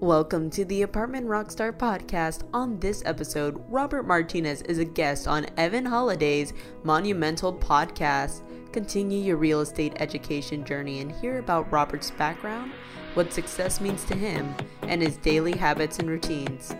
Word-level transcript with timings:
Welcome 0.00 0.48
to 0.52 0.64
the 0.64 0.80
Apartment 0.80 1.26
Rockstar 1.26 1.76
podcast. 1.76 2.44
On 2.54 2.80
this 2.80 3.02
episode, 3.04 3.62
Robert 3.68 4.04
Martinez 4.04 4.62
is 4.62 4.78
a 4.78 4.84
guest 4.86 5.28
on 5.28 5.44
Evan 5.58 5.84
Holladay's 5.84 6.54
Monumental 6.84 7.52
podcast. 7.52 8.40
Continue 8.72 9.20
your 9.20 9.36
real 9.36 9.60
estate 9.60 9.92
education 9.96 10.64
journey 10.64 11.00
and 11.00 11.12
hear 11.12 11.38
about 11.38 11.70
Robert's 11.70 12.12
background, 12.12 12.72
what 13.12 13.30
success 13.30 13.78
means 13.78 14.06
to 14.06 14.14
him, 14.14 14.54
and 14.84 15.02
his 15.02 15.18
daily 15.18 15.52
habits 15.52 15.98
and 15.98 16.08
routines. 16.08 16.74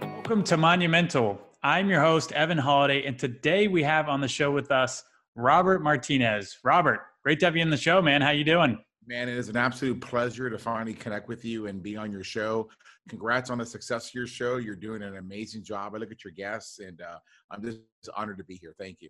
Welcome 0.00 0.42
to 0.44 0.56
Monumental. 0.56 1.38
I'm 1.62 1.90
your 1.90 2.00
host, 2.00 2.32
Evan 2.32 2.56
Holiday, 2.56 3.04
and 3.04 3.18
today 3.18 3.68
we 3.68 3.82
have 3.82 4.08
on 4.08 4.22
the 4.22 4.28
show 4.28 4.50
with 4.50 4.70
us 4.70 5.04
Robert 5.34 5.82
Martinez. 5.82 6.56
Robert, 6.64 7.02
great 7.26 7.40
to 7.40 7.44
have 7.44 7.56
you 7.56 7.62
in 7.62 7.70
the 7.70 7.76
show, 7.76 8.00
man. 8.00 8.22
How 8.22 8.30
you 8.30 8.44
doing? 8.44 8.78
Man, 9.04 9.28
it 9.28 9.36
is 9.36 9.48
an 9.48 9.56
absolute 9.56 10.00
pleasure 10.00 10.48
to 10.48 10.56
finally 10.56 10.94
connect 10.94 11.26
with 11.26 11.44
you 11.44 11.66
and 11.66 11.82
be 11.82 11.96
on 11.96 12.12
your 12.12 12.22
show. 12.22 12.68
Congrats 13.08 13.50
on 13.50 13.58
the 13.58 13.66
success 13.66 14.10
of 14.10 14.14
your 14.14 14.28
show. 14.28 14.58
You're 14.58 14.76
doing 14.76 15.02
an 15.02 15.16
amazing 15.16 15.64
job. 15.64 15.96
I 15.96 15.98
look 15.98 16.12
at 16.12 16.22
your 16.22 16.32
guests, 16.34 16.78
and 16.78 17.02
uh, 17.02 17.18
I'm 17.50 17.64
just 17.64 17.80
honored 18.16 18.38
to 18.38 18.44
be 18.44 18.54
here. 18.54 18.76
Thank 18.78 19.02
you. 19.02 19.08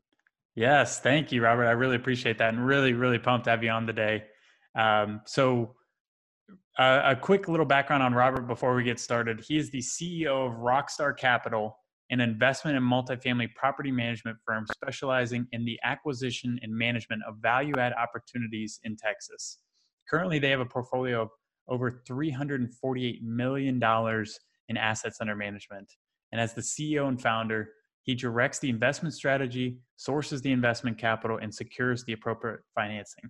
Yes, 0.54 0.98
thank 0.98 1.30
you, 1.30 1.42
Robert. 1.42 1.66
I 1.66 1.72
really 1.72 1.96
appreciate 1.96 2.38
that, 2.38 2.54
and 2.54 2.66
really, 2.66 2.94
really 2.94 3.18
pumped 3.18 3.44
to 3.44 3.50
have 3.50 3.62
you 3.62 3.68
on 3.68 3.86
today. 3.86 4.24
Um, 4.74 5.20
so, 5.26 5.74
uh, 6.78 7.02
a 7.04 7.16
quick 7.16 7.48
little 7.48 7.66
background 7.66 8.02
on 8.02 8.14
Robert 8.14 8.46
before 8.46 8.74
we 8.74 8.82
get 8.82 8.98
started. 8.98 9.44
He 9.46 9.58
is 9.58 9.68
the 9.68 9.80
CEO 9.80 10.46
of 10.46 10.52
Rockstar 10.54 11.14
Capital, 11.14 11.78
an 12.10 12.20
investment 12.20 12.76
and 12.76 12.86
multifamily 12.86 13.52
property 13.54 13.90
management 13.90 14.36
firm 14.46 14.64
specializing 14.72 15.46
in 15.52 15.64
the 15.64 15.78
acquisition 15.84 16.58
and 16.62 16.72
management 16.72 17.22
of 17.26 17.36
value 17.40 17.74
add 17.78 17.92
opportunities 17.94 18.78
in 18.84 18.96
Texas. 18.96 19.58
Currently, 20.08 20.38
they 20.38 20.50
have 20.50 20.60
a 20.60 20.66
portfolio 20.66 21.22
of 21.22 21.28
over 21.68 22.02
$348 22.08 23.22
million 23.22 23.82
in 24.68 24.76
assets 24.76 25.18
under 25.20 25.34
management. 25.34 25.90
And 26.32 26.40
as 26.40 26.54
the 26.54 26.60
CEO 26.60 27.08
and 27.08 27.20
founder, 27.20 27.70
he 28.02 28.14
directs 28.14 28.60
the 28.60 28.70
investment 28.70 29.14
strategy, 29.14 29.78
sources 29.96 30.40
the 30.42 30.52
investment 30.52 30.96
capital, 30.96 31.38
and 31.42 31.52
secures 31.52 32.04
the 32.04 32.12
appropriate 32.12 32.60
financing. 32.74 33.24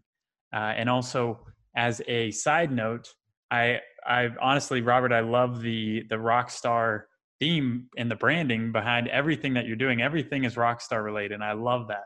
Uh, 0.55 0.75
and 0.77 0.91
also, 0.91 1.41
as 1.77 2.03
a 2.08 2.31
side 2.31 2.70
note, 2.70 3.08
I, 3.51 3.81
I 4.06 4.29
honestly, 4.41 4.83
Robert, 4.83 5.12
I 5.12 5.20
love 5.20 5.62
the 5.62 6.03
the 6.11 6.19
rock 6.19 6.51
star 6.51 7.06
theme 7.41 7.89
and 7.97 8.11
the 8.11 8.17
branding 8.17 8.73
behind 8.73 9.09
everything 9.09 9.55
that 9.55 9.67
you're 9.67 9.77
doing. 9.77 10.03
Everything 10.03 10.45
is 10.45 10.55
Rockstar 10.55 11.05
related, 11.05 11.33
and 11.33 11.45
I 11.45 11.53
love 11.53 11.89
that. 11.89 12.05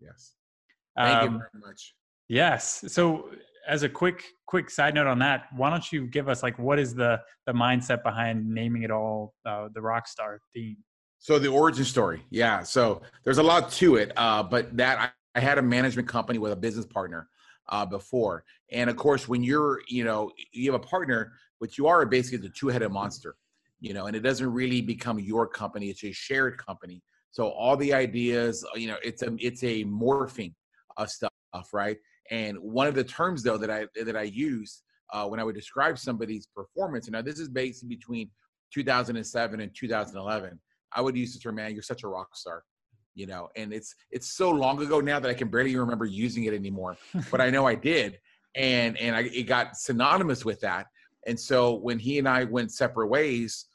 Yes. 0.00 0.32
Thank 0.96 1.22
um, 1.22 1.32
you 1.32 1.38
very 1.38 1.66
much. 1.66 1.94
Yes. 2.28 2.84
So, 2.88 3.30
as 3.68 3.82
a 3.82 3.88
quick 3.88 4.22
quick 4.46 4.70
side 4.70 4.94
note 4.94 5.06
on 5.06 5.18
that, 5.18 5.46
why 5.56 5.70
don't 5.70 5.92
you 5.92 6.06
give 6.06 6.28
us 6.28 6.42
like 6.42 6.58
what 6.58 6.78
is 6.78 6.94
the 6.94 7.20
the 7.46 7.52
mindset 7.52 8.02
behind 8.02 8.48
naming 8.48 8.82
it 8.82 8.90
all 8.90 9.34
uh, 9.44 9.68
the 9.74 9.80
Rockstar 9.80 10.38
theme? 10.54 10.76
So 11.18 11.38
the 11.38 11.48
origin 11.48 11.84
story, 11.84 12.22
yeah. 12.30 12.62
So 12.62 13.02
there's 13.24 13.38
a 13.38 13.42
lot 13.42 13.70
to 13.72 13.96
it, 13.96 14.12
uh, 14.16 14.42
but 14.42 14.76
that 14.76 14.98
I, 14.98 15.38
I 15.38 15.40
had 15.40 15.58
a 15.58 15.62
management 15.62 16.06
company 16.06 16.38
with 16.38 16.52
a 16.52 16.56
business 16.56 16.86
partner 16.86 17.28
uh, 17.68 17.86
before, 17.86 18.44
and 18.70 18.88
of 18.88 18.96
course, 18.96 19.26
when 19.26 19.42
you're 19.42 19.80
you 19.88 20.04
know 20.04 20.30
you 20.52 20.70
have 20.70 20.80
a 20.80 20.84
partner, 20.84 21.32
but 21.60 21.76
you 21.76 21.86
are 21.86 22.04
basically 22.06 22.38
the 22.38 22.54
two 22.54 22.68
headed 22.68 22.92
monster 22.92 23.36
you 23.80 23.94
know, 23.94 24.06
and 24.06 24.16
it 24.16 24.20
doesn't 24.20 24.50
really 24.52 24.80
become 24.80 25.18
your 25.18 25.46
company; 25.46 25.90
it's 25.90 26.04
a 26.04 26.12
shared 26.12 26.58
company. 26.58 27.02
So 27.30 27.48
all 27.48 27.76
the 27.76 27.92
ideas, 27.92 28.64
uh, 28.64 28.78
you 28.78 28.88
know, 28.88 28.96
it's 29.04 29.22
a 29.22 29.36
it's 29.38 29.62
a 29.62 29.84
morphing 29.84 30.54
of 30.96 31.10
stuff, 31.10 31.30
right? 31.72 31.98
And 32.30 32.56
one 32.58 32.86
of 32.86 32.94
the 32.94 33.04
terms 33.04 33.42
though 33.42 33.58
that 33.58 33.70
I 33.70 33.86
that 34.02 34.16
I 34.16 34.22
use 34.22 34.82
uh, 35.12 35.26
when 35.26 35.38
I 35.38 35.44
would 35.44 35.54
describe 35.54 35.98
somebody's 35.98 36.46
performance, 36.46 37.08
now 37.08 37.22
this 37.22 37.38
is 37.38 37.48
based 37.48 37.88
between 37.88 38.30
2007 38.72 39.60
and 39.60 39.74
2011, 39.74 40.58
I 40.92 41.00
would 41.00 41.16
use 41.16 41.34
the 41.34 41.38
term, 41.38 41.56
"Man, 41.56 41.72
you're 41.74 41.82
such 41.82 42.02
a 42.04 42.08
rock 42.08 42.34
star." 42.34 42.62
You 43.14 43.26
know, 43.26 43.48
and 43.56 43.72
it's 43.72 43.94
it's 44.10 44.32
so 44.32 44.50
long 44.50 44.82
ago 44.82 45.00
now 45.00 45.20
that 45.20 45.28
I 45.28 45.34
can 45.34 45.48
barely 45.48 45.76
remember 45.76 46.06
using 46.06 46.44
it 46.44 46.54
anymore, 46.54 46.96
but 47.30 47.40
I 47.40 47.50
know 47.50 47.66
I 47.66 47.74
did, 47.74 48.18
and 48.54 48.96
and 48.98 49.14
I, 49.14 49.20
it 49.22 49.44
got 49.44 49.76
synonymous 49.76 50.44
with 50.44 50.60
that. 50.60 50.86
And 51.26 51.38
so 51.38 51.74
when 51.74 51.98
he 51.98 52.18
and 52.18 52.28
I 52.28 52.44
went 52.44 52.72
separate 52.72 53.08
ways, 53.08 53.66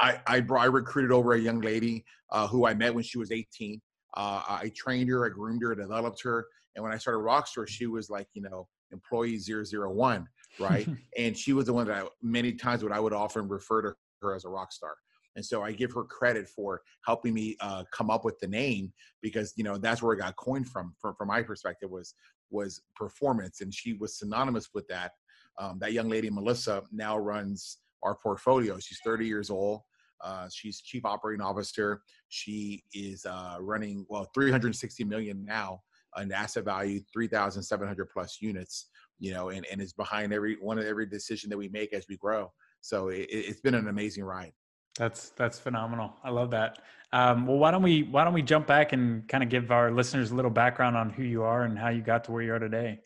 I 0.00 0.20
I, 0.26 0.40
brought, 0.40 0.62
I 0.62 0.66
recruited 0.66 1.12
over 1.12 1.34
a 1.34 1.38
young 1.40 1.60
lady 1.60 2.04
uh, 2.32 2.46
who 2.46 2.66
I 2.66 2.74
met 2.74 2.94
when 2.94 3.04
she 3.04 3.18
was 3.18 3.30
18. 3.30 3.80
Uh, 4.14 4.42
I 4.48 4.72
trained 4.74 5.08
her, 5.10 5.26
I 5.26 5.28
groomed 5.28 5.62
her, 5.62 5.74
developed 5.74 6.22
her, 6.22 6.46
and 6.74 6.82
when 6.82 6.92
I 6.92 6.98
started 6.98 7.18
Rockstar, 7.18 7.68
she 7.68 7.86
was 7.86 8.10
like 8.10 8.26
you 8.32 8.42
know 8.42 8.66
employee 8.90 9.38
001, 9.38 10.26
right? 10.58 10.88
and 11.18 11.36
she 11.36 11.52
was 11.52 11.66
the 11.66 11.72
one 11.72 11.86
that 11.86 12.04
I, 12.04 12.08
many 12.22 12.52
times 12.52 12.82
what 12.82 12.92
I 12.92 13.00
would 13.00 13.12
often 13.12 13.48
refer 13.48 13.82
to 13.82 13.94
her 14.22 14.34
as 14.34 14.44
a 14.44 14.48
rock 14.48 14.72
star. 14.72 14.94
And 15.36 15.44
so 15.44 15.62
I 15.62 15.70
give 15.70 15.92
her 15.92 16.02
credit 16.02 16.48
for 16.48 16.82
helping 17.06 17.32
me 17.32 17.56
uh, 17.60 17.84
come 17.92 18.10
up 18.10 18.24
with 18.24 18.38
the 18.40 18.48
name 18.48 18.92
because 19.22 19.52
you 19.56 19.64
know 19.64 19.76
that's 19.78 20.02
where 20.02 20.14
it 20.14 20.18
got 20.18 20.36
coined 20.36 20.68
from. 20.68 20.94
From 21.00 21.14
from 21.14 21.28
my 21.28 21.42
perspective 21.42 21.90
was 21.90 22.14
was 22.50 22.80
performance, 22.96 23.60
and 23.60 23.72
she 23.72 23.92
was 23.92 24.18
synonymous 24.18 24.70
with 24.74 24.88
that. 24.88 25.12
Um, 25.58 25.78
that 25.80 25.92
young 25.92 26.08
lady, 26.08 26.30
Melissa, 26.30 26.82
now 26.92 27.18
runs 27.18 27.78
our 28.02 28.14
portfolio. 28.14 28.78
She's 28.78 29.00
30 29.04 29.26
years 29.26 29.50
old. 29.50 29.82
Uh, 30.22 30.48
she's 30.52 30.80
chief 30.80 31.04
operating 31.04 31.44
officer. 31.44 32.02
She 32.28 32.82
is 32.92 33.24
uh, 33.24 33.56
running 33.60 34.04
well 34.08 34.28
360 34.34 35.04
million 35.04 35.44
now 35.44 35.82
an 36.16 36.32
asset 36.32 36.64
value, 36.64 37.00
3,700 37.12 38.08
plus 38.10 38.38
units. 38.40 38.86
You 39.20 39.32
know, 39.32 39.48
and, 39.48 39.66
and 39.66 39.80
is 39.80 39.92
behind 39.92 40.32
every 40.32 40.56
one 40.60 40.78
of 40.78 40.84
every 40.84 41.04
decision 41.04 41.50
that 41.50 41.58
we 41.58 41.68
make 41.68 41.92
as 41.92 42.06
we 42.08 42.16
grow. 42.16 42.52
So 42.80 43.08
it, 43.08 43.26
it's 43.30 43.60
been 43.60 43.74
an 43.74 43.88
amazing 43.88 44.22
ride. 44.22 44.52
That's 44.96 45.30
that's 45.30 45.58
phenomenal. 45.58 46.12
I 46.22 46.30
love 46.30 46.50
that. 46.52 46.78
Um, 47.12 47.46
well, 47.46 47.58
why 47.58 47.72
don't 47.72 47.82
we 47.82 48.04
why 48.04 48.22
don't 48.22 48.34
we 48.34 48.42
jump 48.42 48.68
back 48.68 48.92
and 48.92 49.26
kind 49.28 49.42
of 49.42 49.50
give 49.50 49.72
our 49.72 49.90
listeners 49.90 50.30
a 50.30 50.36
little 50.36 50.52
background 50.52 50.96
on 50.96 51.10
who 51.10 51.24
you 51.24 51.42
are 51.42 51.62
and 51.62 51.76
how 51.76 51.88
you 51.88 52.00
got 52.00 52.24
to 52.24 52.32
where 52.32 52.42
you 52.42 52.52
are 52.52 52.58
today? 52.60 53.00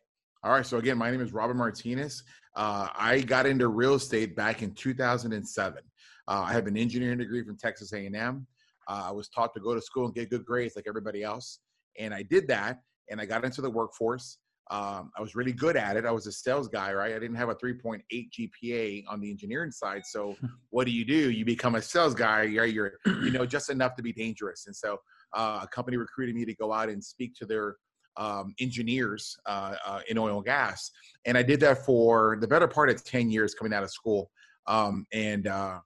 All 0.44 0.50
right. 0.50 0.66
So 0.66 0.78
again, 0.78 0.98
my 0.98 1.08
name 1.08 1.20
is 1.20 1.32
Robert 1.32 1.54
Martinez. 1.54 2.24
Uh, 2.56 2.88
I 2.96 3.20
got 3.20 3.46
into 3.46 3.68
real 3.68 3.94
estate 3.94 4.34
back 4.34 4.62
in 4.62 4.74
2007. 4.74 5.82
Uh, 6.26 6.44
I 6.44 6.52
have 6.52 6.66
an 6.66 6.76
engineering 6.76 7.18
degree 7.18 7.44
from 7.44 7.56
Texas 7.56 7.92
A&M. 7.92 8.46
Uh, 8.88 9.02
I 9.06 9.12
was 9.12 9.28
taught 9.28 9.54
to 9.54 9.60
go 9.60 9.72
to 9.72 9.80
school 9.80 10.06
and 10.06 10.14
get 10.14 10.30
good 10.30 10.44
grades 10.44 10.74
like 10.74 10.86
everybody 10.88 11.22
else, 11.22 11.60
and 11.96 12.12
I 12.12 12.24
did 12.24 12.48
that. 12.48 12.80
And 13.08 13.20
I 13.20 13.26
got 13.26 13.44
into 13.44 13.62
the 13.62 13.70
workforce. 13.70 14.38
Um, 14.70 15.12
I 15.16 15.20
was 15.20 15.36
really 15.36 15.52
good 15.52 15.76
at 15.76 15.96
it. 15.96 16.06
I 16.06 16.10
was 16.10 16.26
a 16.26 16.32
sales 16.32 16.66
guy, 16.66 16.92
right? 16.92 17.14
I 17.14 17.18
didn't 17.18 17.36
have 17.36 17.48
a 17.48 17.54
3.8 17.54 18.00
GPA 18.12 19.04
on 19.08 19.20
the 19.20 19.30
engineering 19.30 19.70
side. 19.70 20.02
So 20.04 20.36
what 20.70 20.86
do 20.86 20.92
you 20.92 21.04
do? 21.04 21.30
You 21.30 21.44
become 21.44 21.76
a 21.76 21.82
sales 21.82 22.14
guy. 22.14 22.42
You're, 22.44 22.66
you're 22.66 22.92
you 23.06 23.30
know 23.30 23.46
just 23.46 23.70
enough 23.70 23.94
to 23.96 24.02
be 24.02 24.12
dangerous. 24.12 24.66
And 24.66 24.74
so 24.74 24.98
uh, 25.34 25.60
a 25.62 25.68
company 25.68 25.96
recruited 25.98 26.34
me 26.34 26.44
to 26.46 26.54
go 26.54 26.72
out 26.72 26.88
and 26.88 27.04
speak 27.04 27.34
to 27.36 27.46
their 27.46 27.76
um, 28.16 28.54
engineers 28.60 29.36
uh, 29.46 29.74
uh, 29.86 30.00
in 30.08 30.18
oil 30.18 30.36
and 30.36 30.44
gas. 30.44 30.90
And 31.24 31.36
I 31.36 31.42
did 31.42 31.60
that 31.60 31.84
for 31.84 32.38
the 32.40 32.48
better 32.48 32.68
part 32.68 32.90
of 32.90 33.04
10 33.04 33.30
years 33.30 33.54
coming 33.54 33.72
out 33.72 33.82
of 33.82 33.90
school. 33.90 34.30
Um, 34.66 35.06
and 35.12 35.46
uh, 35.46 35.78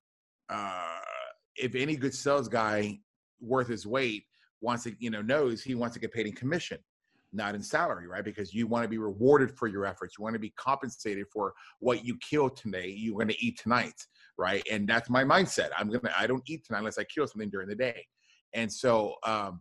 uh, 0.49 0.99
if 1.57 1.75
any 1.75 1.97
good 1.97 2.15
sales 2.15 2.49
guy 2.49 2.99
worth 3.41 3.69
his 3.69 3.87
weight 3.87 4.25
wants 4.61 4.85
to, 4.85 4.95
you 4.99 5.11
know, 5.11 5.23
knows 5.23 5.63
he 5.63 5.75
wants 5.75 5.95
to 5.95 6.01
get 6.01 6.13
paid 6.13 6.27
in 6.27 6.33
commission, 6.33 6.79
not 7.33 7.55
in 7.55 7.63
salary, 7.63 8.07
right? 8.07 8.25
Because 8.25 8.53
you 8.53 8.67
want 8.67 8.85
to 8.85 8.89
be 8.89 8.99
rewarded 8.99 9.57
for 9.57 9.69
your 9.69 9.87
efforts. 9.87 10.17
You 10.19 10.23
want 10.23 10.35
to 10.35 10.41
be 10.41 10.53
compensated 10.57 11.27
for 11.33 11.53
what 11.81 12.05
you 12.05 12.17
killed 12.19 12.57
today. 12.57 12.89
You're 12.89 13.15
going 13.15 13.29
to 13.29 13.45
eat 13.45 13.59
tonight, 13.59 13.95
right? 14.39 14.63
And 14.71 14.89
that's 14.89 15.11
my 15.11 15.25
mindset. 15.25 15.71
I'm 15.77 15.91
gonna. 15.91 16.13
I 16.17 16.27
don't 16.27 16.43
eat 16.47 16.65
tonight 16.65 16.81
unless 16.81 16.99
I 16.99 17.05
kill 17.05 17.27
something 17.27 17.51
during 17.51 17.69
the 17.69 17.75
day. 17.75 18.07
And 18.55 18.73
so, 18.73 19.15
um, 19.25 19.61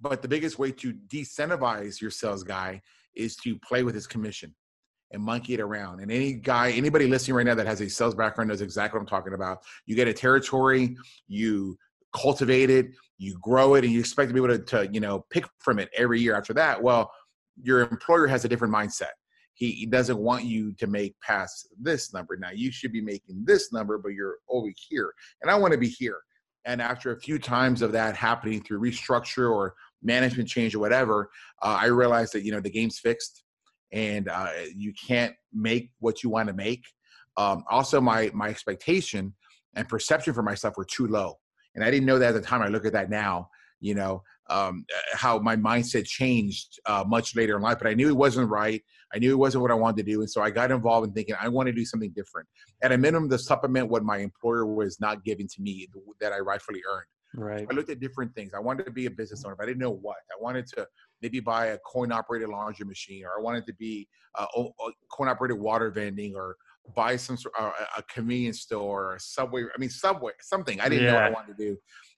but 0.00 0.22
the 0.22 0.28
biggest 0.28 0.58
way 0.58 0.70
to 0.72 0.92
decentivize 0.92 2.00
your 2.00 2.10
sales 2.10 2.44
guy 2.44 2.80
is 3.14 3.36
to 3.36 3.58
play 3.58 3.82
with 3.82 3.94
his 3.94 4.06
commission 4.06 4.54
and 5.10 5.22
monkey 5.22 5.54
it 5.54 5.60
around. 5.60 6.00
And 6.00 6.12
any 6.12 6.34
guy, 6.34 6.70
anybody 6.70 7.06
listening 7.06 7.36
right 7.36 7.46
now 7.46 7.54
that 7.54 7.66
has 7.66 7.80
a 7.80 7.88
sales 7.88 8.14
background 8.14 8.48
knows 8.48 8.60
exactly 8.60 8.98
what 8.98 9.02
I'm 9.02 9.08
talking 9.08 9.34
about. 9.34 9.58
You 9.86 9.96
get 9.96 10.08
a 10.08 10.12
territory, 10.12 10.96
you 11.26 11.78
cultivate 12.14 12.70
it, 12.70 12.90
you 13.16 13.38
grow 13.40 13.74
it, 13.74 13.84
and 13.84 13.92
you 13.92 14.00
expect 14.00 14.28
to 14.28 14.34
be 14.34 14.40
able 14.40 14.56
to, 14.58 14.64
to 14.64 14.92
you 14.92 15.00
know, 15.00 15.24
pick 15.30 15.46
from 15.58 15.78
it 15.78 15.88
every 15.96 16.20
year 16.20 16.36
after 16.36 16.52
that. 16.54 16.82
Well, 16.82 17.10
your 17.60 17.80
employer 17.80 18.26
has 18.26 18.44
a 18.44 18.48
different 18.48 18.72
mindset. 18.72 19.12
He, 19.54 19.72
he 19.72 19.86
doesn't 19.86 20.18
want 20.18 20.44
you 20.44 20.72
to 20.74 20.86
make 20.86 21.18
past 21.20 21.68
this 21.80 22.12
number. 22.12 22.36
Now 22.36 22.50
you 22.52 22.70
should 22.70 22.92
be 22.92 23.00
making 23.00 23.44
this 23.44 23.72
number, 23.72 23.98
but 23.98 24.10
you're 24.10 24.36
over 24.48 24.68
here. 24.88 25.12
And 25.42 25.50
I 25.50 25.56
want 25.56 25.72
to 25.72 25.78
be 25.78 25.88
here. 25.88 26.18
And 26.64 26.82
after 26.82 27.12
a 27.12 27.20
few 27.20 27.38
times 27.38 27.82
of 27.82 27.92
that 27.92 28.14
happening 28.14 28.62
through 28.62 28.80
restructure 28.80 29.50
or 29.50 29.74
management 30.02 30.48
change 30.48 30.74
or 30.74 30.78
whatever, 30.78 31.30
uh, 31.62 31.78
I 31.80 31.86
realized 31.86 32.32
that, 32.34 32.44
you 32.44 32.52
know, 32.52 32.60
the 32.60 32.70
game's 32.70 32.98
fixed 32.98 33.44
and 33.92 34.28
uh, 34.28 34.50
you 34.74 34.92
can't 35.06 35.34
make 35.52 35.90
what 36.00 36.22
you 36.22 36.30
want 36.30 36.48
to 36.48 36.54
make. 36.54 36.84
Um, 37.36 37.64
also, 37.70 38.00
my 38.00 38.30
my 38.34 38.48
expectation 38.48 39.34
and 39.76 39.88
perception 39.88 40.34
for 40.34 40.42
myself 40.42 40.76
were 40.76 40.84
too 40.84 41.06
low, 41.06 41.38
and 41.74 41.84
I 41.84 41.90
didn't 41.90 42.06
know 42.06 42.18
that 42.18 42.34
at 42.34 42.34
the 42.34 42.40
time. 42.40 42.62
I 42.62 42.68
look 42.68 42.84
at 42.84 42.92
that 42.92 43.10
now. 43.10 43.48
You 43.80 43.94
know, 43.94 44.22
um, 44.50 44.84
how 45.12 45.38
my 45.38 45.54
mindset 45.54 46.04
changed 46.04 46.80
uh, 46.86 47.04
much 47.06 47.36
later 47.36 47.56
in 47.56 47.62
life. 47.62 47.78
But 47.78 47.86
I 47.86 47.94
knew 47.94 48.08
it 48.08 48.16
wasn't 48.16 48.50
right. 48.50 48.82
I 49.14 49.18
knew 49.18 49.30
it 49.30 49.38
wasn't 49.38 49.62
what 49.62 49.70
I 49.70 49.74
wanted 49.74 50.04
to 50.04 50.12
do, 50.12 50.20
and 50.20 50.30
so 50.30 50.42
I 50.42 50.50
got 50.50 50.70
involved 50.70 51.06
in 51.06 51.14
thinking 51.14 51.36
I 51.40 51.48
want 51.48 51.68
to 51.68 51.72
do 51.72 51.84
something 51.84 52.12
different. 52.14 52.48
At 52.82 52.92
a 52.92 52.98
minimum, 52.98 53.30
to 53.30 53.38
supplement 53.38 53.88
what 53.88 54.02
my 54.02 54.18
employer 54.18 54.66
was 54.66 55.00
not 55.00 55.24
giving 55.24 55.48
to 55.48 55.62
me 55.62 55.88
that 56.20 56.32
I 56.32 56.40
rightfully 56.40 56.82
earned. 56.90 57.06
Right. 57.38 57.66
I 57.70 57.74
looked 57.74 57.90
at 57.90 58.00
different 58.00 58.34
things. 58.34 58.52
I 58.52 58.58
wanted 58.58 58.84
to 58.84 58.90
be 58.90 59.06
a 59.06 59.10
business 59.10 59.44
owner, 59.44 59.54
but 59.56 59.64
I 59.64 59.66
didn't 59.66 59.78
know 59.78 59.92
what. 59.92 60.16
I 60.30 60.42
wanted 60.42 60.66
to 60.74 60.86
maybe 61.22 61.38
buy 61.38 61.66
a 61.66 61.78
coin 61.78 62.10
operated 62.10 62.48
laundry 62.48 62.84
machine, 62.84 63.24
or 63.24 63.38
I 63.38 63.42
wanted 63.42 63.64
to 63.66 63.74
be 63.74 64.08
a, 64.36 64.42
a 64.42 64.90
coin 65.12 65.28
operated 65.28 65.58
water 65.58 65.90
vending, 65.90 66.34
or 66.34 66.56
buy 66.96 67.16
some 67.16 67.36
sort 67.36 67.54
uh, 67.58 67.70
a 67.96 68.02
convenience 68.02 68.62
store, 68.62 69.10
or 69.10 69.14
a 69.14 69.20
subway. 69.20 69.64
I 69.64 69.78
mean, 69.78 69.90
subway 69.90 70.32
something. 70.40 70.80
I 70.80 70.88
didn't 70.88 71.04
yeah. 71.04 71.10
know 71.12 71.16
what 71.16 71.24
I 71.24 71.30
wanted 71.30 71.56
to 71.56 71.64
do, 71.64 71.76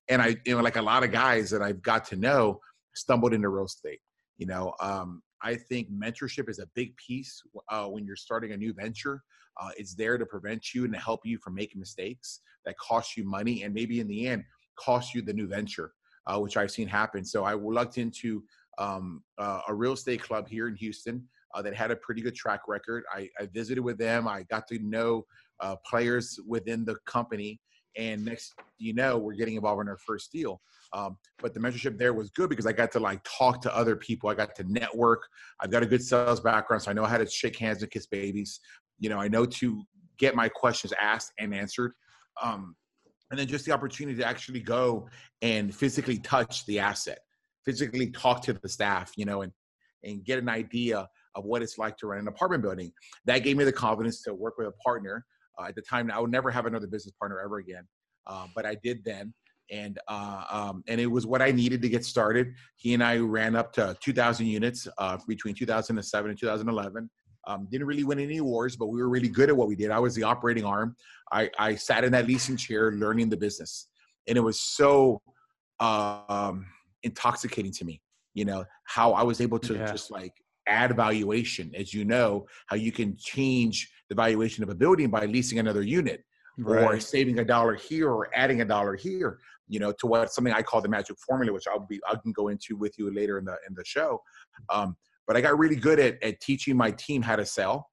and 0.09 0.23
I, 0.23 0.37
you 0.47 0.57
know, 0.57 0.63
like 0.63 0.77
a 0.77 0.83
lot 0.83 1.05
of 1.05 1.13
guys 1.13 1.51
that 1.51 1.61
I've 1.61 1.83
got 1.83 2.07
to 2.07 2.17
know, 2.17 2.59
stumbled 2.95 3.35
into 3.35 3.51
real 3.51 3.67
estate. 3.67 4.01
You 4.39 4.47
know, 4.47 4.73
um, 4.81 5.23
I 5.43 5.55
think 5.55 5.89
mentorship 5.93 6.49
is 6.49 6.61
a 6.61 6.67
big 6.75 6.97
piece 6.97 7.43
uh, 7.69 7.85
when 7.85 8.07
you're 8.07 8.17
starting 8.17 8.53
a 8.53 8.57
new 8.57 8.73
venture. 8.73 9.23
Uh, 9.61 9.71
it's 9.77 9.95
there 9.95 10.17
to 10.17 10.25
prevent 10.25 10.73
you 10.75 10.85
and 10.85 10.95
to 10.95 10.99
help 10.99 11.21
you 11.25 11.37
from 11.39 11.55
making 11.55 11.79
mistakes 11.79 12.41
that 12.65 12.79
cost 12.79 13.17
you 13.17 13.25
money 13.25 13.65
and 13.65 13.75
maybe 13.75 14.01
in 14.01 14.09
the 14.09 14.27
end 14.27 14.45
cost 14.77 15.15
you 15.15 15.23
the 15.23 15.33
new 15.33 15.47
venture, 15.47 15.93
uh, 16.27 16.39
which 16.39 16.57
I've 16.57 16.71
seen 16.71 16.89
happen. 16.89 17.25
So 17.25 17.45
I 17.45 17.55
lucked 17.55 17.99
into 17.99 18.43
um, 18.79 19.23
uh, 19.39 19.61
a 19.69 19.75
real 19.75 19.93
estate 19.93 20.23
club 20.23 20.49
here 20.49 20.69
in 20.69 20.75
Houston 20.77 21.27
uh, 21.55 21.63
that 21.63 21.75
had 21.75 21.91
a 21.91 21.97
pretty 21.97 22.23
good 22.23 22.35
track 22.35 22.63
record. 22.69 23.05
I, 23.13 23.29
I 23.39 23.47
visited 23.47 23.83
with 23.83 23.99
them. 23.99 24.27
I 24.29 24.45
got 24.45 24.67
to 24.69 24.79
know 24.79 25.25
uh, 25.61 25.77
players 25.89 26.39
within 26.47 26.85
the 26.85 26.97
company. 27.07 27.61
And 27.97 28.25
next, 28.25 28.55
you 28.79 28.95
know, 28.95 29.19
we're 29.19 29.35
getting 29.35 29.57
involved 29.57 29.83
in 29.83 29.89
our 29.89 29.99
first 29.99 30.31
deal. 30.31 30.61
Um, 30.93 31.17
but 31.41 31.55
the 31.55 31.61
mentorship 31.61 31.99
there 31.99 32.15
was 32.15 32.31
good 32.31 32.49
because 32.49 32.67
I 32.67 32.73
got 32.73 32.93
to 32.93 33.01
like 33.01 33.21
talk 33.25 33.61
to 33.63 33.77
other 33.77 33.97
people. 33.97 34.31
I 34.31 34.35
got 34.35 34.55
to 34.57 34.65
network. 34.65 35.23
I've 35.61 35.71
got 35.71 35.83
a 35.83 35.87
good 35.87 36.03
sales 36.03 36.41
background, 36.41 36.83
so 36.83 36.91
I 36.91 36.95
know 36.95 37.05
how 37.05 37.19
to 37.19 37.27
shake 37.27 37.57
hands 37.57 37.83
and 37.83 37.91
kiss 37.91 38.07
babies. 38.07 38.61
You 38.99 39.09
know, 39.09 39.19
I 39.19 39.29
know 39.29 39.45
to 39.45 39.83
get 40.19 40.35
my 40.37 40.49
questions 40.49 40.93
asked 41.01 41.33
and 41.39 41.55
answered. 41.55 41.93
Um, 42.43 42.77
and 43.31 43.38
then 43.38 43.47
just 43.47 43.65
the 43.65 43.73
opportunity 43.73 44.19
to 44.19 44.27
actually 44.27 44.61
go 44.61 45.09
and 45.43 45.75
physically 45.75 46.19
touch 46.19 46.67
the 46.67 46.79
asset 46.79 47.21
physically 47.65 48.11
talk 48.11 48.43
to 48.43 48.53
the 48.53 48.69
staff 48.69 49.12
you 49.17 49.25
know 49.25 49.43
and 49.43 49.53
and 50.05 50.25
get 50.25 50.38
an 50.38 50.49
idea 50.49 51.09
of 51.35 51.44
what 51.44 51.62
it's 51.62 51.79
like 51.79 51.97
to 51.97 52.06
run 52.06 52.19
an 52.19 52.29
apartment 52.29 52.62
building 52.62 52.93
that 53.25 53.38
gave 53.38 53.56
me 53.56 53.65
the 53.65 53.73
confidence 53.73 54.23
to 54.23 54.35
work 54.35 54.55
with 54.59 54.67
a 54.67 54.73
partner 54.73 55.25
uh, 55.59 55.67
at 55.67 55.75
the 55.75 55.82
time 55.82 56.11
i 56.11 56.19
would 56.19 56.31
never 56.31 56.50
have 56.50 56.67
another 56.67 56.87
business 56.87 57.15
partner 57.19 57.41
ever 57.41 57.59
again 57.59 57.87
uh, 58.27 58.47
but 58.55 58.67
i 58.67 58.75
did 58.82 59.05
then 59.05 59.33
and 59.71 59.99
uh, 60.09 60.44
um, 60.50 60.83
and 60.88 61.00
it 61.00 61.06
was 61.06 61.26
what 61.26 61.41
I 61.41 61.53
needed 61.53 61.81
to 61.83 61.88
get 61.88 62.05
started. 62.05 62.55
He 62.76 62.94
and 62.94 63.03
I 63.03 63.19
ran 63.19 63.55
up 63.55 63.73
to 63.75 63.97
2,000 64.00 64.47
units 64.47 64.88
uh, 64.99 65.19
between 65.29 65.55
2007 65.55 66.31
and 66.31 66.38
2011. 66.38 67.09
Um, 67.47 67.67
didn't 67.71 67.87
really 67.87 68.05
win 68.05 68.19
any 68.19 68.39
awards, 68.39 68.77
but 68.77 68.87
we 68.87 69.01
were 69.01 69.09
really 69.09 69.29
good 69.29 69.49
at 69.49 69.57
what 69.57 69.69
we 69.69 69.77
did. 69.77 69.91
I 69.91 69.99
was 69.99 70.15
the 70.15 70.23
operating 70.23 70.65
arm. 70.65 70.95
I, 71.33 71.51
I 71.59 71.75
sat 71.75 72.05
in 72.05 72.13
that 72.13 72.27
leasing 72.27 72.57
chair 72.57 72.93
learning 72.93 73.31
the 73.31 73.37
business, 73.37 73.89
and 74.29 74.37
it 74.37 74.41
was 74.41 74.61
so 74.61 75.23
um, 75.79 76.67
intoxicating 77.03 77.73
to 77.73 77.85
me. 77.85 78.01
You 78.35 78.45
know 78.45 78.65
how 78.85 79.13
I 79.13 79.23
was 79.23 79.41
able 79.41 79.59
to 79.61 79.75
yeah. 79.75 79.91
just 79.91 80.11
like 80.11 80.35
add 80.67 80.95
valuation, 80.95 81.73
as 81.75 81.93
you 81.93 82.05
know, 82.05 82.47
how 82.67 82.77
you 82.77 82.93
can 82.93 83.17
change 83.19 83.91
the 84.09 84.15
valuation 84.15 84.63
of 84.63 84.71
a 84.71 84.75
building 84.75 85.11
by 85.11 85.27
leasing 85.27 85.59
another 85.59 85.83
unit. 85.83 86.25
Right. 86.59 86.85
Or 86.85 87.01
saving 87.01 87.39
a 87.39 87.45
dollar 87.45 87.75
here 87.75 88.11
or 88.11 88.29
adding 88.35 88.61
a 88.61 88.65
dollar 88.67 88.95
here, 88.95 89.39
you 89.67 89.81
know, 89.81 89.93
to 89.93 90.07
what 90.07 90.31
something 90.31 90.53
I 90.53 90.61
call 90.61 90.83
the 90.83 90.91
magic 90.91 91.17
formula, 91.27 91.55
which 91.55 91.67
I'll 91.67 91.87
be 91.87 91.99
I 92.07 92.17
can 92.17 92.33
go 92.33 92.49
into 92.49 92.77
with 92.77 92.99
you 92.99 93.11
later 93.15 93.39
in 93.39 93.47
the 93.47 93.57
in 93.67 93.75
the 93.75 93.85
show. 93.85 94.21
Um, 94.69 94.95
but 95.31 95.37
I 95.37 95.43
got 95.43 95.56
really 95.56 95.77
good 95.77 96.00
at, 96.00 96.21
at 96.25 96.41
teaching 96.41 96.77
my 96.77 96.91
team 96.91 97.23
how 97.23 97.37
to 97.37 97.47
sell. 97.47 97.88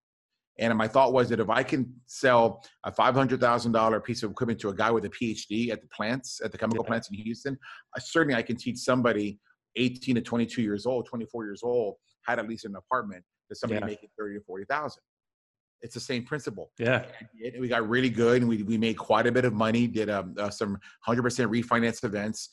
And 0.58 0.76
my 0.76 0.88
thought 0.88 1.14
was 1.14 1.30
that 1.30 1.40
if 1.40 1.52
I 1.52 1.62
can 1.62 1.94
sell 2.08 2.66
a 2.84 2.92
$500,000 2.92 4.04
piece 4.04 4.24
of 4.24 4.32
equipment 4.32 4.60
to 4.62 4.70
a 4.70 4.74
guy 4.74 4.90
with 4.90 5.06
a 5.06 5.10
PhD 5.10 5.70
at 5.70 5.84
the 5.84 5.88
plants, 5.90 6.42
at 6.44 6.52
the 6.52 6.58
chemical 6.58 6.84
yeah. 6.84 6.88
plants 6.88 7.12
in 7.12 7.18
Houston, 7.18 7.56
I, 7.96 8.00
certainly 8.00 8.34
I 8.34 8.42
can 8.42 8.56
teach 8.56 8.80
somebody 8.80 9.38
18 9.76 10.16
to 10.16 10.22
22 10.22 10.64
years 10.64 10.88
old, 10.88 11.06
24 11.06 11.46
years 11.46 11.62
old, 11.62 11.98
how 12.24 12.34
to 12.34 12.42
lease 12.42 12.66
an 12.66 12.76
apartment 12.76 13.24
to 13.50 13.56
somebody 13.56 13.82
yeah. 13.82 13.86
making 13.86 14.10
30 14.18 14.40
to 14.40 14.44
40,000. 14.44 15.00
It's 15.84 15.94
the 15.94 16.00
same 16.00 16.26
principle. 16.26 16.72
Yeah. 16.80 17.06
And 17.46 17.62
we 17.62 17.68
got 17.68 17.88
really 17.88 18.10
good 18.10 18.42
and 18.42 18.50
we, 18.50 18.64
we 18.64 18.80
made 18.80 18.98
quite 18.98 19.28
a 19.28 19.32
bit 19.32 19.46
of 19.46 19.54
money, 19.54 19.86
did 19.86 20.10
um, 20.10 20.34
uh, 20.40 20.50
some 20.50 20.80
100% 21.08 21.22
refinance 21.22 22.04
events. 22.04 22.50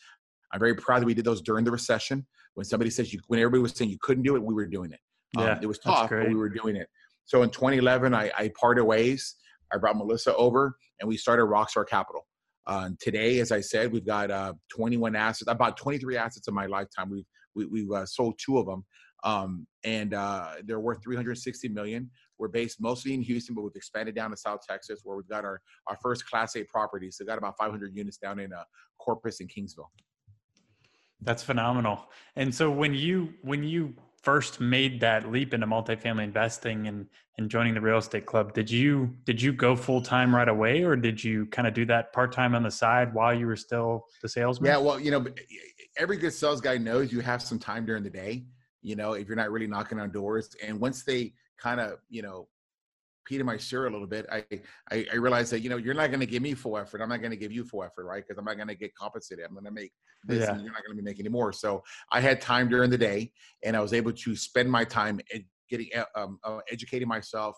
I'm 0.55 0.61
very 0.61 0.77
proud 0.77 1.03
that 1.03 1.07
we 1.07 1.15
did 1.15 1.25
those 1.25 1.43
during 1.43 1.65
the 1.65 1.73
recession. 1.73 2.25
When 2.55 2.65
somebody 2.65 2.89
says 2.89 3.13
you, 3.13 3.19
when 3.27 3.41
everybody 3.41 3.61
was 3.61 3.73
saying 3.73 3.91
you 3.91 3.99
couldn't 4.01 4.23
do 4.23 4.37
it, 4.37 4.43
we 4.43 4.55
were 4.55 4.67
doing 4.67 4.93
it. 4.93 5.01
Um, 5.37 5.45
yeah, 5.45 5.59
it 5.61 5.67
was 5.67 5.81
tough, 5.81 6.09
but 6.09 6.29
we 6.29 6.37
were 6.37 6.49
doing 6.49 6.77
it. 6.77 6.89
So 7.25 7.43
in 7.43 7.51
2011, 7.51 8.15
I, 8.15 8.31
I 8.39 8.53
parted 8.59 8.85
ways. 8.85 9.35
I 9.73 9.79
brought 9.79 9.97
Melissa 9.97 10.35
over, 10.37 10.77
and 11.01 11.09
we 11.09 11.17
started 11.17 11.43
Rockstar 11.43 11.87
Capital. 11.87 12.27
Uh, 12.69 12.91
today, 13.01 13.41
as 13.41 13.51
I 13.51 13.61
said, 13.61 13.91
we've 13.91 14.07
got 14.07 14.31
uh, 14.31 14.53
21 14.71 15.17
assets, 15.17 15.49
I 15.49 15.55
bought 15.55 15.77
23 15.77 16.17
assets 16.17 16.47
in 16.47 16.55
my 16.55 16.67
lifetime. 16.67 17.11
We've 17.11 17.25
we, 17.57 17.65
have 17.65 17.73
we 17.73 17.81
have 17.81 18.03
uh, 18.03 18.07
sold 18.07 18.39
two 18.39 18.59
of 18.59 18.67
them, 18.67 18.85
um, 19.25 19.67
and 19.83 20.15
uh, 20.15 20.55
they're 20.65 20.81
worth 20.81 21.03
360 21.03 21.69
million. 21.69 22.11
We're 22.39 22.49
based 22.49 22.81
mostly 22.81 23.15
in 23.15 23.23
Houston, 23.23 23.55
but 23.55 23.63
we've 23.63 23.77
expanded 23.77 24.15
down 24.15 24.31
to 24.31 24.37
South 24.37 24.61
Texas, 24.69 25.01
where 25.03 25.17
we've 25.17 25.29
got 25.29 25.45
our 25.45 25.61
our 25.89 25.97
first 26.03 26.29
Class 26.29 26.57
A 26.57 26.65
properties. 26.65 27.17
So, 27.17 27.25
we've 27.25 27.29
got 27.29 27.39
about 27.39 27.57
500 27.59 27.95
units 27.95 28.17
down 28.17 28.39
in 28.39 28.53
uh, 28.53 28.63
Corpus 28.99 29.41
and 29.41 29.51
Kingsville. 29.51 29.89
That's 31.21 31.43
phenomenal. 31.43 32.11
And 32.37 32.55
so 32.55 32.71
when 32.71 32.95
you 32.95 33.35
when 33.43 33.63
you 33.63 33.95
first 34.23 34.59
made 34.59 35.01
that 35.01 35.31
leap 35.31 35.53
into 35.53 35.67
multifamily 35.67 36.25
investing 36.25 36.89
and 36.89 37.07
and 37.37 37.51
joining 37.51 37.75
the 37.75 37.81
real 37.81 37.99
estate 37.99 38.27
club, 38.27 38.55
did 38.55 38.71
you 38.71 39.15
did 39.25 39.41
you 39.41 39.53
go 39.53 39.75
full 39.75 40.01
time 40.01 40.35
right 40.35 40.49
away, 40.49 40.83
or 40.83 40.97
did 40.97 41.23
you 41.23 41.47
kind 41.47 41.67
of 41.67 41.75
do 41.75 41.85
that 41.87 42.13
part 42.13 42.33
time 42.33 42.55
on 42.55 42.63
the 42.63 42.71
side 42.71 43.13
while 43.13 43.35
you 43.35 43.47
were 43.47 43.57
still 43.57 44.05
the 44.23 44.29
salesman? 44.29 44.71
Yeah, 44.71 44.79
well, 44.79 45.01
you 45.01 45.11
know, 45.11 45.27
every 45.97 46.17
good 46.17 46.33
sales 46.33 46.61
guy 46.61 46.79
knows 46.79 47.13
you 47.13 47.21
have 47.21 47.43
some 47.43 47.59
time 47.59 47.85
during 47.87 48.03
the 48.03 48.11
day. 48.11 48.45
You 48.83 48.97
know, 48.97 49.15
if 49.15 49.27
you're 49.27 49.37
not 49.37 49.51
really 49.51 49.67
knocking 49.67 49.99
on 49.99 50.11
doors, 50.11 50.55
and 50.63 50.79
once 50.81 51.05
they 51.05 51.33
kind 51.59 51.81
of 51.81 51.99
you 52.09 52.23
know 52.23 52.49
in 53.41 53.47
my 53.47 53.57
shirt 53.57 53.89
a 53.89 53.91
little 53.91 54.07
bit, 54.07 54.27
I, 54.31 54.45
I, 54.91 55.07
I 55.13 55.17
realized 55.17 55.53
that, 55.53 55.61
you 55.61 55.71
know, 55.71 55.77
you're 55.77 55.95
not 55.95 56.09
going 56.09 56.21
to 56.21 56.27
give 56.27 56.43
me 56.43 56.55
full 56.55 56.77
effort. 56.79 57.01
I'm 57.01 57.09
not 57.09 57.21
going 57.21 57.31
to 57.31 57.37
give 57.37 57.53
you 57.53 57.65
full 57.65 57.83
effort, 57.83 58.05
right? 58.05 58.23
Because 58.27 58.39
I'm 58.39 58.45
not 58.45 58.57
going 58.57 58.69
to 58.69 58.75
get 58.75 58.95
compensated. 58.95 59.45
I'm 59.45 59.53
going 59.53 59.65
to 59.65 59.71
make 59.71 59.93
this 60.25 60.41
yeah. 60.41 60.53
and 60.53 60.63
you're 60.63 60.73
not 60.73 60.83
going 60.85 60.97
to 60.97 61.03
be 61.03 61.05
making 61.05 61.27
any 61.27 61.33
more. 61.33 61.53
So 61.53 61.83
I 62.11 62.21
had 62.21 62.41
time 62.41 62.69
during 62.69 62.91
the 62.91 62.99
day 62.99 63.33
and 63.63 63.77
I 63.77 63.81
was 63.81 63.93
able 63.93 64.13
to 64.13 64.37
spend 64.37 64.71
my 64.71 64.85
time 64.85 65.21
ed- 65.33 65.45
getting, 65.69 65.89
um, 66.15 66.39
uh, 66.45 66.59
educating 66.71 67.09
myself, 67.09 67.57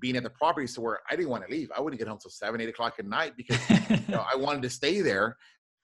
being 0.00 0.16
at 0.16 0.22
the 0.22 0.30
property 0.30 0.70
where 0.80 1.00
I 1.10 1.16
didn't 1.16 1.30
want 1.30 1.44
to 1.44 1.50
leave. 1.50 1.70
I 1.76 1.80
wouldn't 1.80 1.98
get 1.98 2.08
home 2.08 2.18
till 2.20 2.30
seven, 2.30 2.60
eight 2.60 2.68
o'clock 2.68 2.94
at 2.98 3.06
night 3.06 3.34
because 3.36 3.58
you 3.90 3.98
know, 4.08 4.24
I 4.32 4.36
wanted 4.36 4.62
to 4.62 4.70
stay 4.70 5.00
there 5.00 5.36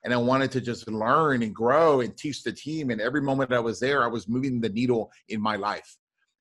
and 0.05 0.13
I 0.13 0.19
wanted 0.19 0.51
to 0.53 0.61
just 0.61 0.89
learn 0.89 1.43
and 1.43 1.55
grow 1.55 2.01
and 2.01 2.17
teach 2.17 2.43
the 2.43 2.53
team. 2.53 2.91
And 2.91 3.01
every 3.01 3.23
moment 3.23 3.53
I 3.53 3.59
was 3.59 3.81
there, 3.81 4.05
I 4.05 4.07
was 4.07 4.29
moving 4.29 4.61
the 4.61 4.69
needle 4.69 5.11
in 5.29 5.41
my 5.41 5.57
life. 5.57 5.97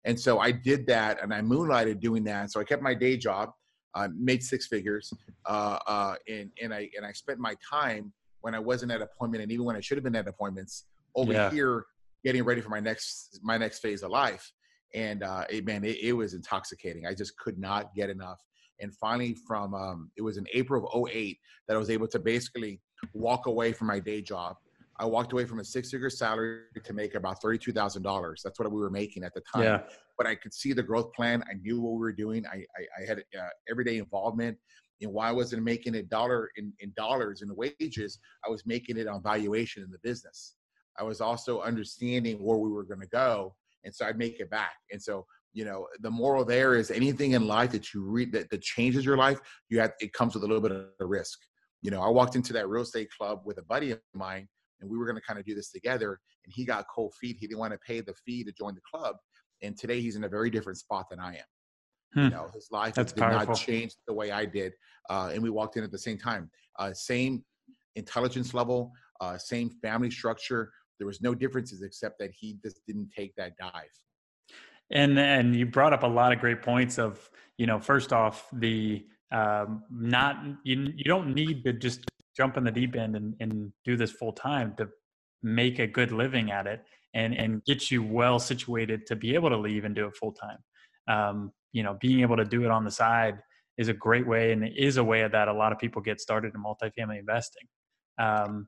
And 0.06 0.20
so 0.20 0.40
I 0.40 0.52
did 0.52 0.86
that 0.88 1.22
and 1.22 1.34
I 1.34 1.42
moonlighted 1.42 2.00
doing 2.00 2.24
that. 2.26 2.52
So 2.52 2.60
I 2.60 2.64
kept 2.64 2.82
my 2.82 2.94
day 2.94 3.18
job, 3.18 3.52
uh, 3.96 4.10
made 4.18 4.44
six 4.44 4.68
figures, 4.68 5.14
uh, 5.46 5.80
uh, 5.88 6.16
and, 6.28 6.52
and, 6.62 6.74
I, 6.74 6.90
and 6.98 7.06
I 7.06 7.12
spent 7.14 7.40
my 7.40 7.56
time 7.68 8.12
when 8.42 8.54
I 8.54 8.60
wasn't 8.60 8.92
at 8.92 9.02
appointment 9.02 9.44
and 9.44 9.52
even 9.52 9.66
when 9.66 9.76
I 9.76 9.80
should 9.80 9.98
have 9.98 10.04
been 10.04 10.16
at 10.16 10.28
appointments 10.28 10.86
over 11.16 11.32
yeah. 11.32 11.50
here 11.50 11.86
getting 12.26 12.44
ready 12.44 12.62
for 12.62 12.70
my 12.70 12.80
next, 12.80 13.40
my 13.44 13.58
next 13.58 13.80
phase 13.80 14.04
of 14.04 14.12
life. 14.12 14.52
And 14.94 15.24
uh, 15.24 15.46
it, 15.50 15.66
man, 15.66 15.84
it, 15.84 15.98
it 16.02 16.14
was 16.14 16.34
intoxicating. 16.34 17.08
I 17.08 17.14
just 17.14 17.38
could 17.38 17.58
not 17.58 17.96
get 17.96 18.10
enough. 18.10 18.40
And 18.80 18.94
finally, 18.96 19.36
from 19.48 19.74
um, 19.74 20.12
it 20.18 20.22
was 20.22 20.38
in 20.38 20.46
April 20.54 20.86
of 20.88 21.10
08 21.10 21.38
that 21.68 21.76
I 21.76 21.78
was 21.78 21.90
able 21.90 22.08
to 22.10 22.20
basically 22.20 22.82
walk 23.14 23.48
away 23.48 23.72
from 23.72 23.88
my 23.88 24.00
day 24.00 24.22
job 24.22 24.58
I 25.00 25.06
walked 25.06 25.34
away 25.34 25.46
from 25.46 25.60
a 25.60 25.64
six 25.64 25.90
figure 25.90 26.10
salary 26.10 26.62
to 26.84 26.94
make 26.94 27.16
about 27.16 27.42
$32,000. 27.42 28.36
That's 28.44 28.60
what 28.60 28.72
we 28.72 28.80
were 28.80 28.90
making 28.90 29.24
at 29.24 29.34
the 29.34 29.42
time. 29.42 29.64
Yeah. 29.64 29.82
But 30.18 30.28
I 30.28 30.36
could 30.36 30.54
see 30.54 30.74
the 30.74 30.84
growth 30.84 31.12
plan. 31.14 31.44
I 31.50 31.56
knew 31.56 31.82
what 31.82 31.94
we 31.94 32.00
were 32.00 32.14
doing. 32.14 32.46
I, 32.46 32.64
I, 32.78 33.02
I 33.02 33.08
had 33.08 33.20
uh, 33.20 33.48
everyday 33.70 33.98
involvement. 33.98 34.58
And 35.02 35.12
why 35.12 35.28
I 35.28 35.32
wasn't 35.32 35.64
making 35.64 35.96
a 35.96 36.04
dollar 36.04 36.50
in, 36.56 36.72
in 36.80 36.94
dollars 36.96 37.42
in 37.42 37.54
wages, 37.56 38.20
I 38.46 38.50
was 38.50 38.66
making 38.66 38.98
it 38.98 39.08
on 39.08 39.22
valuation 39.22 39.84
in 39.84 39.92
the 39.92 39.98
business. 40.04 40.56
I 40.98 41.04
was 41.04 41.20
also 41.20 41.62
understanding 41.62 42.38
where 42.38 42.58
we 42.58 42.70
were 42.70 42.84
going 42.84 43.02
to 43.02 43.08
go. 43.08 43.56
And 43.84 43.94
so 43.94 44.06
I'd 44.06 44.18
make 44.18 44.40
it 44.40 44.50
back. 44.50 44.76
And 44.92 45.02
so, 45.02 45.26
you 45.52 45.66
know, 45.66 45.88
the 46.02 46.10
moral 46.10 46.46
there 46.46 46.76
is 46.76 46.90
anything 46.90 47.32
in 47.32 47.48
life 47.48 47.72
that 47.72 47.94
you 47.94 48.04
read 48.04 48.32
that, 48.34 48.50
that 48.52 48.62
changes 48.62 49.04
your 49.04 49.18
life, 49.18 49.40
you 49.70 49.80
have, 49.80 49.94
it 50.00 50.14
comes 50.14 50.36
with 50.36 50.44
a 50.44 50.48
little 50.48 50.62
bit 50.62 50.72
of 50.72 50.86
risk. 51.00 51.40
You 51.82 51.92
know, 51.92 52.02
I 52.02 52.10
walked 52.10 52.36
into 52.36 52.54
that 52.54 52.70
real 52.70 52.84
estate 52.84 53.10
club 53.18 53.42
with 53.44 53.58
a 53.58 53.64
buddy 53.64 53.92
of 53.92 54.00
mine 54.14 54.48
and 54.84 54.92
we 54.92 54.98
were 54.98 55.06
going 55.06 55.16
to 55.16 55.22
kind 55.22 55.40
of 55.40 55.46
do 55.46 55.56
this 55.56 55.72
together. 55.72 56.20
And 56.46 56.54
he 56.54 56.66
got 56.66 56.86
cold 56.94 57.13
feet. 57.20 57.38
He 57.40 57.48
didn't 57.48 57.60
want 57.60 57.74
to 57.74 57.80
pay 57.80 58.02
the 58.02 58.13
fee 58.25 58.44
to 58.44 58.52
join 58.52 58.75
the 58.75 58.82
club. 58.82 59.16
And 59.62 59.78
today 59.78 60.02
he's 60.02 60.16
in 60.16 60.25
a 60.25 60.30
very 60.30 60.50
different 60.50 60.78
spot 60.78 61.06
than 61.10 61.20
I 61.20 61.36
am. 61.36 61.44
Hmm. 62.13 62.24
You 62.25 62.30
know, 62.30 62.50
his 62.54 62.68
life 62.72 62.94
That's 62.94 63.13
did 63.13 63.22
powerful. 63.22 63.48
not 63.48 63.58
change 63.58 63.96
the 64.08 64.13
way 64.13 64.32
I 64.32 64.46
did. 64.46 64.74
Uh, 65.10 65.32
and 65.34 65.42
we 65.42 65.50
walked 65.50 65.78
in 65.78 65.84
at 65.84 65.92
the 65.92 65.98
same 65.98 66.18
time. 66.18 66.52
Uh, 66.78 66.94
same 66.94 67.44
intelligence 67.96 68.54
level, 68.54 68.92
uh, 69.22 69.38
same 69.38 69.70
family 69.70 70.12
structure. 70.12 70.72
there 71.00 71.08
was 71.08 71.22
no 71.22 71.34
differences 71.34 71.82
except 71.82 72.20
that 72.20 72.32
he 72.32 72.58
just 72.63 72.80
didn't 72.86 73.10
take 73.16 73.34
that 73.36 73.54
dive. 73.58 73.90
And 74.92 75.18
and 75.18 75.56
you 75.56 75.66
brought 75.66 75.94
up 75.94 76.04
a 76.04 76.08
lot 76.08 76.34
of 76.34 76.40
great 76.40 76.62
points 76.62 77.00
of 77.00 77.30
you 77.58 77.66
know 77.66 77.80
first 77.80 78.13
off 78.13 78.48
the 78.54 79.06
um, 79.32 79.84
not 79.90 80.44
you 80.63 80.94
you 80.96 81.06
don't 81.06 81.34
need 81.34 81.63
to 81.63 81.74
just 81.74 82.02
jump 82.36 82.58
in 82.58 82.63
the 82.63 82.72
deep 82.72 82.96
end 82.96 83.16
and, 83.16 83.36
and 83.40 83.72
do 83.86 83.96
this 83.96 84.12
full 84.12 84.34
time 84.34 84.74
to 84.78 84.90
make 85.42 85.80
a 85.80 85.88
good 85.88 86.12
living 86.12 86.52
at 86.52 86.68
it 86.68 86.84
and 87.13 87.36
and 87.36 87.63
get 87.66 87.92
you 87.92 88.02
well 88.02 88.40
situated 88.40 89.06
to 89.06 89.16
be 89.16 89.36
able 89.36 89.50
to 89.50 89.58
leave 89.58 89.86
and 89.86 89.96
do 89.96 90.08
it 90.08 90.16
full 90.16 90.34
time. 90.34 90.58
Um, 91.08 91.52
you 91.72 91.84
know, 91.84 91.98
being 92.00 92.22
able 92.22 92.38
to 92.38 92.46
do 92.46 92.63
it 92.63 92.72
on 92.72 92.84
the 92.84 92.92
side 92.92 93.40
is 93.78 93.88
a 93.88 93.94
great 93.94 94.28
way 94.28 94.52
and 94.52 94.63
it 94.63 94.74
is 94.78 94.98
a 94.98 95.04
way 95.04 95.28
that 95.28 95.48
a 95.48 95.54
lot 95.54 95.72
of 95.72 95.80
people 95.80 96.02
get 96.02 96.22
started 96.22 96.54
in 96.54 96.63
multifamily 96.63 97.20
investing. 97.20 97.68
Um, 98.20 98.68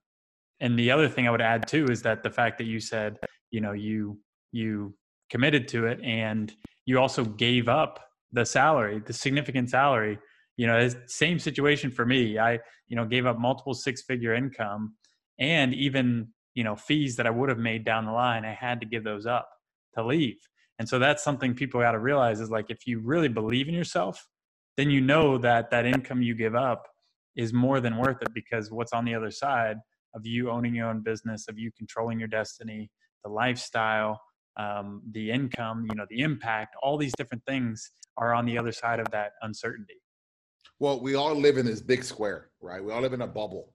and 0.59 0.77
the 0.77 0.91
other 0.91 1.07
thing 1.07 1.27
I 1.27 1.31
would 1.31 1.41
add 1.41 1.67
too 1.67 1.85
is 1.85 2.01
that 2.03 2.23
the 2.23 2.29
fact 2.29 2.57
that 2.57 2.63
you 2.65 2.79
said, 2.79 3.17
you 3.51 3.61
know, 3.61 3.73
you 3.73 4.19
you 4.51 4.95
committed 5.29 5.67
to 5.67 5.87
it 5.87 5.99
and 6.03 6.53
you 6.85 6.99
also 6.99 7.23
gave 7.23 7.67
up 7.67 7.99
the 8.31 8.45
salary, 8.45 9.01
the 9.05 9.13
significant 9.13 9.69
salary. 9.69 10.19
You 10.57 10.67
know, 10.67 10.89
same 11.07 11.39
situation 11.39 11.91
for 11.91 12.05
me. 12.05 12.39
I, 12.39 12.59
you 12.87 12.95
know, 12.95 13.05
gave 13.05 13.25
up 13.25 13.37
multiple 13.37 13.73
six 13.73 14.01
figure 14.01 14.33
income 14.33 14.95
and 15.39 15.73
even, 15.73 16.29
you 16.53 16.63
know, 16.63 16.75
fees 16.75 17.15
that 17.17 17.27
I 17.27 17.29
would 17.29 17.49
have 17.49 17.57
made 17.57 17.83
down 17.83 18.05
the 18.05 18.11
line. 18.11 18.45
I 18.45 18.53
had 18.53 18.79
to 18.81 18.85
give 18.85 19.03
those 19.03 19.25
up 19.25 19.49
to 19.95 20.05
leave. 20.05 20.37
And 20.79 20.87
so 20.87 20.99
that's 20.99 21.23
something 21.23 21.53
people 21.53 21.81
got 21.81 21.91
to 21.91 21.99
realize 21.99 22.39
is 22.39 22.49
like 22.49 22.65
if 22.69 22.85
you 22.85 22.99
really 22.99 23.27
believe 23.27 23.67
in 23.67 23.73
yourself, 23.73 24.27
then 24.77 24.89
you 24.89 25.01
know 25.01 25.37
that 25.37 25.71
that 25.71 25.85
income 25.85 26.21
you 26.21 26.35
give 26.35 26.55
up 26.55 26.87
is 27.35 27.53
more 27.53 27.79
than 27.79 27.97
worth 27.97 28.21
it 28.21 28.33
because 28.33 28.71
what's 28.71 28.93
on 28.93 29.05
the 29.05 29.15
other 29.15 29.31
side 29.31 29.77
of 30.13 30.25
you 30.25 30.49
owning 30.49 30.75
your 30.75 30.87
own 30.87 31.01
business, 31.01 31.47
of 31.47 31.59
you 31.59 31.71
controlling 31.77 32.19
your 32.19 32.27
destiny, 32.27 32.89
the 33.23 33.29
lifestyle, 33.29 34.21
um, 34.57 35.01
the 35.11 35.31
income, 35.31 35.85
you 35.89 35.95
know, 35.95 36.05
the 36.09 36.21
impact, 36.21 36.75
all 36.81 36.97
these 36.97 37.13
different 37.17 37.43
things 37.45 37.91
are 38.17 38.33
on 38.33 38.45
the 38.45 38.57
other 38.57 38.71
side 38.71 38.99
of 38.99 39.09
that 39.11 39.31
uncertainty. 39.41 40.01
Well, 40.79 40.99
we 41.01 41.15
all 41.15 41.35
live 41.35 41.57
in 41.57 41.65
this 41.65 41.81
big 41.81 42.03
square, 42.03 42.49
right? 42.61 42.83
We 42.83 42.91
all 42.91 43.01
live 43.01 43.13
in 43.13 43.21
a 43.21 43.27
bubble. 43.27 43.73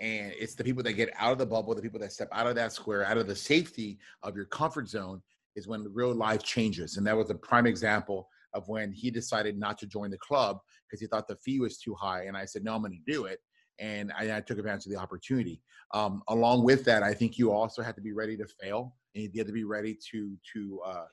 And 0.00 0.32
it's 0.38 0.54
the 0.54 0.64
people 0.64 0.82
that 0.84 0.92
get 0.92 1.10
out 1.18 1.32
of 1.32 1.38
the 1.38 1.46
bubble, 1.46 1.74
the 1.74 1.82
people 1.82 2.00
that 2.00 2.12
step 2.12 2.28
out 2.32 2.46
of 2.46 2.54
that 2.54 2.72
square, 2.72 3.04
out 3.04 3.18
of 3.18 3.26
the 3.26 3.36
safety 3.36 3.98
of 4.22 4.36
your 4.36 4.46
comfort 4.46 4.88
zone, 4.88 5.20
is 5.56 5.66
when 5.66 5.84
real 5.92 6.14
life 6.14 6.42
changes. 6.42 6.96
And 6.96 7.06
that 7.06 7.16
was 7.16 7.30
a 7.30 7.34
prime 7.34 7.66
example 7.66 8.28
of 8.54 8.68
when 8.68 8.92
he 8.92 9.10
decided 9.10 9.58
not 9.58 9.76
to 9.78 9.86
join 9.86 10.10
the 10.10 10.18
club 10.18 10.58
because 10.86 11.00
he 11.00 11.06
thought 11.06 11.28
the 11.28 11.36
fee 11.36 11.58
was 11.60 11.78
too 11.78 11.94
high. 11.94 12.24
And 12.24 12.36
I 12.36 12.44
said, 12.44 12.64
no, 12.64 12.74
I'm 12.74 12.80
going 12.80 12.92
to 12.92 13.12
do 13.12 13.24
it 13.24 13.40
and 13.78 14.12
I, 14.16 14.36
I, 14.36 14.40
took 14.40 14.58
advantage 14.58 14.86
of 14.86 14.92
the 14.92 14.98
opportunity. 14.98 15.60
Um, 15.94 16.22
along 16.28 16.64
with 16.64 16.84
that, 16.84 17.02
I 17.02 17.14
think 17.14 17.38
you 17.38 17.52
also 17.52 17.82
have 17.82 17.94
to 17.96 18.00
be 18.00 18.12
ready 18.12 18.36
to 18.36 18.46
fail, 18.60 18.94
and 19.14 19.24
you 19.32 19.38
have 19.38 19.46
to 19.46 19.52
be 19.52 19.64
ready 19.64 19.96
to 20.10 20.36
to 20.52 20.80
uh, 20.84 21.04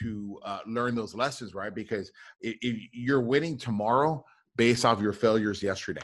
to 0.00 0.38
uh, 0.44 0.60
learn 0.66 0.94
those 0.94 1.14
lessons, 1.14 1.54
right? 1.54 1.74
Because 1.74 2.12
if, 2.40 2.56
if 2.60 2.76
you're 2.92 3.22
winning 3.22 3.58
tomorrow 3.58 4.24
based 4.60 4.84
off 4.84 5.00
your 5.00 5.14
failures 5.14 5.62
yesterday. 5.62 6.02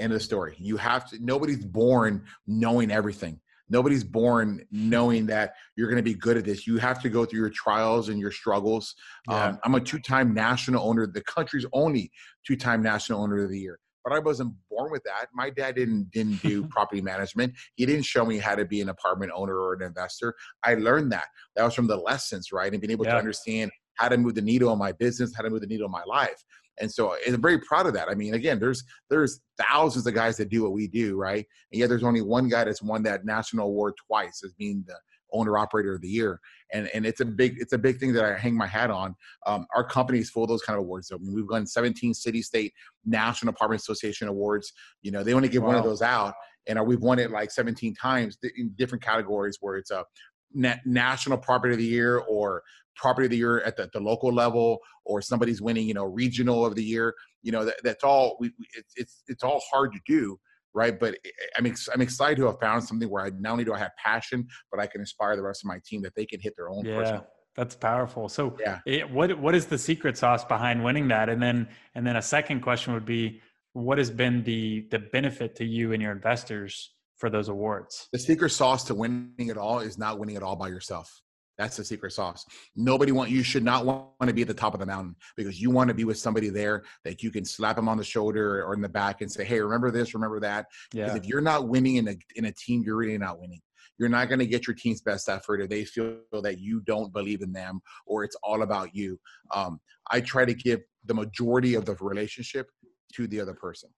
End 0.00 0.12
of 0.12 0.18
the 0.18 0.24
story. 0.24 0.56
You 0.58 0.76
have 0.76 1.08
to. 1.08 1.24
Nobody's 1.24 1.64
born 1.64 2.24
knowing 2.48 2.90
everything. 2.90 3.38
Nobody's 3.68 4.02
born 4.02 4.66
knowing 4.72 5.24
that 5.26 5.54
you're 5.76 5.86
going 5.86 5.94
to 5.96 6.02
be 6.02 6.14
good 6.14 6.36
at 6.36 6.44
this. 6.44 6.66
You 6.66 6.78
have 6.78 7.00
to 7.02 7.08
go 7.08 7.24
through 7.24 7.38
your 7.38 7.50
trials 7.50 8.08
and 8.08 8.18
your 8.18 8.32
struggles. 8.32 8.96
Yeah. 9.28 9.50
Um, 9.50 9.60
I'm 9.62 9.76
a 9.76 9.80
two-time 9.80 10.34
national 10.34 10.82
owner, 10.84 11.06
the 11.06 11.22
country's 11.22 11.64
only 11.72 12.10
two-time 12.44 12.82
national 12.82 13.22
owner 13.22 13.44
of 13.44 13.50
the 13.50 13.60
year 13.60 13.78
but 14.02 14.14
I 14.14 14.18
wasn't 14.18 14.54
born 14.70 14.90
with 14.90 15.02
that. 15.04 15.26
My 15.34 15.50
dad 15.50 15.74
didn't 15.74 16.10
didn't 16.10 16.40
do 16.40 16.66
property 16.70 17.02
management. 17.02 17.52
He 17.74 17.84
didn't 17.84 18.06
show 18.06 18.24
me 18.24 18.38
how 18.38 18.54
to 18.54 18.64
be 18.64 18.80
an 18.80 18.88
apartment 18.88 19.30
owner 19.34 19.54
or 19.54 19.74
an 19.74 19.82
investor. 19.82 20.34
I 20.64 20.74
learned 20.74 21.12
that. 21.12 21.26
That 21.54 21.64
was 21.64 21.74
from 21.74 21.86
the 21.86 21.98
lessons, 21.98 22.50
right? 22.50 22.72
And 22.72 22.80
being 22.80 22.92
able 22.92 23.04
yeah. 23.04 23.12
to 23.12 23.18
understand 23.18 23.70
how 24.00 24.08
to 24.08 24.16
move 24.16 24.34
the 24.34 24.42
needle 24.42 24.70
on 24.70 24.78
my 24.78 24.92
business, 24.92 25.32
how 25.36 25.42
to 25.42 25.50
move 25.50 25.60
the 25.60 25.66
needle 25.66 25.84
on 25.84 25.92
my 25.92 26.04
life. 26.06 26.42
And 26.80 26.90
so 26.90 27.14
I'm 27.26 27.40
very 27.40 27.58
proud 27.58 27.86
of 27.86 27.94
that. 27.94 28.08
I 28.08 28.14
mean, 28.14 28.34
again, 28.34 28.58
there's 28.58 28.82
there's 29.08 29.40
thousands 29.58 30.06
of 30.06 30.14
guys 30.14 30.36
that 30.38 30.48
do 30.48 30.62
what 30.62 30.72
we 30.72 30.86
do, 30.88 31.16
right? 31.16 31.46
And 31.72 31.78
yet 31.78 31.88
there's 31.88 32.04
only 32.04 32.22
one 32.22 32.48
guy 32.48 32.64
that's 32.64 32.82
won 32.82 33.02
that 33.04 33.24
national 33.24 33.66
award 33.66 33.94
twice 34.06 34.42
as 34.44 34.52
being 34.54 34.84
the 34.86 34.96
owner 35.32 35.56
operator 35.58 35.94
of 35.94 36.00
the 36.00 36.08
year 36.08 36.40
and 36.72 36.88
and 36.92 37.06
it's 37.06 37.20
a 37.20 37.24
big 37.24 37.56
it's 37.58 37.72
a 37.72 37.78
big 37.78 37.98
thing 37.98 38.12
that 38.12 38.24
i 38.24 38.36
hang 38.36 38.56
my 38.56 38.66
hat 38.66 38.90
on 38.90 39.14
um, 39.46 39.66
our 39.74 39.84
company 39.84 40.18
is 40.18 40.30
full 40.30 40.42
of 40.42 40.48
those 40.48 40.62
kind 40.62 40.76
of 40.76 40.84
awards 40.84 41.12
I 41.12 41.18
mean, 41.18 41.34
we've 41.34 41.48
won 41.48 41.66
17 41.66 42.14
city 42.14 42.42
state 42.42 42.72
national 43.04 43.50
apartment 43.50 43.80
association 43.80 44.28
awards 44.28 44.72
you 45.02 45.12
know 45.12 45.22
they 45.22 45.32
only 45.32 45.48
give 45.48 45.62
wow. 45.62 45.68
one 45.68 45.76
of 45.76 45.84
those 45.84 46.02
out 46.02 46.34
and 46.66 46.78
uh, 46.78 46.82
we've 46.82 47.00
won 47.00 47.18
it 47.18 47.30
like 47.30 47.50
17 47.50 47.94
times 47.94 48.38
in 48.56 48.72
different 48.76 49.02
categories 49.02 49.58
where 49.60 49.76
it's 49.76 49.90
a 49.90 50.04
na- 50.52 50.76
national 50.84 51.38
property 51.38 51.72
of 51.72 51.78
the 51.78 51.84
year 51.84 52.18
or 52.18 52.62
property 52.96 53.26
of 53.26 53.30
the 53.30 53.36
year 53.36 53.60
at 53.62 53.76
the, 53.76 53.88
the, 53.92 54.00
local 54.00 54.32
level 54.32 54.78
or 55.04 55.22
somebody's 55.22 55.62
winning 55.62 55.86
you 55.86 55.94
know 55.94 56.04
regional 56.04 56.66
of 56.66 56.74
the 56.74 56.84
year 56.84 57.14
you 57.42 57.52
know 57.52 57.64
that, 57.64 57.76
that's 57.82 58.04
all 58.04 58.36
we, 58.40 58.52
it's, 58.74 58.92
it's 58.96 59.22
it's 59.28 59.42
all 59.42 59.62
hard 59.72 59.92
to 59.92 60.00
do 60.06 60.38
right? 60.74 60.98
But 60.98 61.14
eh, 61.14 61.28
eh, 61.28 61.46
I'm 61.58 61.66
ex- 61.66 61.88
I'm 61.92 62.00
excited 62.00 62.36
to 62.38 62.46
have 62.46 62.60
found 62.60 62.84
something 62.84 63.08
where 63.08 63.24
I 63.24 63.30
not 63.38 63.52
only 63.52 63.64
do 63.64 63.72
I 63.72 63.78
have 63.78 63.92
passion, 63.96 64.46
but 64.70 64.80
I 64.80 64.86
can 64.86 65.00
inspire 65.00 65.36
the 65.36 65.42
rest 65.42 65.62
of 65.64 65.68
my 65.68 65.78
team 65.84 66.02
that 66.02 66.14
they 66.14 66.26
can 66.26 66.40
hit 66.40 66.54
their 66.56 66.68
own. 66.68 66.84
Yeah, 66.84 66.96
personal. 66.96 67.26
that's 67.56 67.76
powerful. 67.76 68.28
So, 68.28 68.56
yeah, 68.60 68.78
it, 68.86 69.10
what 69.10 69.38
what 69.38 69.54
is 69.54 69.66
the 69.66 69.78
secret 69.78 70.16
sauce 70.16 70.44
behind 70.44 70.82
winning 70.84 71.08
that? 71.08 71.28
And 71.28 71.42
then 71.42 71.68
and 71.94 72.06
then 72.06 72.16
a 72.16 72.22
second 72.22 72.60
question 72.60 72.94
would 72.94 73.06
be, 73.06 73.40
what 73.72 73.98
has 73.98 74.10
been 74.10 74.42
the 74.44 74.86
the 74.90 74.98
benefit 74.98 75.56
to 75.56 75.64
you 75.64 75.92
and 75.92 76.02
your 76.02 76.12
investors 76.12 76.90
for 77.20 77.30
those 77.30 77.48
awards? 77.48 78.08
The 78.12 78.18
secret 78.18 78.50
sauce 78.50 78.84
to 78.84 78.94
winning 78.94 79.48
it 79.48 79.56
all 79.56 79.78
is 79.78 79.98
not 79.98 80.18
winning 80.18 80.36
it 80.36 80.42
all 80.42 80.56
by 80.56 80.68
yourself. 80.68 81.22
That's 81.58 81.76
the 81.76 81.84
secret 81.84 82.12
sauce. 82.12 82.46
Nobody 82.74 83.12
want 83.12 83.30
you 83.30 83.42
should 83.42 83.62
not 83.62 83.84
want 83.84 84.08
to 84.22 84.32
be 84.32 84.40
at 84.40 84.48
the 84.48 84.54
top 84.54 84.72
of 84.72 84.80
the 84.80 84.86
mountain 84.86 85.14
because 85.36 85.60
you 85.60 85.70
want 85.70 85.88
to 85.88 85.94
be 85.94 86.04
with 86.04 86.16
somebody 86.16 86.48
there 86.48 86.84
that 87.04 87.22
you 87.22 87.30
can 87.30 87.44
slap 87.44 87.76
them 87.76 87.86
on 87.86 87.98
the 87.98 88.04
shoulder 88.04 88.64
or 88.64 88.72
in 88.72 88.80
the 88.80 88.88
back 88.88 89.20
and 89.20 89.30
say, 89.30 89.44
"Hey, 89.44 89.60
remember 89.60 89.90
this, 89.90 90.14
remember 90.14 90.40
that." 90.40 90.66
Yeah. 90.94 91.04
Because 91.04 91.18
if 91.18 91.26
you're 91.26 91.42
not 91.42 91.68
winning 91.68 91.96
in 91.96 92.08
a 92.08 92.16
in 92.34 92.46
a 92.46 92.52
team, 92.52 92.82
you're 92.82 92.96
really 92.96 93.18
not 93.18 93.38
winning. 93.38 93.60
You're 93.98 94.08
not 94.08 94.30
going 94.30 94.38
to 94.38 94.46
get 94.46 94.66
your 94.66 94.74
team's 94.74 95.02
best 95.02 95.28
effort 95.28 95.60
if 95.60 95.68
they 95.68 95.84
feel 95.84 96.16
that 96.32 96.58
you 96.58 96.80
don't 96.80 97.12
believe 97.12 97.42
in 97.42 97.52
them 97.52 97.82
or 98.06 98.24
it's 98.24 98.36
all 98.42 98.62
about 98.62 98.94
you. 98.94 99.20
Um, 99.54 99.78
I 100.10 100.22
try 100.22 100.46
to 100.46 100.54
give 100.54 100.80
the 101.04 101.12
majority 101.12 101.74
of 101.74 101.84
the 101.84 101.94
relationship 102.00 102.70
to 103.12 103.26
the 103.26 103.38
other 103.38 103.52
person. 103.52 103.90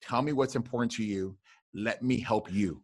Tell 0.00 0.22
me 0.22 0.32
what's 0.32 0.54
important 0.54 0.92
to 0.92 1.04
you. 1.04 1.36
Let 1.74 2.02
me 2.02 2.20
help 2.20 2.52
you. 2.52 2.82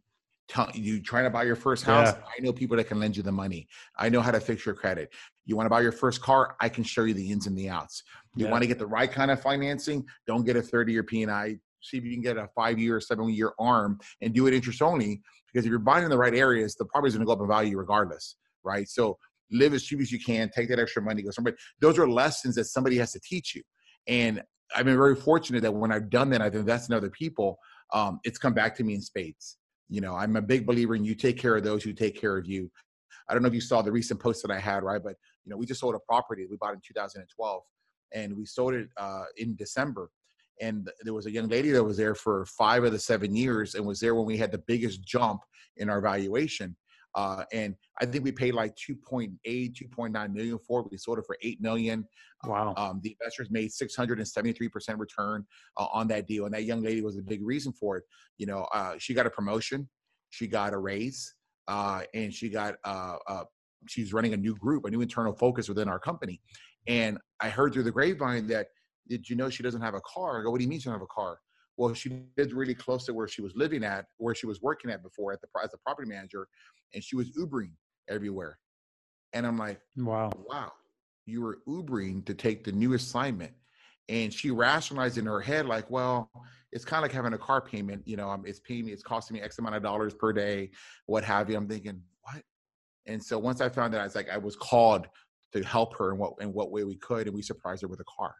You 0.75 1.01
trying 1.01 1.23
to 1.23 1.31
buy 1.31 1.43
your 1.43 1.55
first 1.55 1.83
house. 1.83 2.13
Yeah. 2.15 2.23
i 2.37 2.41
know 2.41 2.53
people 2.53 2.77
that 2.77 2.83
can 2.83 2.99
lend 2.99 3.17
you 3.17 3.23
the 3.23 3.31
money. 3.31 3.67
I 3.97 4.09
know 4.09 4.21
how 4.21 4.29
to 4.31 4.39
fix 4.39 4.65
your 4.65 4.75
credit. 4.75 5.11
You 5.45 5.55
want 5.55 5.65
to 5.65 5.71
buy 5.71 5.81
your 5.81 5.91
first 5.91 6.21
car? 6.21 6.55
I 6.61 6.69
can 6.69 6.83
show 6.83 7.03
you 7.03 7.15
the 7.15 7.31
ins 7.31 7.47
and 7.47 7.57
the 7.57 7.67
outs. 7.69 8.03
You 8.35 8.45
yeah. 8.45 8.51
want 8.51 8.61
to 8.61 8.67
get 8.67 8.77
the 8.77 8.85
right 8.85 9.11
kind 9.11 9.31
of 9.31 9.41
financing? 9.41 10.05
Don't 10.27 10.45
get 10.45 10.55
a 10.55 10.61
30 10.61 10.93
year 10.93 11.03
p&i 11.03 11.57
see 11.85 11.97
if 11.97 12.03
you 12.03 12.13
can 12.13 12.21
get 12.21 12.37
a 12.37 12.47
five 12.55 12.79
year 12.79 12.97
or 12.97 13.01
seven 13.01 13.29
year 13.29 13.53
arm 13.59 13.99
and 14.21 14.33
do 14.33 14.47
it 14.47 14.53
interest 14.53 14.81
only 14.81 15.21
because 15.51 15.65
if 15.65 15.69
you're 15.69 15.79
buying 15.79 16.03
in 16.03 16.09
the 16.09 16.17
right 16.17 16.33
areas 16.33 16.75
the 16.75 16.85
property 16.85 17.09
is 17.09 17.15
going 17.15 17.21
to 17.21 17.25
go 17.25 17.33
up 17.33 17.41
in 17.41 17.47
value 17.47 17.77
regardless 17.77 18.35
right? 18.63 18.89
So 18.89 19.17
live 19.51 19.73
as 19.73 19.83
cheap 19.83 20.01
as 20.01 20.11
you 20.11 20.19
can 20.19 20.49
take 20.49 20.67
that 20.69 20.79
extra 20.79 21.01
money 21.01 21.21
go 21.21 21.29
somebody 21.29 21.55
those 21.79 21.99
are 21.99 22.09
lessons 22.09 22.55
that 22.55 22.65
somebody 22.65 22.97
has 22.97 23.11
to 23.11 23.19
teach 23.19 23.55
you. 23.55 23.61
And 24.07 24.41
i've 24.75 24.85
been 24.85 24.97
very 24.97 25.15
fortunate 25.15 25.61
that 25.61 25.71
when 25.71 25.91
i've 25.91 26.09
done 26.09 26.31
that 26.31 26.41
i've 26.41 26.55
invested 26.55 26.91
in 26.91 26.97
other 26.97 27.11
people 27.11 27.59
um, 27.93 28.19
it's 28.23 28.37
come 28.37 28.53
back 28.53 28.75
to 28.75 28.83
me 28.83 28.95
in 28.95 29.01
spades 29.01 29.57
you 29.89 30.01
know, 30.01 30.15
I'm 30.15 30.35
a 30.35 30.41
big 30.41 30.65
believer 30.65 30.95
in 30.95 31.05
you 31.05 31.15
take 31.15 31.37
care 31.37 31.55
of 31.55 31.63
those 31.63 31.83
who 31.83 31.93
take 31.93 32.19
care 32.19 32.37
of 32.37 32.47
you. 32.47 32.69
I 33.29 33.33
don't 33.33 33.43
know 33.43 33.47
if 33.47 33.53
you 33.53 33.61
saw 33.61 33.81
the 33.81 33.91
recent 33.91 34.19
post 34.19 34.41
that 34.43 34.51
I 34.51 34.59
had, 34.59 34.83
right? 34.83 35.01
But 35.03 35.15
you 35.43 35.51
know, 35.51 35.57
we 35.57 35.65
just 35.65 35.79
sold 35.79 35.95
a 35.95 35.99
property 35.99 36.47
we 36.49 36.57
bought 36.57 36.73
in 36.73 36.81
2012, 36.85 37.61
and 38.13 38.35
we 38.35 38.45
sold 38.45 38.73
it 38.73 38.89
uh, 38.97 39.23
in 39.37 39.55
December. 39.55 40.09
And 40.61 40.89
there 41.01 41.13
was 41.13 41.25
a 41.25 41.31
young 41.31 41.49
lady 41.49 41.71
that 41.71 41.83
was 41.83 41.97
there 41.97 42.15
for 42.15 42.45
five 42.45 42.83
of 42.83 42.93
the 42.93 42.99
seven 42.99 43.35
years, 43.35 43.75
and 43.75 43.85
was 43.85 43.99
there 43.99 44.15
when 44.15 44.25
we 44.25 44.37
had 44.37 44.51
the 44.51 44.63
biggest 44.67 45.03
jump 45.03 45.41
in 45.77 45.89
our 45.89 46.01
valuation. 46.01 46.75
Uh, 47.15 47.43
and 47.53 47.75
I 48.01 48.05
think 48.05 48.23
we 48.23 48.31
paid 48.31 48.53
like 48.53 48.75
2.8, 48.75 49.31
2.9 49.47 50.33
million 50.33 50.59
for 50.59 50.81
it. 50.81 50.87
We 50.91 50.97
sold 50.97 51.19
it 51.19 51.25
for 51.25 51.37
8 51.41 51.61
million. 51.61 52.05
Wow. 52.43 52.73
Um, 52.77 52.99
the 53.03 53.15
investors 53.19 53.49
made 53.49 53.71
673% 53.71 54.99
return 54.99 55.45
uh, 55.77 55.87
on 55.91 56.07
that 56.09 56.27
deal. 56.27 56.45
And 56.45 56.53
that 56.53 56.63
young 56.63 56.83
lady 56.83 57.01
was 57.01 57.17
a 57.17 57.21
big 57.21 57.45
reason 57.45 57.71
for 57.73 57.97
it. 57.97 58.03
You 58.37 58.47
know, 58.47 58.67
uh, 58.73 58.95
she 58.97 59.13
got 59.13 59.25
a 59.25 59.29
promotion, 59.29 59.89
she 60.29 60.47
got 60.47 60.73
a 60.73 60.77
raise, 60.77 61.33
uh, 61.67 62.03
and 62.13 62.33
she 62.33 62.49
got, 62.49 62.75
uh, 62.83 63.15
uh, 63.27 63.43
she's 63.87 64.13
running 64.13 64.33
a 64.33 64.37
new 64.37 64.55
group, 64.55 64.85
a 64.85 64.89
new 64.89 65.01
internal 65.01 65.33
focus 65.33 65.69
within 65.69 65.87
our 65.87 65.99
company. 65.99 66.41
And 66.87 67.17
I 67.39 67.49
heard 67.49 67.73
through 67.73 67.83
the 67.83 67.91
grapevine 67.91 68.47
that, 68.47 68.67
did 69.07 69.29
you 69.29 69.35
know 69.35 69.49
she 69.49 69.63
doesn't 69.63 69.81
have 69.81 69.93
a 69.93 70.01
car? 70.01 70.39
I 70.39 70.43
go, 70.43 70.51
what 70.51 70.57
do 70.57 70.63
you 70.63 70.69
mean 70.69 70.79
she 70.79 70.85
doesn't 70.85 70.99
have 70.99 71.01
a 71.01 71.13
car? 71.13 71.39
Well, 71.77 71.93
she 71.93 72.23
lived 72.37 72.53
really 72.53 72.75
close 72.75 73.05
to 73.05 73.13
where 73.13 73.27
she 73.27 73.41
was 73.41 73.53
living 73.55 73.83
at, 73.83 74.05
where 74.17 74.33
she 74.35 74.45
was 74.45 74.61
working 74.61 74.89
at 74.91 75.03
before 75.03 75.33
at 75.33 75.41
the 75.41 75.47
as 75.63 75.73
a 75.73 75.77
property 75.79 76.07
manager, 76.07 76.47
and 76.93 77.03
she 77.03 77.15
was 77.15 77.31
Ubering 77.31 77.71
everywhere. 78.09 78.57
And 79.33 79.45
I'm 79.45 79.57
like, 79.57 79.81
wow, 79.97 80.31
wow, 80.47 80.71
you 81.25 81.41
were 81.41 81.59
Ubering 81.67 82.25
to 82.25 82.33
take 82.33 82.63
the 82.63 82.71
new 82.71 82.93
assignment. 82.93 83.51
And 84.07 84.31
she 84.31 84.51
rationalized 84.51 85.17
in 85.17 85.25
her 85.25 85.41
head, 85.41 85.65
like, 85.65 85.89
well, 85.89 86.29
it's 86.71 86.85
kind 86.85 86.99
of 86.99 87.03
like 87.03 87.11
having 87.11 87.33
a 87.33 87.37
car 87.37 87.59
payment. 87.59 88.03
You 88.05 88.17
know, 88.17 88.29
um, 88.29 88.43
it's 88.45 88.59
paying 88.59 88.85
me, 88.85 88.91
it's 88.91 89.03
costing 89.03 89.35
me 89.35 89.41
X 89.41 89.57
amount 89.57 89.75
of 89.75 89.83
dollars 89.83 90.13
per 90.13 90.31
day, 90.31 90.69
what 91.07 91.23
have 91.23 91.49
you. 91.49 91.57
I'm 91.57 91.67
thinking, 91.67 92.01
what? 92.21 92.43
And 93.07 93.21
so 93.21 93.37
once 93.37 93.61
I 93.61 93.69
found 93.69 93.93
that, 93.93 94.01
I 94.01 94.03
was 94.03 94.15
like, 94.15 94.29
I 94.29 94.37
was 94.37 94.55
called 94.55 95.07
to 95.53 95.63
help 95.63 95.97
her 95.97 96.11
in 96.11 96.17
what 96.17 96.33
in 96.39 96.53
what 96.53 96.71
way 96.71 96.83
we 96.83 96.95
could, 96.97 97.27
and 97.27 97.35
we 97.35 97.41
surprised 97.41 97.81
her 97.81 97.87
with 97.87 97.99
a 97.99 98.05
car. 98.05 98.35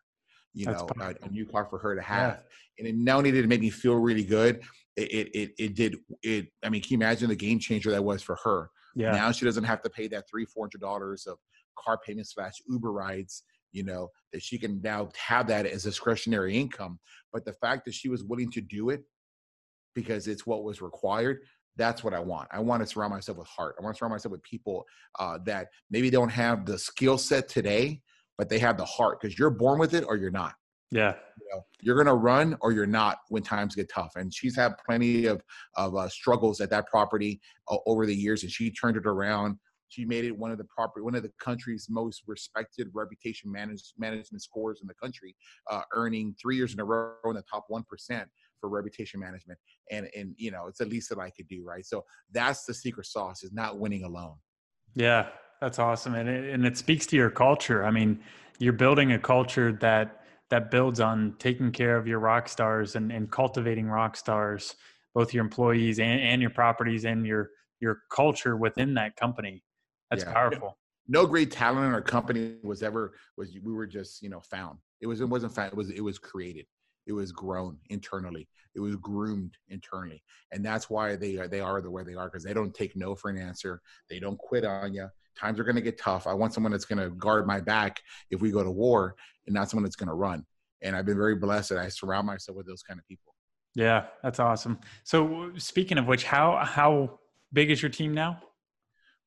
You 0.56 0.66
That's 0.66 0.82
know, 0.82 0.90
a, 1.02 1.14
a, 1.26 1.30
new 1.30 1.46
car 1.46 1.66
for 1.66 1.78
her 1.80 1.96
to 1.96 2.02
have, 2.02 2.40
yeah. 2.40 2.80
and 2.80 2.88
it 2.88 2.96
not 2.96 3.18
only 3.18 3.32
did 3.32 3.44
it 3.44 3.48
make 3.48 3.60
me 3.60 3.70
feel 3.70 3.96
really 3.96 4.24
good, 4.24 4.62
it, 4.96 5.30
it 5.34 5.52
it 5.60 5.76
did 5.76 5.98
it. 6.24 6.48
I 6.64 6.70
mean, 6.70 6.82
can 6.82 6.92
you 6.92 6.98
imagine 6.98 7.28
the 7.28 7.36
game 7.36 7.60
changer 7.60 7.92
that 7.92 8.04
was 8.04 8.24
for 8.24 8.38
her? 8.44 8.70
Yeah. 8.96 9.12
Now 9.12 9.32
she 9.34 9.44
doesn't 9.44 9.66
have 9.66 9.82
to 9.82 9.90
pay 9.90 10.08
that 10.08 10.24
three 10.30 10.46
four 10.46 10.64
hundred 10.64 10.80
dollars 10.80 11.28
of 11.28 11.38
car 11.78 12.00
payments 12.06 12.34
slash 12.34 12.54
Uber 12.70 12.92
rides. 12.92 13.44
You 13.74 13.84
know 13.84 14.10
that 14.32 14.42
she 14.42 14.58
can 14.58 14.82
now 14.82 15.10
have 15.18 15.48
that 15.48 15.66
as 15.66 15.84
discretionary 15.84 16.58
income. 16.58 17.00
But 17.34 17.44
the 17.44 17.54
fact 17.54 17.84
that 17.86 17.94
she 17.94 18.08
was 18.08 18.24
willing 18.24 18.50
to 18.52 18.62
do 18.62 18.90
it 18.92 19.04
because 19.94 20.28
it's 20.30 20.48
what 20.48 20.64
was 20.64 20.82
required 20.82 21.40
that's 21.78 22.04
what 22.04 22.14
I 22.14 22.20
want. 22.20 22.48
I 22.52 22.60
want 22.60 22.82
to 22.82 22.88
surround 22.88 23.12
myself 23.12 23.38
with 23.38 23.48
heart. 23.48 23.76
I 23.80 23.84
want 23.84 23.96
to 23.96 23.98
surround 23.98 24.14
myself 24.14 24.32
with 24.32 24.44
people 24.44 24.86
uh, 25.20 25.40
that 25.46 25.68
maybe 25.90 26.10
don't 26.10 26.30
have 26.30 26.66
the 26.66 26.78
skill 26.78 27.18
set 27.18 27.50
today, 27.50 28.02
but 28.38 28.50
they 28.50 28.60
have 28.60 28.78
the 28.78 28.86
heart 28.86 29.20
because 29.20 29.38
you're 29.38 29.50
born 29.50 29.80
with 29.80 29.94
it 29.94 30.04
or 30.08 30.18
you're 30.18 30.32
not. 30.32 30.54
Yeah. 30.92 31.16
You 31.40 31.48
know, 31.52 31.62
you're 31.82 31.96
going 31.96 32.08
to 32.08 32.14
run 32.14 32.58
or 32.62 32.72
you're 32.72 32.86
not 32.86 33.18
when 33.30 33.44
times 33.44 33.76
get 33.76 33.90
tough. 33.90 34.14
And 34.16 34.34
she's 34.34 34.56
had 34.56 34.76
plenty 34.86 35.26
of, 35.26 35.42
of 35.76 35.96
uh, 35.96 36.08
struggles 36.10 36.62
at 36.62 36.70
that 36.70 36.88
property 36.88 37.42
uh, 37.70 37.78
over 37.86 38.06
the 38.06 38.16
years 38.16 38.44
and 38.44 38.52
she 38.52 38.72
turned 38.72 38.98
it 38.98 39.06
around. 39.06 39.58
She 39.90 40.06
made 40.06 40.26
it 40.26 40.38
one 40.38 40.52
of 40.52 40.58
the 40.58 40.66
property, 40.66 41.04
one 41.04 41.16
of 41.16 41.24
the 41.24 41.32
country's 41.40 41.88
most 41.90 42.24
respected 42.28 42.90
reputation 42.94 43.52
manage, 43.52 43.94
management 43.98 44.42
scores 44.42 44.80
in 44.82 44.88
the 44.88 44.94
country, 44.96 45.36
uh, 45.70 45.82
earning 45.94 46.36
three 46.42 46.56
years 46.56 46.74
in 46.74 46.80
a 46.80 46.86
row 46.86 47.14
in 47.26 47.36
the 47.36 47.44
top 47.44 47.66
1% 47.72 47.84
for 48.60 48.70
reputation 48.70 49.20
management. 49.20 49.60
And, 49.92 50.10
and, 50.16 50.34
you 50.38 50.52
know, 50.52 50.68
it's 50.68 50.80
the 50.80 50.86
least 50.86 51.10
that 51.10 51.20
I 51.20 51.30
could 51.30 51.48
do. 51.48 51.64
Right. 51.64 51.86
So 51.86 52.04
that's 52.32 52.66
the 52.66 52.74
secret 52.74 53.06
sauce 53.06 53.44
is 53.44 53.54
not 53.54 53.80
winning 53.80 54.04
alone. 54.04 54.36
Yeah, 54.96 55.28
that's 55.62 55.80
awesome. 55.80 56.16
And 56.16 56.30
it, 56.30 56.54
and 56.54 56.66
it 56.66 56.78
speaks 56.78 57.06
to 57.08 57.16
your 57.16 57.30
culture. 57.30 57.86
I 57.86 57.92
mean, 57.92 58.20
you're 58.60 58.74
building 58.74 59.14
a 59.14 59.20
culture 59.20 59.74
that, 59.82 60.22
that 60.50 60.72
builds 60.72 61.00
on 61.00 61.36
taking 61.40 61.72
care 61.72 61.98
of 61.98 62.08
your 62.08 62.20
rock 62.20 62.48
stars 62.48 62.96
and, 62.96 63.12
and 63.12 63.32
cultivating 63.32 63.88
rock 63.88 64.16
stars, 64.16 64.76
both 65.14 65.34
your 65.34 65.44
employees 65.44 66.00
and, 66.00 66.22
and 66.22 66.42
your 66.42 66.52
properties 66.52 67.06
and 67.06 67.26
your, 67.26 67.50
your 67.80 68.02
culture 68.12 68.56
within 68.56 68.94
that 68.96 69.16
company. 69.16 69.64
That's 70.12 70.24
yeah. 70.24 70.34
powerful. 70.34 70.78
No 71.08 71.28
great 71.28 71.52
talent 71.52 71.86
in 71.86 71.94
our 71.94 72.02
company 72.02 72.56
was 72.64 72.82
ever 72.82 73.14
was 73.38 73.56
we 73.64 73.74
were 73.74 73.86
just 73.86 74.22
you 74.22 74.30
know 74.30 74.40
found. 74.40 74.80
It 75.02 75.08
was 75.08 75.22
it 75.22 75.30
wasn't 75.30 75.54
found. 75.54 75.72
It 75.72 75.78
was 75.78 75.90
it 75.90 76.02
was 76.02 76.18
created. 76.18 76.66
It 77.06 77.14
was 77.14 77.32
grown 77.32 77.78
internally. 77.90 78.48
It 78.74 78.80
was 78.80 78.96
groomed 78.96 79.56
internally, 79.68 80.24
and 80.52 80.66
that's 80.66 80.90
why 80.90 81.16
they 81.16 81.38
are 81.38 81.48
they 81.48 81.60
are 81.60 81.80
the 81.82 81.92
way 81.92 82.04
they 82.04 82.16
are 82.16 82.26
because 82.26 82.44
they 82.44 82.54
don't 82.54 82.74
take 82.74 82.96
no 82.96 83.14
for 83.14 83.30
an 83.30 83.38
answer. 83.38 83.82
They 84.10 84.20
don't 84.20 84.38
quit 84.38 84.66
on 84.66 84.94
you. 84.94 85.08
Times 85.40 85.60
are 85.60 85.64
going 85.64 85.76
to 85.76 85.82
get 85.82 85.98
tough. 85.98 86.28
I 86.28 86.34
want 86.34 86.54
someone 86.54 86.72
that's 86.72 86.86
going 86.86 87.00
to 87.00 87.10
guard 87.16 87.46
my 87.46 87.60
back 87.60 88.02
if 88.32 88.42
we 88.42 88.52
go 88.52 88.64
to 88.64 88.72
war, 88.72 89.16
and 89.46 89.54
not 89.54 89.70
someone 89.70 89.84
that's 89.84 89.96
going 89.96 90.10
to 90.10 90.16
run. 90.16 90.46
And 90.82 90.96
I've 90.96 91.06
been 91.06 91.18
very 91.18 91.36
blessed 91.36 91.70
that 91.70 91.80
I 91.80 91.90
surround 91.90 92.28
myself 92.28 92.58
with 92.58 92.68
those 92.68 92.84
kind 92.84 93.00
of 93.00 93.08
people. 93.08 93.34
Yeah, 93.76 94.06
that's 94.24 94.40
awesome. 94.40 94.80
So 95.04 95.52
speaking 95.58 95.98
of 95.98 96.08
which, 96.08 96.24
how 96.24 96.58
how 96.64 97.20
big 97.52 97.72
is 97.72 97.82
your 97.82 97.92
team 97.92 98.14
now? 98.14 98.40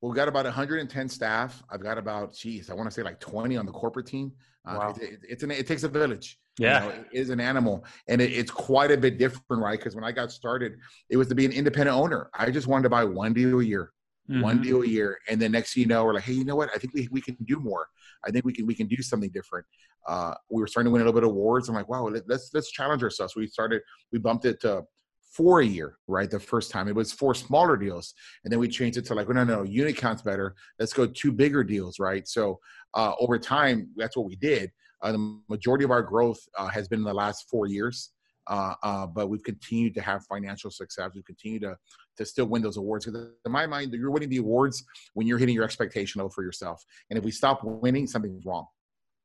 Well, 0.01 0.11
we've 0.11 0.17
got 0.17 0.29
about 0.29 0.45
110 0.45 1.09
staff. 1.09 1.63
I've 1.71 1.83
got 1.83 1.99
about, 1.99 2.33
geez, 2.33 2.71
I 2.71 2.75
want 2.75 2.89
to 2.89 2.95
say 2.95 3.03
like 3.03 3.19
20 3.19 3.57
on 3.57 3.67
the 3.67 3.73
corporate 3.73 4.07
team. 4.07 4.33
Uh, 4.65 4.77
wow. 4.79 4.95
it, 5.01 5.03
it, 5.03 5.21
it's 5.29 5.43
an, 5.43 5.51
it 5.51 5.67
takes 5.67 5.83
a 5.83 5.89
village. 5.89 6.39
Yeah, 6.59 6.85
you 6.85 6.89
know, 6.89 6.95
it 6.97 7.07
is 7.13 7.31
an 7.31 7.41
animal, 7.41 7.85
and 8.09 8.21
it, 8.21 8.33
it's 8.33 8.51
quite 8.51 8.91
a 8.91 8.97
bit 8.97 9.17
different, 9.17 9.63
right? 9.63 9.79
Because 9.79 9.95
when 9.95 10.03
I 10.03 10.11
got 10.11 10.33
started, 10.33 10.75
it 11.09 11.17
was 11.17 11.29
to 11.29 11.35
be 11.37 11.45
an 11.45 11.53
independent 11.53 11.97
owner. 11.97 12.31
I 12.35 12.51
just 12.51 12.67
wanted 12.67 12.83
to 12.83 12.89
buy 12.89 13.05
one 13.05 13.33
deal 13.33 13.61
a 13.61 13.63
year, 13.63 13.93
mm-hmm. 14.31 14.43
one 14.43 14.63
deal 14.63 14.83
a 14.83 14.87
year, 14.87 15.19
and 15.29 15.41
then 15.41 15.53
next 15.53 15.75
thing 15.75 15.83
you 15.83 15.89
know, 15.89 16.05
we're 16.05 16.15
like, 16.15 16.25
hey, 16.25 16.33
you 16.33 16.45
know 16.45 16.57
what? 16.57 16.71
I 16.75 16.79
think 16.79 16.95
we, 16.95 17.09
we 17.11 17.21
can 17.21 17.37
do 17.45 17.59
more. 17.59 17.87
I 18.25 18.31
think 18.31 18.45
we 18.45 18.53
can 18.53 18.67
we 18.67 18.75
can 18.75 18.87
do 18.87 19.03
something 19.03 19.31
different. 19.31 19.67
Uh, 20.07 20.35
we 20.51 20.61
were 20.61 20.67
starting 20.67 20.89
to 20.89 20.93
win 20.93 21.03
a 21.03 21.05
little 21.05 21.21
bit 21.21 21.25
of 21.25 21.31
awards. 21.31 21.69
I'm 21.69 21.75
like, 21.75 21.89
wow, 21.89 22.11
let's 22.27 22.51
let's 22.55 22.71
challenge 22.71 23.03
ourselves. 23.03 23.37
We 23.37 23.47
started, 23.47 23.83
we 24.13 24.19
bumped 24.19 24.45
it 24.45 24.61
to 24.61 24.85
four 25.33 25.61
a 25.61 25.65
year, 25.65 25.99
right? 26.07 26.31
The 26.31 26.41
first 26.41 26.71
time 26.71 26.89
it 26.89 26.95
was 26.95 27.13
four 27.13 27.35
smaller 27.35 27.77
deals, 27.77 28.15
and 28.45 28.53
then 28.53 28.59
we 28.59 28.69
changed 28.69 28.99
it 28.99 29.05
to 29.07 29.15
like, 29.15 29.29
well, 29.29 29.37
no, 29.37 29.45
no, 29.45 29.63
unit 29.63 29.97
count's 29.97 30.23
better. 30.23 30.55
Let's 30.79 30.93
go 30.93 31.07
two 31.07 31.33
bigger 31.33 31.63
deals, 31.63 31.99
right? 31.99 32.27
So 32.27 32.59
uh, 32.95 33.13
over 33.21 33.39
time, 33.39 33.91
that's 33.97 34.17
what 34.17 34.27
we 34.27 34.37
did. 34.37 34.71
Uh, 35.03 35.13
the 35.13 35.41
majority 35.49 35.85
of 35.85 35.91
our 35.91 36.03
growth 36.03 36.41
uh, 36.59 36.67
has 36.69 36.89
been 36.89 37.01
in 37.01 37.05
the 37.05 37.15
last 37.15 37.47
four 37.49 37.67
years, 37.67 38.11
uh, 38.49 38.75
uh, 38.83 39.07
but 39.07 39.29
we've 39.29 39.43
continued 39.43 39.95
to 39.95 40.01
have 40.01 40.25
financial 40.27 40.71
success. 40.71 41.11
We've 41.15 41.25
continued 41.25 41.63
to 41.63 41.77
to 42.19 42.25
still 42.25 42.47
win 42.47 42.63
those 42.63 42.77
awards. 42.77 43.07
Because 43.07 43.29
in 43.45 43.53
my 43.53 43.67
mind, 43.67 43.93
you're 43.93 44.11
winning 44.11 44.29
the 44.29 44.39
awards 44.39 44.85
when 45.15 45.27
you're 45.27 45.39
hitting 45.39 45.55
your 45.55 45.65
expectation 45.65 46.19
level 46.19 46.31
for 46.31 46.43
yourself. 46.43 46.85
And 47.11 47.19
if 47.19 47.25
we 47.25 47.31
stop 47.31 47.63
winning, 47.63 48.07
something's 48.07 48.45
wrong. 48.45 48.67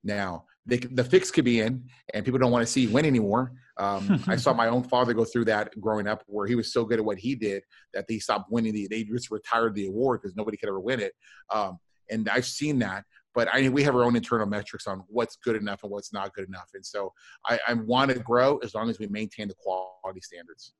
Now, 0.04 0.46
they, 0.66 0.78
the 0.78 1.04
fix 1.04 1.32
could 1.32 1.46
be 1.46 1.60
in, 1.60 1.86
and 2.14 2.24
people 2.24 2.40
don't 2.40 2.52
want 2.52 2.66
to 2.66 2.72
see 2.72 2.82
you 2.82 2.90
win 2.90 3.06
anymore. 3.06 3.54
Um, 3.78 4.24
I 4.28 4.36
saw 4.36 4.54
my 4.54 4.68
own 4.68 4.84
father 4.84 5.14
go 5.14 5.26
through 5.26 5.46
that 5.46 5.78
growing 5.80 6.08
up, 6.08 6.24
where 6.28 6.48
he 6.48 6.56
was 6.56 6.72
so 6.72 6.86
good 6.86 7.00
at 7.00 7.06
what 7.06 7.18
he 7.18 7.36
did 7.36 7.64
that 7.94 8.06
they 8.08 8.20
stopped 8.20 8.52
winning 8.52 8.74
the. 8.74 8.88
They 8.88 9.04
just 9.04 9.32
retired 9.32 9.76
the 9.76 9.88
award 9.88 10.22
because 10.22 10.36
nobody 10.36 10.58
could 10.58 10.70
ever 10.70 10.80
win 10.80 11.00
it. 11.00 11.14
Um, 11.50 11.80
and 12.10 12.30
I've 12.30 12.46
seen 12.46 12.80
that, 12.80 13.06
but 13.34 13.48
I 13.54 13.70
we 13.70 13.84
have 13.84 13.96
our 13.96 14.04
own 14.04 14.16
internal 14.16 14.48
metrics 14.48 14.88
on 14.88 15.04
what's 15.08 15.36
good 15.38 15.56
enough 15.56 15.84
and 15.84 15.92
what's 15.92 16.14
not 16.14 16.34
good 16.34 16.48
enough. 16.48 16.70
And 16.74 16.86
so 16.86 17.14
I, 17.48 17.60
I 17.68 17.74
want 17.74 18.12
to 18.12 18.20
grow 18.20 18.58
as 18.58 18.74
long 18.76 18.90
as 18.90 19.00
we 19.00 19.08
maintain 19.08 19.48
the 19.48 19.56
quality 19.56 20.22
standards. 20.22 20.74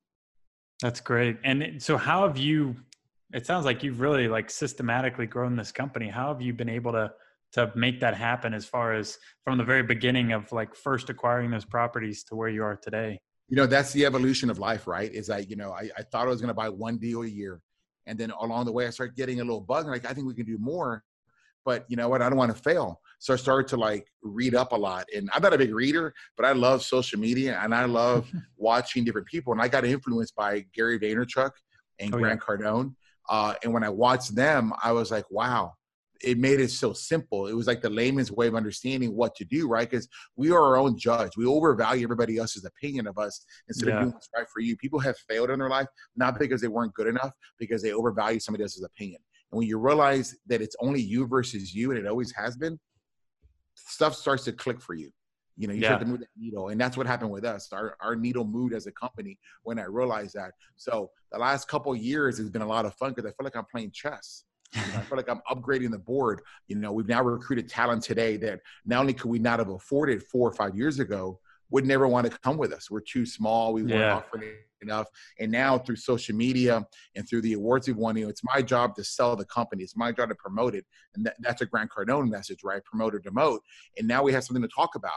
That's 0.80 1.00
great. 1.00 1.38
And 1.44 1.82
so, 1.82 1.96
how 1.96 2.26
have 2.26 2.36
you? 2.36 2.76
It 3.32 3.46
sounds 3.46 3.64
like 3.64 3.82
you've 3.82 4.00
really 4.00 4.28
like 4.28 4.50
systematically 4.50 5.26
grown 5.26 5.56
this 5.56 5.72
company. 5.72 6.08
How 6.08 6.28
have 6.28 6.42
you 6.42 6.52
been 6.52 6.68
able 6.68 6.92
to? 6.92 7.12
to 7.52 7.70
make 7.76 8.00
that 8.00 8.16
happen 8.16 8.52
as 8.52 8.66
far 8.66 8.94
as 8.94 9.16
from 9.44 9.58
the 9.58 9.62
very 9.62 9.84
beginning 9.84 10.32
of 10.32 10.50
like 10.50 10.74
first 10.74 11.08
acquiring 11.08 11.52
those 11.52 11.64
properties 11.64 12.24
to 12.24 12.34
where 12.34 12.48
you 12.48 12.64
are 12.64 12.74
today 12.74 13.20
you 13.48 13.56
know 13.56 13.66
that's 13.66 13.92
the 13.92 14.04
evolution 14.04 14.50
of 14.50 14.58
life 14.58 14.86
right 14.86 15.12
is 15.12 15.28
that 15.28 15.48
you 15.48 15.54
know 15.54 15.70
i, 15.70 15.88
I 15.96 16.02
thought 16.02 16.26
i 16.26 16.30
was 16.30 16.40
going 16.40 16.48
to 16.48 16.54
buy 16.54 16.68
one 16.68 16.98
deal 16.98 17.22
a 17.22 17.26
year 17.28 17.60
and 18.06 18.18
then 18.18 18.32
along 18.40 18.64
the 18.64 18.72
way 18.72 18.86
i 18.86 18.90
started 18.90 19.14
getting 19.16 19.40
a 19.40 19.44
little 19.44 19.60
bug 19.60 19.86
like 19.86 20.04
i 20.04 20.12
think 20.12 20.26
we 20.26 20.34
can 20.34 20.46
do 20.46 20.58
more 20.58 21.04
but 21.64 21.84
you 21.88 21.96
know 21.96 22.08
what 22.08 22.22
i 22.22 22.28
don't 22.28 22.38
want 22.38 22.54
to 22.54 22.62
fail 22.62 23.00
so 23.18 23.32
i 23.32 23.36
started 23.36 23.68
to 23.68 23.76
like 23.76 24.06
read 24.22 24.54
up 24.54 24.72
a 24.72 24.76
lot 24.76 25.04
and 25.14 25.28
i'm 25.32 25.42
not 25.42 25.52
a 25.52 25.58
big 25.58 25.74
reader 25.74 26.12
but 26.36 26.46
i 26.46 26.52
love 26.52 26.82
social 26.82 27.18
media 27.18 27.58
and 27.62 27.74
i 27.74 27.84
love 27.84 28.30
watching 28.56 29.04
different 29.04 29.26
people 29.26 29.52
and 29.52 29.62
i 29.62 29.68
got 29.68 29.84
influenced 29.84 30.34
by 30.36 30.64
gary 30.74 30.98
vaynerchuk 30.98 31.50
and 31.98 32.14
oh, 32.14 32.18
grant 32.18 32.40
yeah. 32.40 32.56
cardone 32.56 32.94
uh, 33.30 33.54
and 33.62 33.72
when 33.72 33.84
i 33.84 33.88
watched 33.88 34.34
them 34.34 34.72
i 34.82 34.92
was 34.92 35.10
like 35.10 35.24
wow 35.30 35.72
it 36.24 36.38
made 36.38 36.60
it 36.60 36.70
so 36.70 36.92
simple. 36.92 37.46
It 37.46 37.52
was 37.52 37.66
like 37.66 37.82
the 37.82 37.90
layman's 37.90 38.32
way 38.32 38.46
of 38.46 38.54
understanding 38.54 39.14
what 39.14 39.34
to 39.36 39.44
do, 39.44 39.68
right? 39.68 39.88
Because 39.88 40.08
we 40.36 40.50
are 40.50 40.60
our 40.60 40.76
own 40.76 40.96
judge. 40.96 41.36
We 41.36 41.46
overvalue 41.46 42.04
everybody 42.04 42.38
else's 42.38 42.64
opinion 42.64 43.06
of 43.06 43.18
us 43.18 43.44
instead 43.68 43.88
yeah. 43.88 43.94
of 43.96 44.00
doing 44.00 44.12
what's 44.12 44.28
right 44.34 44.46
for 44.52 44.60
you. 44.60 44.76
People 44.76 44.98
have 45.00 45.16
failed 45.28 45.50
in 45.50 45.58
their 45.58 45.68
life 45.68 45.86
not 46.16 46.38
because 46.38 46.60
they 46.60 46.68
weren't 46.68 46.94
good 46.94 47.06
enough, 47.06 47.32
because 47.58 47.82
they 47.82 47.92
overvalue 47.92 48.40
somebody 48.40 48.64
else's 48.64 48.84
opinion. 48.84 49.20
And 49.54 49.58
when 49.60 49.68
you 49.68 49.78
realize 49.78 50.34
that 50.48 50.60
it's 50.60 50.74
only 50.80 51.00
you 51.00 51.28
versus 51.28 51.72
you, 51.72 51.92
and 51.92 52.00
it 52.00 52.08
always 52.08 52.32
has 52.32 52.56
been, 52.56 52.76
stuff 53.76 54.16
starts 54.16 54.42
to 54.46 54.52
click 54.52 54.80
for 54.80 54.94
you. 54.94 55.12
You 55.56 55.68
know, 55.68 55.74
you 55.74 55.82
yeah. 55.82 55.90
start 55.90 56.00
to 56.00 56.06
move 56.08 56.18
that 56.18 56.28
needle, 56.36 56.70
and 56.70 56.80
that's 56.80 56.96
what 56.96 57.06
happened 57.06 57.30
with 57.30 57.44
us. 57.44 57.68
Our 57.72 57.96
our 58.00 58.16
needle 58.16 58.44
moved 58.44 58.74
as 58.74 58.88
a 58.88 58.92
company 58.92 59.38
when 59.62 59.78
I 59.78 59.84
realized 59.84 60.34
that. 60.34 60.54
So 60.74 61.12
the 61.30 61.38
last 61.38 61.68
couple 61.68 61.94
years 61.94 62.36
has 62.38 62.50
been 62.50 62.62
a 62.62 62.66
lot 62.66 62.84
of 62.84 62.96
fun 62.96 63.10
because 63.10 63.24
I 63.24 63.28
feel 63.30 63.44
like 63.44 63.54
I'm 63.54 63.64
playing 63.66 63.92
chess 63.92 64.42
you 64.74 64.80
know, 64.92 64.98
I 64.98 65.02
feel 65.02 65.16
like 65.16 65.28
I'm 65.28 65.40
upgrading 65.50 65.90
the 65.90 65.98
board. 65.98 66.42
You 66.66 66.76
know, 66.76 66.92
we've 66.92 67.08
now 67.08 67.22
recruited 67.22 67.68
talent 67.68 68.02
today 68.02 68.36
that 68.38 68.60
not 68.84 69.00
only 69.00 69.12
could 69.12 69.30
we 69.30 69.38
not 69.38 69.58
have 69.58 69.68
afforded 69.68 70.22
four 70.22 70.48
or 70.48 70.52
five 70.52 70.76
years 70.76 70.98
ago, 70.98 71.38
would 71.70 71.86
never 71.86 72.06
want 72.06 72.30
to 72.30 72.38
come 72.38 72.56
with 72.56 72.72
us. 72.72 72.90
We're 72.90 73.00
too 73.00 73.26
small. 73.26 73.72
We 73.72 73.82
weren't 73.82 74.04
offering 74.04 74.50
enough. 74.82 75.08
And 75.40 75.50
now 75.50 75.78
through 75.78 75.96
social 75.96 76.36
media 76.36 76.86
and 77.16 77.28
through 77.28 77.42
the 77.42 77.54
awards 77.54 77.86
we've 77.86 77.96
won, 77.96 78.16
you 78.16 78.24
know, 78.24 78.30
it's 78.30 78.44
my 78.44 78.62
job 78.62 78.94
to 78.96 79.04
sell 79.04 79.34
the 79.34 79.46
company. 79.46 79.82
It's 79.82 79.96
my 79.96 80.12
job 80.12 80.28
to 80.28 80.34
promote 80.34 80.74
it. 80.74 80.84
And 81.14 81.26
that, 81.26 81.36
that's 81.40 81.62
a 81.62 81.66
Grant 81.66 81.90
Cardone 81.90 82.28
message, 82.28 82.60
right? 82.62 82.84
Promote 82.84 83.14
or 83.14 83.20
demote. 83.20 83.60
And 83.98 84.06
now 84.06 84.22
we 84.22 84.32
have 84.32 84.44
something 84.44 84.62
to 84.62 84.68
talk 84.68 84.94
about. 84.94 85.12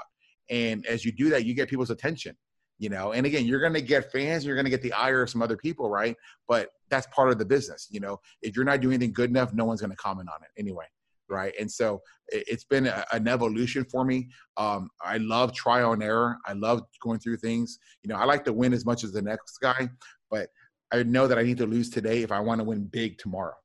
And 0.49 0.85
as 0.85 1.03
you 1.03 1.11
do 1.11 1.29
that, 1.29 1.45
you 1.45 1.53
get 1.53 1.69
people's 1.69 1.91
attention 1.91 2.35
you 2.79 2.89
know 2.89 3.11
and 3.11 3.25
again 3.25 3.45
you're 3.45 3.59
going 3.59 3.73
to 3.73 3.81
get 3.81 4.11
fans 4.11 4.45
you're 4.45 4.55
going 4.55 4.65
to 4.65 4.69
get 4.69 4.81
the 4.81 4.93
ire 4.93 5.23
of 5.23 5.29
some 5.29 5.41
other 5.41 5.57
people 5.57 5.89
right 5.89 6.15
but 6.47 6.69
that's 6.89 7.07
part 7.07 7.31
of 7.31 7.39
the 7.39 7.45
business 7.45 7.87
you 7.89 7.99
know 7.99 8.19
if 8.41 8.55
you're 8.55 8.65
not 8.65 8.81
doing 8.81 8.95
anything 8.95 9.13
good 9.13 9.29
enough 9.29 9.53
no 9.53 9.65
one's 9.65 9.81
going 9.81 9.89
to 9.89 9.97
comment 9.97 10.29
on 10.29 10.39
it 10.43 10.59
anyway 10.59 10.85
right? 11.29 11.53
And 11.59 11.71
so 11.71 12.01
it's 12.29 12.65
been 12.65 12.87
a, 12.87 13.05
an 13.11 13.27
evolution 13.27 13.85
for 13.85 14.03
me. 14.03 14.29
Um, 14.57 14.89
i 15.01 15.17
love 15.17 15.53
trial 15.53 15.93
and 15.93 16.03
error. 16.03 16.37
I 16.45 16.53
love 16.53 16.81
going 17.01 17.19
through 17.19 17.37
things. 17.37 17.79
You 18.03 18.09
know 18.09 18.15
i 18.15 18.25
like 18.25 18.43
to 18.45 18.53
win 18.53 18.73
as 18.73 18.85
much 18.85 19.03
as 19.03 19.11
the 19.11 19.21
next 19.21 19.57
guy 19.61 19.89
but 20.29 20.49
i 20.91 21.03
know 21.03 21.27
that 21.27 21.37
i 21.37 21.43
need 21.43 21.57
to 21.57 21.65
lose 21.65 21.89
today 21.89 22.21
if 22.23 22.31
i 22.31 22.39
want 22.39 22.59
to 22.59 22.65
win 22.65 22.85
big 22.85 23.17
tomorrow. 23.17 23.55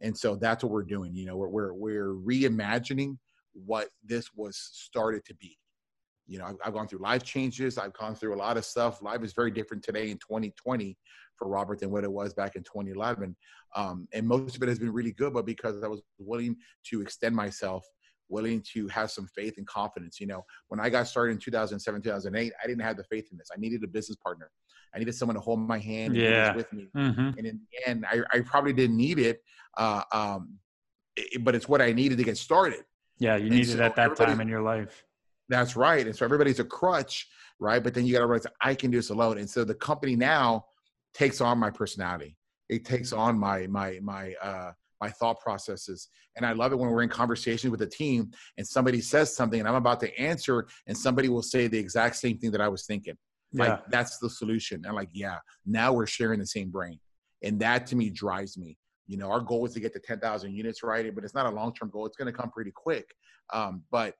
And 0.00 0.16
so 0.16 0.36
that's 0.36 0.62
what 0.62 0.72
we're 0.72 0.84
doing 0.84 1.14
you 1.14 1.26
know 1.26 1.36
we're, 1.36 1.48
we're, 1.48 1.74
we're 1.74 2.14
reimagining 2.14 3.18
what 3.52 3.88
this 4.04 4.30
was 4.34 4.56
started 4.72 5.24
to 5.24 5.34
be 5.34 5.56
You 6.26 6.38
know, 6.38 6.46
I've, 6.46 6.56
I've, 6.64 6.72
gone 6.72 6.88
through 6.88 7.00
life 7.00 7.22
changes. 7.22 7.78
I've 7.78 7.92
gone 7.92 8.14
through 8.14 8.34
a 8.34 8.36
lot 8.36 8.56
of 8.56 8.64
stuff. 8.64 9.00
Life 9.02 9.22
is 9.22 9.32
very 9.32 9.50
different 9.50 9.82
today 9.82 10.10
in 10.10 10.18
2020 10.18 10.96
for 11.36 11.48
Robert 11.48 11.80
than 11.80 11.90
what 11.90 12.04
it 12.04 12.10
was 12.10 12.34
back 12.34 12.56
in 12.56 12.62
2011. 12.62 13.36
Um, 13.74 14.08
and 14.12 14.26
most 14.26 14.56
of 14.56 14.62
it 14.62 14.68
has 14.68 14.78
been 14.78 14.92
really 14.92 15.12
good, 15.12 15.34
but 15.34 15.46
because 15.46 15.82
I 15.82 15.88
was 15.88 16.02
willing 16.18 16.56
to 16.90 17.00
extend 17.02 17.36
myself, 17.36 17.84
willing 18.28 18.62
to 18.72 18.88
have 18.88 19.10
some 19.10 19.26
faith 19.34 19.54
and 19.58 19.66
confidence. 19.66 20.20
You 20.20 20.26
know, 20.26 20.44
when 20.68 20.80
I 20.80 20.88
got 20.88 21.06
started 21.06 21.32
in 21.32 21.38
2007, 21.38 22.02
2008, 22.02 22.52
I 22.62 22.66
didn't 22.66 22.82
have 22.82 22.96
the 22.96 23.04
faith 23.04 23.28
in 23.30 23.38
this. 23.38 23.48
I 23.54 23.60
needed 23.60 23.84
a 23.84 23.88
business 23.88 24.16
partner. 24.16 24.50
I 24.94 24.98
needed 24.98 25.14
someone 25.14 25.34
to 25.34 25.40
hold 25.40 25.60
my 25.60 25.78
hand 25.78 26.14
and 26.14 26.22
yeah. 26.22 26.54
with 26.54 26.72
me. 26.72 26.88
Mm-hmm. 26.96 27.38
And 27.38 27.46
in 27.46 27.60
the 27.70 27.88
end, 27.88 28.06
I, 28.10 28.20
I 28.32 28.40
probably 28.40 28.72
didn't 28.72 28.96
need 28.96 29.18
it, 29.18 29.42
uh, 29.76 30.02
um, 30.12 30.58
it, 31.16 31.44
but 31.44 31.54
it's 31.54 31.68
what 31.68 31.82
I 31.82 31.92
needed 31.92 32.18
to 32.18 32.24
get 32.24 32.38
started. 32.38 32.84
Yeah, 33.18 33.36
you 33.36 33.48
needed 33.48 33.78
so 33.78 33.82
at 33.82 33.96
that 33.96 34.16
time 34.16 34.40
in 34.40 34.48
your 34.48 34.62
life. 34.62 35.05
That's 35.48 35.76
right. 35.76 36.06
And 36.06 36.14
so 36.14 36.24
everybody's 36.24 36.60
a 36.60 36.64
crutch, 36.64 37.26
right? 37.60 37.82
But 37.82 37.94
then 37.94 38.04
you 38.06 38.12
got 38.12 38.20
to 38.20 38.26
realize 38.26 38.46
I 38.60 38.74
can 38.74 38.90
do 38.90 38.98
this 38.98 39.10
alone. 39.10 39.38
And 39.38 39.48
so 39.48 39.64
the 39.64 39.74
company 39.74 40.16
now 40.16 40.66
takes 41.14 41.40
on 41.40 41.58
my 41.58 41.70
personality. 41.70 42.36
It 42.68 42.84
takes 42.84 43.12
on 43.12 43.38
my 43.38 43.66
my 43.68 44.00
my 44.02 44.34
uh, 44.42 44.72
my 45.00 45.10
thought 45.10 45.40
processes. 45.40 46.08
And 46.36 46.44
I 46.44 46.52
love 46.52 46.72
it 46.72 46.78
when 46.78 46.90
we're 46.90 47.02
in 47.02 47.08
conversation 47.08 47.70
with 47.70 47.82
a 47.82 47.86
team 47.86 48.30
and 48.58 48.66
somebody 48.66 49.00
says 49.00 49.34
something 49.34 49.60
and 49.60 49.68
I'm 49.68 49.74
about 49.74 50.00
to 50.00 50.18
answer 50.20 50.66
and 50.86 50.96
somebody 50.96 51.28
will 51.28 51.42
say 51.42 51.66
the 51.66 51.78
exact 51.78 52.16
same 52.16 52.38
thing 52.38 52.50
that 52.52 52.60
I 52.60 52.68
was 52.68 52.86
thinking. 52.86 53.16
Like 53.52 53.68
yeah. 53.68 53.78
that's 53.90 54.18
the 54.18 54.28
solution. 54.28 54.84
And 54.84 54.94
like, 54.94 55.08
yeah, 55.12 55.36
now 55.64 55.92
we're 55.92 56.06
sharing 56.06 56.40
the 56.40 56.46
same 56.46 56.70
brain. 56.70 56.98
And 57.42 57.60
that 57.60 57.86
to 57.88 57.96
me 57.96 58.10
drives 58.10 58.58
me. 58.58 58.76
You 59.06 59.16
know, 59.18 59.30
our 59.30 59.40
goal 59.40 59.64
is 59.66 59.74
to 59.74 59.80
get 59.80 59.92
to 59.92 60.00
10,000 60.00 60.52
units, 60.52 60.82
right? 60.82 61.14
But 61.14 61.24
it's 61.24 61.34
not 61.34 61.46
a 61.46 61.50
long-term 61.50 61.90
goal. 61.90 62.06
It's 62.06 62.16
going 62.16 62.32
to 62.32 62.36
come 62.36 62.50
pretty 62.50 62.72
quick. 62.72 63.14
Um, 63.52 63.82
but 63.90 64.14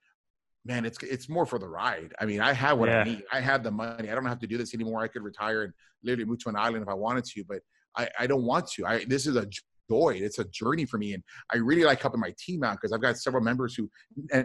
man, 0.67 0.85
it's 0.85 0.99
it's 1.03 1.29
more 1.29 1.47
for 1.47 1.59
the 1.59 1.69
ride. 1.69 2.13
I 2.21 2.27
mean, 2.27 2.41
I 2.41 2.53
have 2.53 2.79
what 2.79 2.89
yeah. 2.89 3.01
I 3.01 3.05
need. 3.05 3.23
I 3.33 3.41
have 3.41 3.63
the 3.63 3.71
money. 3.71 4.11
I 4.11 4.15
don't 4.15 4.27
have 4.27 4.41
to 4.41 4.47
do 4.47 4.59
this 4.59 4.75
anymore. 4.75 5.03
I 5.03 5.09
could 5.09 5.23
retire 5.23 5.63
and 5.63 5.73
literally 6.03 6.25
move 6.25 6.41
to 6.41 6.49
an 6.49 6.57
island 6.57 6.83
if 6.83 6.89
I 6.89 6.95
wanted 6.95 7.25
to, 7.25 7.45
but 7.45 7.59
I, 7.97 8.09
I 8.19 8.27
don't 8.27 8.45
want 8.45 8.69
to. 8.73 8.87
I 8.87 9.05
this 9.07 9.27
is 9.27 9.37
a 9.37 9.47
It's 9.89 10.39
a 10.39 10.45
journey 10.45 10.85
for 10.85 10.99
me, 10.99 11.15
and 11.15 11.23
I 11.53 11.59
really 11.59 11.85
like 11.85 12.01
helping 12.01 12.21
my 12.21 12.35
team 12.39 12.63
out 12.63 12.77
because 12.77 12.93
I've 12.93 13.01
got 13.01 13.19
several 13.19 13.43
members 13.43 13.75
who 13.75 13.91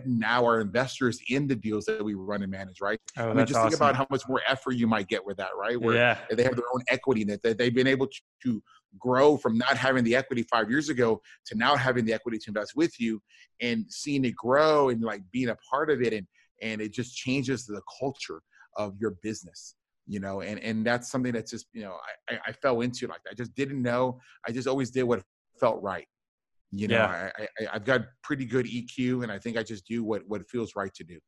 now 0.05 0.45
are 0.45 0.61
investors 0.61 1.19
in 1.29 1.47
the 1.47 1.55
deals 1.55 1.85
that 1.85 2.03
we 2.03 2.13
run 2.13 2.43
and 2.43 2.51
manage. 2.51 2.81
Right? 2.81 2.99
Oh, 3.17 3.29
I 3.29 3.33
mean, 3.33 3.45
just 3.45 3.57
awesome. 3.57 3.69
think 3.69 3.79
about 3.79 3.95
how 3.95 4.07
much 4.09 4.23
more 4.27 4.41
effort 4.47 4.73
you 4.73 4.87
might 4.87 5.07
get 5.07 5.25
with 5.25 5.37
that, 5.37 5.51
right? 5.57 5.79
Where 5.79 5.95
yeah. 5.95 6.17
they 6.29 6.43
have 6.43 6.55
their 6.55 6.65
own 6.73 6.81
equity 6.89 7.23
in 7.23 7.29
it, 7.29 7.41
that 7.43 7.57
they've 7.57 7.73
been 7.73 7.87
able 7.87 8.07
to 8.43 8.63
grow 8.99 9.37
from 9.37 9.57
not 9.57 9.77
having 9.77 10.03
the 10.03 10.15
equity 10.15 10.43
five 10.43 10.69
years 10.69 10.89
ago 10.89 11.21
to 11.45 11.57
now 11.57 11.75
having 11.75 12.05
the 12.05 12.13
equity 12.13 12.37
to 12.37 12.49
invest 12.49 12.75
with 12.75 12.99
you, 12.99 13.21
and 13.61 13.85
seeing 13.89 14.25
it 14.25 14.35
grow 14.35 14.89
and 14.89 15.01
like 15.01 15.21
being 15.31 15.49
a 15.49 15.57
part 15.69 15.89
of 15.89 16.01
it, 16.01 16.13
and 16.13 16.27
and 16.61 16.81
it 16.81 16.93
just 16.93 17.15
changes 17.15 17.65
the 17.65 17.81
culture 17.99 18.41
of 18.77 18.95
your 18.99 19.15
business 19.21 19.75
you 20.07 20.19
know 20.19 20.41
and 20.41 20.59
and 20.59 20.85
that's 20.85 21.09
something 21.09 21.31
that's 21.31 21.51
just 21.51 21.67
you 21.73 21.81
know 21.81 21.95
I, 22.29 22.39
I 22.47 22.51
fell 22.51 22.81
into 22.81 23.07
like 23.07 23.21
i 23.29 23.33
just 23.33 23.53
didn't 23.55 23.81
know 23.81 24.19
i 24.47 24.51
just 24.51 24.67
always 24.67 24.91
did 24.91 25.03
what 25.03 25.23
felt 25.61 25.81
right 25.81 26.07
you 26.71 26.87
know 26.87 26.95
yeah. 26.95 27.29
I, 27.37 27.43
I 27.43 27.67
i've 27.75 27.85
got 27.85 28.01
pretty 28.23 28.45
good 28.45 28.65
eq 28.65 29.23
and 29.23 29.31
i 29.31 29.39
think 29.39 29.57
i 29.57 29.63
just 29.63 29.85
do 29.87 30.03
what 30.03 30.23
what 30.27 30.41
feels 30.49 30.73
right 30.75 30.93
to 30.95 31.03
do 31.03 31.19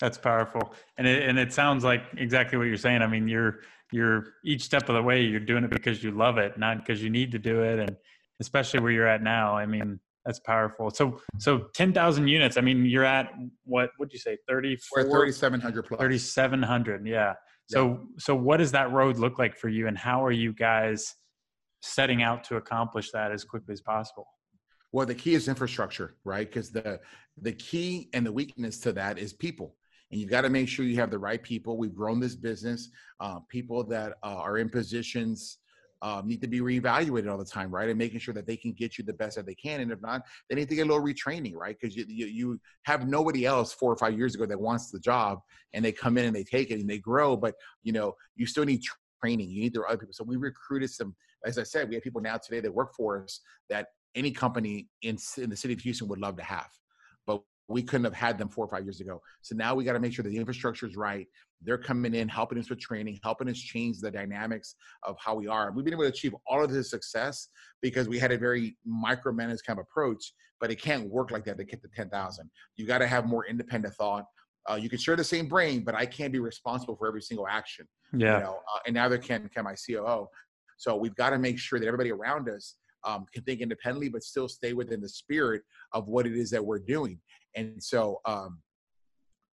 that's 0.00 0.18
powerful 0.18 0.74
and 0.98 1.06
it 1.06 1.28
and 1.28 1.38
it 1.38 1.52
sounds 1.52 1.84
like 1.84 2.02
exactly 2.18 2.58
what 2.58 2.64
you're 2.64 2.76
saying 2.76 3.00
i 3.00 3.06
mean 3.06 3.28
you're 3.28 3.60
you're 3.92 4.24
each 4.44 4.62
step 4.62 4.88
of 4.88 4.96
the 4.96 5.02
way 5.02 5.22
you're 5.22 5.40
doing 5.40 5.64
it 5.64 5.70
because 5.70 6.02
you 6.04 6.10
love 6.10 6.36
it 6.36 6.58
not 6.58 6.78
because 6.78 7.02
you 7.02 7.10
need 7.10 7.30
to 7.32 7.38
do 7.38 7.62
it 7.62 7.78
and 7.78 7.96
especially 8.40 8.80
where 8.80 8.92
you're 8.92 9.06
at 9.06 9.22
now 9.22 9.56
i 9.56 9.64
mean 9.64 9.98
that's 10.24 10.40
powerful. 10.40 10.90
So 10.90 11.20
so 11.38 11.66
ten 11.74 11.92
thousand 11.92 12.28
units. 12.28 12.56
I 12.56 12.62
mean, 12.62 12.86
you're 12.86 13.04
at 13.04 13.30
what 13.64 13.90
would 13.98 14.12
you 14.12 14.18
say? 14.18 14.38
Thirty 14.48 14.76
four. 14.76 15.04
Thirty 15.04 15.32
seven 15.32 15.60
hundred 15.60 15.82
plus. 15.82 16.00
Thirty 16.00 16.18
seven 16.18 16.62
hundred. 16.62 17.06
Yeah. 17.06 17.34
So 17.66 17.88
yeah. 17.88 17.96
so 18.18 18.34
what 18.34 18.58
does 18.58 18.72
that 18.72 18.90
road 18.92 19.18
look 19.18 19.38
like 19.38 19.56
for 19.56 19.68
you, 19.68 19.86
and 19.86 19.98
how 19.98 20.24
are 20.24 20.32
you 20.32 20.52
guys 20.52 21.14
setting 21.84 22.22
out 22.22 22.44
to 22.44 22.56
accomplish 22.56 23.10
that 23.12 23.32
as 23.32 23.44
quickly 23.44 23.72
as 23.72 23.80
possible? 23.80 24.26
Well, 24.92 25.06
the 25.06 25.14
key 25.14 25.34
is 25.34 25.48
infrastructure, 25.48 26.16
right? 26.24 26.48
Because 26.48 26.70
the 26.70 27.00
the 27.40 27.52
key 27.52 28.08
and 28.12 28.24
the 28.24 28.32
weakness 28.32 28.78
to 28.80 28.92
that 28.92 29.18
is 29.18 29.32
people 29.32 29.74
and 30.10 30.20
you've 30.20 30.30
got 30.30 30.42
to 30.42 30.48
make 30.48 30.68
sure 30.68 30.84
you 30.84 30.94
have 30.96 31.10
the 31.10 31.18
right 31.18 31.42
people. 31.42 31.76
We've 31.76 31.94
grown 31.94 32.20
this 32.20 32.36
business, 32.36 32.90
uh, 33.18 33.40
people 33.48 33.82
that 33.84 34.12
uh, 34.22 34.36
are 34.36 34.58
in 34.58 34.68
positions 34.68 35.58
um, 36.02 36.28
need 36.28 36.40
to 36.42 36.46
be 36.46 36.60
reevaluated 36.60 37.28
all 37.28 37.38
the 37.38 37.44
time, 37.44 37.68
right? 37.70 37.88
And 37.88 37.98
making 37.98 38.20
sure 38.20 38.34
that 38.34 38.46
they 38.46 38.56
can 38.56 38.72
get 38.72 38.98
you 38.98 39.02
the 39.02 39.12
best 39.14 39.34
that 39.34 39.46
they 39.46 39.54
can. 39.56 39.80
And 39.80 39.90
if 39.90 40.00
not, 40.02 40.22
they 40.48 40.54
need 40.54 40.68
to 40.68 40.74
get 40.76 40.86
a 40.86 40.88
little 40.88 41.02
retraining, 41.02 41.54
right? 41.56 41.76
Because 41.80 41.96
you, 41.96 42.04
you, 42.06 42.26
you 42.26 42.60
have 42.82 43.08
nobody 43.08 43.44
else 43.44 43.72
four 43.72 43.90
or 43.90 43.96
five 43.96 44.16
years 44.16 44.34
ago 44.34 44.46
that 44.46 44.60
wants 44.60 44.90
the 44.90 45.00
job 45.00 45.40
and 45.72 45.84
they 45.84 45.90
come 45.92 46.16
in 46.16 46.26
and 46.26 46.36
they 46.36 46.44
take 46.44 46.70
it 46.70 46.78
and 46.78 46.88
they 46.88 46.98
grow, 46.98 47.36
but 47.36 47.54
you 47.82 47.92
know, 47.92 48.14
you 48.36 48.46
still 48.46 48.64
need 48.64 48.82
training. 49.20 49.48
You 49.48 49.62
need 49.62 49.74
the 49.74 49.82
other 49.82 49.96
people. 49.96 50.12
So 50.12 50.24
we 50.24 50.36
recruited 50.36 50.90
some, 50.90 51.16
as 51.44 51.58
I 51.58 51.62
said, 51.62 51.88
we 51.88 51.94
have 51.94 52.04
people 52.04 52.20
now 52.20 52.36
today 52.36 52.60
that 52.60 52.72
work 52.72 52.94
for 52.94 53.22
us 53.22 53.40
that 53.70 53.88
any 54.14 54.30
company 54.30 54.88
in, 55.02 55.16
in 55.38 55.50
the 55.50 55.56
city 55.56 55.74
of 55.74 55.80
Houston 55.80 56.08
would 56.08 56.20
love 56.20 56.36
to 56.36 56.42
have. 56.42 56.68
But 57.26 57.42
we 57.68 57.82
couldn't 57.82 58.04
have 58.04 58.14
had 58.14 58.38
them 58.38 58.48
four 58.48 58.64
or 58.64 58.68
five 58.68 58.84
years 58.84 59.00
ago. 59.00 59.20
So 59.42 59.54
now 59.56 59.74
we 59.74 59.84
got 59.84 59.94
to 59.94 60.00
make 60.00 60.12
sure 60.12 60.22
that 60.22 60.30
the 60.30 60.36
infrastructure 60.36 60.86
is 60.86 60.96
right. 60.96 61.26
They're 61.62 61.78
coming 61.78 62.14
in, 62.14 62.28
helping 62.28 62.58
us 62.58 62.68
with 62.68 62.78
training, 62.78 63.18
helping 63.22 63.48
us 63.48 63.58
change 63.58 64.00
the 64.00 64.10
dynamics 64.10 64.74
of 65.04 65.16
how 65.18 65.34
we 65.34 65.48
are. 65.48 65.72
We've 65.72 65.84
been 65.84 65.94
able 65.94 66.04
to 66.04 66.10
achieve 66.10 66.34
all 66.46 66.62
of 66.62 66.70
this 66.70 66.90
success 66.90 67.48
because 67.80 68.08
we 68.08 68.18
had 68.18 68.32
a 68.32 68.38
very 68.38 68.76
micromanaged 68.86 69.64
kind 69.66 69.78
of 69.78 69.86
approach, 69.90 70.32
but 70.60 70.70
it 70.70 70.80
can't 70.80 71.08
work 71.08 71.30
like 71.30 71.44
that 71.46 71.56
to 71.56 71.64
get 71.64 71.80
to 71.82 71.88
10,000. 71.88 72.50
You 72.76 72.86
got 72.86 72.98
to 72.98 73.06
have 73.06 73.26
more 73.26 73.46
independent 73.46 73.94
thought. 73.94 74.26
Uh, 74.70 74.76
you 74.76 74.88
can 74.88 74.98
share 74.98 75.16
the 75.16 75.24
same 75.24 75.46
brain, 75.46 75.84
but 75.84 75.94
I 75.94 76.06
can't 76.06 76.32
be 76.32 76.38
responsible 76.38 76.96
for 76.96 77.06
every 77.06 77.22
single 77.22 77.46
action. 77.46 77.86
Yeah. 78.16 78.38
You 78.38 78.44
know, 78.44 78.60
uh, 78.74 78.78
and 78.86 78.94
neither 78.94 79.18
can, 79.18 79.48
can 79.52 79.64
my 79.64 79.74
COO. 79.74 80.26
So 80.76 80.96
we've 80.96 81.14
got 81.14 81.30
to 81.30 81.38
make 81.38 81.58
sure 81.58 81.78
that 81.78 81.86
everybody 81.86 82.10
around 82.10 82.48
us 82.48 82.76
um, 83.04 83.26
can 83.32 83.42
think 83.44 83.60
independently, 83.60 84.08
but 84.08 84.22
still 84.22 84.48
stay 84.48 84.72
within 84.72 85.00
the 85.00 85.08
spirit 85.08 85.62
of 85.92 86.08
what 86.08 86.26
it 86.26 86.34
is 86.34 86.50
that 86.50 86.64
we're 86.64 86.78
doing. 86.78 87.20
And 87.54 87.82
so 87.82 88.20
um, 88.24 88.60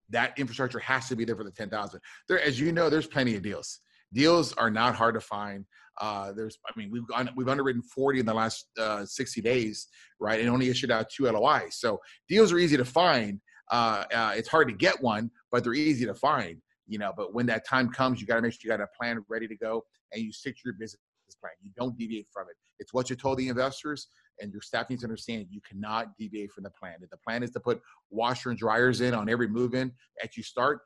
that 0.09 0.37
infrastructure 0.37 0.79
has 0.79 1.07
to 1.09 1.15
be 1.15 1.25
there 1.25 1.35
for 1.35 1.43
the 1.43 1.51
10,000. 1.51 1.99
There, 2.27 2.41
as 2.41 2.59
you 2.59 2.71
know, 2.71 2.89
there's 2.89 3.07
plenty 3.07 3.35
of 3.35 3.41
deals. 3.41 3.79
Deals 4.13 4.53
are 4.53 4.69
not 4.69 4.95
hard 4.95 5.15
to 5.15 5.21
find. 5.21 5.65
Uh, 5.99 6.31
there's, 6.31 6.57
I 6.67 6.77
mean, 6.77 6.89
we've 6.91 7.07
gone, 7.07 7.29
we've 7.35 7.47
underwritten 7.47 7.81
40 7.81 8.21
in 8.21 8.25
the 8.25 8.33
last 8.33 8.65
uh, 8.79 9.05
60 9.05 9.41
days, 9.41 9.87
right? 10.19 10.39
And 10.39 10.49
only 10.49 10.69
issued 10.69 10.91
out 10.91 11.09
two 11.09 11.29
LOIs. 11.29 11.77
So 11.79 11.99
deals 12.27 12.51
are 12.51 12.57
easy 12.57 12.77
to 12.77 12.85
find. 12.85 13.39
Uh, 13.69 14.03
uh, 14.13 14.33
it's 14.35 14.49
hard 14.49 14.67
to 14.67 14.73
get 14.73 15.01
one, 15.01 15.31
but 15.51 15.63
they're 15.63 15.73
easy 15.73 16.05
to 16.05 16.13
find, 16.13 16.57
you 16.87 16.97
know. 16.97 17.13
But 17.15 17.33
when 17.33 17.45
that 17.45 17.65
time 17.65 17.89
comes, 17.89 18.19
you 18.19 18.27
got 18.27 18.35
to 18.35 18.41
make 18.41 18.53
sure 18.53 18.59
you 18.63 18.69
got 18.69 18.83
a 18.83 18.87
plan 18.99 19.23
ready 19.29 19.47
to 19.47 19.55
go 19.55 19.83
and 20.11 20.21
you 20.21 20.33
stick 20.33 20.55
to 20.55 20.61
your 20.65 20.73
business 20.73 20.99
plan. 21.41 21.53
You 21.61 21.71
don't 21.75 21.97
deviate 21.97 22.27
from 22.31 22.47
it. 22.49 22.55
It's 22.79 22.93
what 22.93 23.09
you 23.09 23.15
told 23.15 23.37
the 23.37 23.47
investors, 23.47 24.07
and 24.39 24.51
your 24.51 24.61
staff 24.61 24.89
needs 24.89 25.01
to 25.01 25.07
understand 25.07 25.47
you 25.49 25.61
cannot 25.61 26.17
deviate 26.17 26.51
from 26.51 26.63
the 26.63 26.69
plan. 26.71 26.95
If 27.01 27.09
the 27.09 27.17
plan 27.17 27.43
is 27.43 27.51
to 27.51 27.59
put 27.59 27.81
washer 28.09 28.49
and 28.49 28.57
dryers 28.57 29.01
in 29.01 29.13
on 29.13 29.29
every 29.29 29.47
move 29.47 29.73
in 29.73 29.91
that 30.21 30.37
you 30.37 30.43
start, 30.43 30.81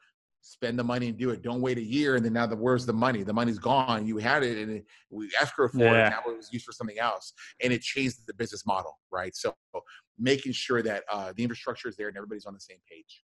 spend 0.46 0.78
the 0.78 0.84
money 0.84 1.10
and 1.10 1.18
do 1.18 1.32
it. 1.32 1.42
Don't 1.42 1.62
wait 1.62 1.78
a 1.78 1.84
year 1.84 2.16
and 2.16 2.24
then 2.24 2.34
now 2.34 2.46
the 2.46 2.56
where's 2.56 2.86
the 2.86 2.94
money? 2.94 3.24
The 3.24 3.34
money's 3.34 3.58
gone. 3.58 4.06
You 4.06 4.18
had 4.18 4.44
it 4.44 4.58
and 4.58 4.78
it, 4.78 4.86
we 5.10 5.30
escrow 5.42 5.68
for 5.68 5.80
yeah. 5.80 6.08
it. 6.08 6.10
Now 6.12 6.32
it 6.32 6.38
was 6.38 6.50
used 6.54 6.66
for 6.66 6.72
something 6.72 7.00
else, 7.00 7.34
and 7.64 7.74
it 7.74 7.82
changed 7.82 8.28
the 8.28 8.34
business 8.34 8.66
model, 8.66 9.00
right? 9.12 9.36
So 9.36 9.56
making 10.20 10.52
sure 10.54 10.82
that 10.84 11.04
uh, 11.12 11.34
the 11.36 11.44
infrastructure 11.44 11.90
is 11.90 11.96
there 11.98 12.08
and 12.08 12.18
everybody's 12.18 12.46
on 12.46 12.54
the 12.54 12.60
same 12.60 12.78
page. 12.90 13.24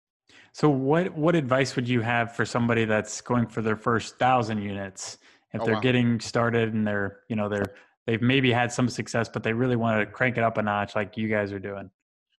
So 0.52 0.68
what 0.68 1.14
what 1.16 1.34
advice 1.34 1.76
would 1.76 1.88
you 1.88 2.00
have 2.00 2.34
for 2.34 2.44
somebody 2.44 2.84
that's 2.84 3.20
going 3.20 3.46
for 3.46 3.62
their 3.62 3.76
first 3.76 4.18
thousand 4.18 4.62
units? 4.62 5.18
If 5.52 5.60
oh, 5.60 5.64
they're 5.64 5.74
wow. 5.74 5.80
getting 5.80 6.20
started 6.20 6.72
and 6.72 6.86
they're 6.86 7.20
you 7.28 7.36
know 7.36 7.48
they're 7.48 7.74
they've 8.06 8.22
maybe 8.22 8.52
had 8.52 8.72
some 8.72 8.88
success, 8.88 9.28
but 9.28 9.42
they 9.42 9.52
really 9.52 9.76
want 9.76 10.00
to 10.00 10.06
crank 10.06 10.36
it 10.36 10.44
up 10.44 10.58
a 10.58 10.62
notch 10.62 10.94
like 10.94 11.16
you 11.16 11.28
guys 11.28 11.52
are 11.52 11.58
doing? 11.58 11.90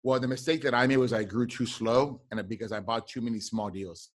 Well, 0.04 0.20
the 0.20 0.28
mistake 0.28 0.62
that 0.64 0.74
I 0.74 0.86
made 0.86 0.98
was 0.98 1.14
I 1.14 1.24
grew 1.24 1.48
too 1.48 1.66
slow 1.66 2.22
and 2.32 2.50
because 2.50 2.72
I 2.72 2.82
bought 2.82 3.08
too 3.08 3.22
many 3.22 3.40
small 3.40 3.70
deals. 3.70 4.10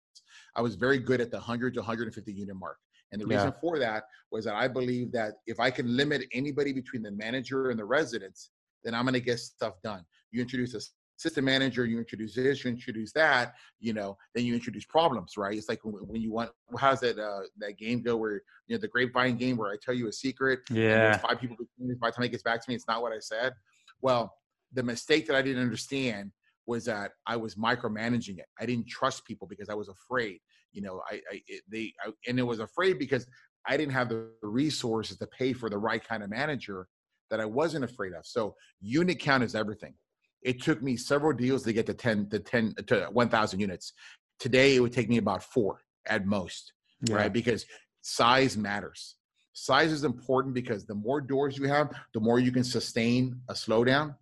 I 0.54 0.60
was 0.60 0.74
very 0.74 0.98
good 0.98 1.20
at 1.20 1.30
the 1.30 1.38
100 1.38 1.74
to 1.74 1.80
150 1.80 2.32
unit 2.32 2.56
mark. 2.56 2.76
And 3.10 3.22
the 3.22 3.26
reason 3.26 3.48
yeah. 3.48 3.60
for 3.60 3.78
that 3.78 4.04
was 4.30 4.44
that 4.44 4.54
I 4.54 4.68
believe 4.68 5.12
that 5.12 5.34
if 5.46 5.58
I 5.58 5.70
can 5.70 5.96
limit 5.96 6.24
anybody 6.34 6.74
between 6.74 7.02
the 7.02 7.12
manager 7.12 7.70
and 7.70 7.78
the 7.78 7.84
residents, 7.86 8.50
then 8.84 8.94
I'm 8.94 9.04
going 9.04 9.14
to 9.14 9.20
get 9.20 9.38
stuff 9.38 9.74
done. 9.82 10.04
You 10.30 10.42
introduce 10.42 10.74
a 10.74 10.80
system 11.18 11.44
manager, 11.44 11.84
you 11.84 11.98
introduce 11.98 12.34
this, 12.34 12.64
you 12.64 12.70
introduce 12.70 13.12
that, 13.12 13.54
you 13.80 13.92
know, 13.92 14.16
then 14.34 14.44
you 14.44 14.54
introduce 14.54 14.84
problems, 14.84 15.36
right? 15.36 15.56
It's 15.56 15.68
like 15.68 15.80
when 15.82 16.22
you 16.22 16.32
want, 16.32 16.50
how's 16.78 17.00
that 17.00 17.18
uh, 17.18 17.40
that 17.58 17.76
game 17.76 18.02
go 18.02 18.16
where 18.16 18.42
you 18.66 18.74
know 18.74 18.78
the 18.78 18.88
grapevine 18.88 19.36
game 19.36 19.56
where 19.56 19.70
I 19.70 19.76
tell 19.82 19.94
you 19.94 20.08
a 20.08 20.12
secret, 20.12 20.60
yeah, 20.70 21.18
five 21.18 21.40
people 21.40 21.56
by 22.00 22.08
the 22.08 22.12
time 22.12 22.24
it 22.24 22.30
gets 22.30 22.42
back 22.42 22.64
to 22.64 22.70
me, 22.70 22.74
it's 22.74 22.88
not 22.88 23.02
what 23.02 23.12
I 23.12 23.18
said. 23.18 23.52
Well, 24.00 24.32
the 24.72 24.82
mistake 24.82 25.26
that 25.26 25.36
I 25.36 25.42
didn't 25.42 25.62
understand 25.62 26.30
was 26.66 26.84
that 26.84 27.12
I 27.26 27.36
was 27.36 27.56
micromanaging 27.56 28.38
it. 28.38 28.46
I 28.60 28.66
didn't 28.66 28.88
trust 28.88 29.24
people 29.24 29.48
because 29.48 29.68
I 29.68 29.74
was 29.74 29.88
afraid. 29.88 30.38
You 30.72 30.82
know, 30.82 31.02
I, 31.10 31.16
I 31.32 31.42
it, 31.48 31.62
they 31.68 31.92
I, 32.04 32.10
and 32.28 32.38
it 32.38 32.44
was 32.44 32.60
afraid 32.60 32.98
because 32.98 33.26
I 33.66 33.76
didn't 33.76 33.92
have 33.92 34.08
the 34.08 34.30
resources 34.42 35.18
to 35.18 35.26
pay 35.26 35.52
for 35.52 35.68
the 35.68 35.78
right 35.78 36.02
kind 36.02 36.22
of 36.22 36.30
manager 36.30 36.86
that 37.30 37.40
I 37.40 37.44
wasn't 37.44 37.84
afraid 37.84 38.12
of. 38.12 38.24
So 38.24 38.54
unit 38.80 39.18
count 39.18 39.42
is 39.42 39.54
everything. 39.54 39.94
It 40.42 40.62
took 40.62 40.82
me 40.82 40.96
several 40.96 41.32
deals 41.32 41.62
to 41.64 41.72
get 41.72 41.86
to 41.86 41.94
10 41.94 42.28
to 42.30 42.38
10 42.38 42.74
to 42.86 43.08
1,000 43.10 43.60
units. 43.60 43.92
Today, 44.38 44.76
it 44.76 44.80
would 44.80 44.92
take 44.92 45.08
me 45.08 45.18
about 45.18 45.42
four 45.42 45.80
at 46.06 46.26
most, 46.26 46.72
Yeah. 47.02 47.16
right? 47.16 47.32
Because 47.32 47.66
size 48.02 48.56
matters. 48.56 49.16
Size 49.52 49.90
is 49.90 50.04
important 50.04 50.54
because 50.54 50.86
the 50.86 50.94
more 50.94 51.20
doors 51.20 51.58
you 51.58 51.66
have, 51.66 51.90
the 52.14 52.20
more 52.20 52.38
you 52.38 52.52
can 52.52 52.62
sustain 52.62 53.40
a 53.48 53.54
slowdown. 53.54 54.16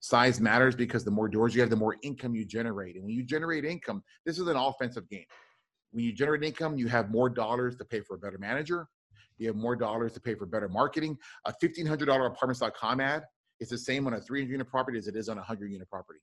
Size 0.00 0.40
matters 0.40 0.74
because 0.74 1.04
the 1.04 1.10
more 1.10 1.28
doors 1.28 1.54
you 1.54 1.60
have, 1.60 1.70
the 1.70 1.76
more 1.76 1.96
income 2.02 2.34
you 2.34 2.44
generate. 2.44 2.96
And 2.96 3.04
when 3.04 3.14
you 3.14 3.22
generate 3.22 3.64
income, 3.64 4.02
this 4.26 4.38
is 4.38 4.48
an 4.48 4.56
offensive 4.56 5.08
game. 5.08 5.26
When 5.92 6.04
you 6.04 6.12
generate 6.12 6.42
income, 6.42 6.76
you 6.76 6.88
have 6.88 7.10
more 7.10 7.28
dollars 7.30 7.76
to 7.76 7.84
pay 7.84 8.00
for 8.00 8.16
a 8.16 8.18
better 8.18 8.38
manager. 8.38 8.88
You 9.38 9.46
have 9.48 9.56
more 9.56 9.76
dollars 9.76 10.12
to 10.14 10.20
pay 10.20 10.34
for 10.34 10.46
better 10.46 10.68
marketing. 10.68 11.18
A 11.46 11.52
$1,500 11.52 12.26
apartments.com 12.26 13.00
ad 13.00 13.24
is 13.60 13.68
the 13.68 13.78
same 13.78 14.06
on 14.06 14.14
a 14.14 14.20
300 14.20 14.50
unit 14.50 14.68
property 14.68 14.98
as 14.98 15.06
it 15.06 15.16
is 15.16 15.28
on 15.28 15.36
a 15.36 15.40
100 15.40 15.70
unit 15.70 15.88
property. 15.88 16.20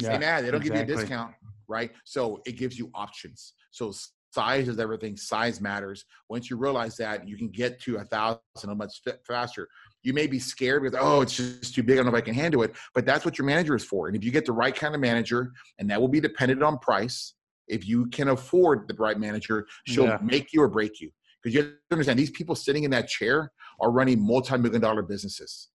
Same 0.00 0.22
ad. 0.22 0.44
They 0.44 0.50
don't 0.50 0.62
give 0.62 0.74
you 0.74 0.82
a 0.82 0.86
discount, 0.86 1.34
right? 1.66 1.90
So 2.04 2.40
it 2.46 2.52
gives 2.52 2.78
you 2.78 2.90
options. 2.94 3.54
So 3.72 3.92
size 4.32 4.68
is 4.68 4.78
everything. 4.78 5.16
Size 5.16 5.60
matters. 5.60 6.04
Once 6.28 6.48
you 6.48 6.56
realize 6.56 6.96
that, 6.98 7.28
you 7.28 7.36
can 7.36 7.48
get 7.48 7.80
to 7.82 7.96
a 7.96 8.04
thousand 8.04 8.40
a 8.62 8.74
much 8.74 9.02
faster. 9.26 9.68
You 10.04 10.12
may 10.12 10.28
be 10.28 10.38
scared 10.38 10.84
because 10.84 10.98
oh, 11.02 11.20
it's 11.20 11.36
just 11.36 11.74
too 11.74 11.82
big. 11.82 11.94
I 11.94 11.96
don't 11.96 12.12
know 12.12 12.16
if 12.16 12.22
I 12.22 12.24
can 12.24 12.34
handle 12.34 12.62
it. 12.62 12.74
But 12.94 13.06
that's 13.06 13.24
what 13.24 13.38
your 13.38 13.46
manager 13.46 13.74
is 13.74 13.84
for. 13.84 14.06
And 14.06 14.16
if 14.16 14.22
you 14.22 14.30
get 14.30 14.46
the 14.46 14.52
right 14.52 14.74
kind 14.74 14.94
of 14.94 15.00
manager, 15.00 15.52
and 15.78 15.90
that 15.90 16.00
will 16.00 16.08
be 16.08 16.20
dependent 16.20 16.62
on 16.62 16.78
price. 16.78 17.34
If 17.66 17.86
you 17.86 18.06
can 18.06 18.28
afford 18.28 18.88
the 18.88 18.94
right 18.94 19.18
manager, 19.18 19.66
she'll 19.86 20.06
Yeah. 20.06 20.18
make 20.22 20.52
you 20.52 20.62
or 20.62 20.68
break 20.68 21.00
you. 21.00 21.10
Because 21.42 21.54
you 21.54 21.60
have 21.62 21.70
to 21.70 21.92
understand, 21.92 22.18
these 22.18 22.30
people 22.30 22.54
sitting 22.54 22.84
in 22.84 22.90
that 22.92 23.08
chair 23.08 23.52
are 23.80 23.90
running 23.90 24.20
multi-million 24.20 24.80
dollar 24.80 25.02
businesses. 25.02 25.68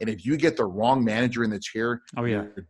And 0.00 0.08
if 0.08 0.24
you 0.24 0.36
get 0.36 0.56
the 0.56 0.64
wrong 0.64 1.04
manager 1.04 1.44
in 1.44 1.50
the 1.50 1.58
chair, 1.60 2.02
Oh, 2.16 2.24
yeah. 2.24 2.44
you're, 2.56 2.66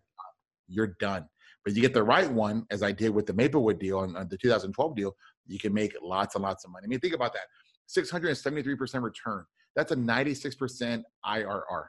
you're 0.69 0.97
done. 1.01 1.27
But 1.65 1.75
you 1.75 1.83
get 1.83 1.95
the 1.95 2.03
right 2.03 2.31
one, 2.31 2.67
as 2.71 2.83
I 2.83 2.93
did 2.93 3.11
with 3.11 3.27
the 3.27 3.35
Maplewood 3.35 3.79
deal 3.79 4.03
and 4.03 4.31
the 4.31 4.37
2012 4.39 4.97
deal, 4.97 5.15
you 5.47 5.59
can 5.59 5.75
make 5.75 5.95
lots 6.03 6.35
and 6.35 6.43
lots 6.43 6.65
of 6.65 6.71
money. 6.71 6.85
I 6.85 6.89
mean, 6.89 7.01
think 7.01 7.15
about 7.15 7.35
that 7.35 7.43
673% 7.91 9.03
return. 9.03 9.45
That's 9.77 9.93
a 9.93 9.97
96% 9.97 11.03
IRR. 11.27 11.85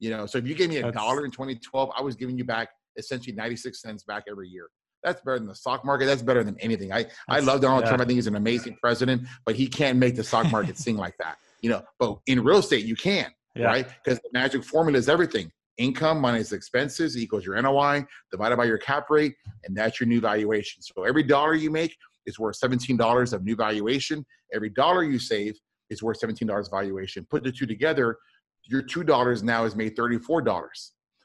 You 0.00 0.10
know, 0.10 0.26
so 0.26 0.38
if 0.38 0.46
you 0.46 0.54
gave 0.54 0.70
me 0.70 0.78
a 0.78 0.90
dollar 0.90 1.24
in 1.24 1.30
2012, 1.30 1.90
I 1.96 2.02
was 2.02 2.16
giving 2.16 2.36
you 2.36 2.44
back 2.44 2.70
essentially 2.96 3.34
96 3.36 3.80
cents 3.80 4.02
back 4.02 4.24
every 4.28 4.48
year. 4.48 4.68
That's 5.04 5.20
better 5.22 5.38
than 5.38 5.48
the 5.48 5.54
stock 5.54 5.84
market. 5.84 6.06
That's 6.06 6.22
better 6.22 6.44
than 6.44 6.56
anything. 6.60 6.92
I, 6.92 7.06
I 7.28 7.40
love 7.40 7.60
Donald 7.60 7.82
yeah. 7.82 7.88
Trump. 7.88 8.02
I 8.02 8.04
think 8.04 8.16
he's 8.16 8.26
an 8.26 8.36
amazing 8.36 8.76
president, 8.80 9.26
but 9.44 9.54
he 9.54 9.66
can't 9.66 9.98
make 9.98 10.16
the 10.16 10.24
stock 10.24 10.50
market 10.50 10.78
sing 10.78 10.96
like 10.96 11.16
that. 11.18 11.38
You 11.60 11.70
know, 11.70 11.82
but 11.98 12.18
in 12.26 12.42
real 12.42 12.58
estate, 12.58 12.84
you 12.84 12.96
can 12.96 13.30
Yeah. 13.54 13.66
right? 13.66 13.86
Because 14.02 14.18
the 14.20 14.30
magic 14.32 14.64
formula 14.64 14.98
is 14.98 15.08
everything. 15.08 15.50
Income 15.78 16.20
minus 16.20 16.52
expenses 16.52 17.16
equals 17.16 17.44
your 17.44 17.60
NOI 17.60 18.04
divided 18.30 18.56
by 18.56 18.64
your 18.64 18.78
cap 18.78 19.10
rate, 19.10 19.34
and 19.64 19.76
that's 19.76 20.00
your 20.00 20.06
new 20.06 20.20
valuation. 20.20 20.82
So 20.82 21.04
every 21.04 21.22
dollar 21.22 21.54
you 21.54 21.70
make 21.70 21.96
is 22.26 22.38
worth 22.38 22.60
$17 22.60 23.32
of 23.32 23.44
new 23.44 23.56
valuation. 23.56 24.24
Every 24.54 24.68
dollar 24.70 25.02
you 25.02 25.18
save 25.18 25.58
is 25.90 26.02
worth 26.02 26.20
$17 26.20 26.70
valuation. 26.70 27.26
Put 27.30 27.42
the 27.42 27.52
two 27.52 27.66
together, 27.66 28.18
your 28.64 28.82
$2 28.82 29.42
now 29.42 29.64
is 29.64 29.74
made 29.74 29.96
$34. 29.96 30.70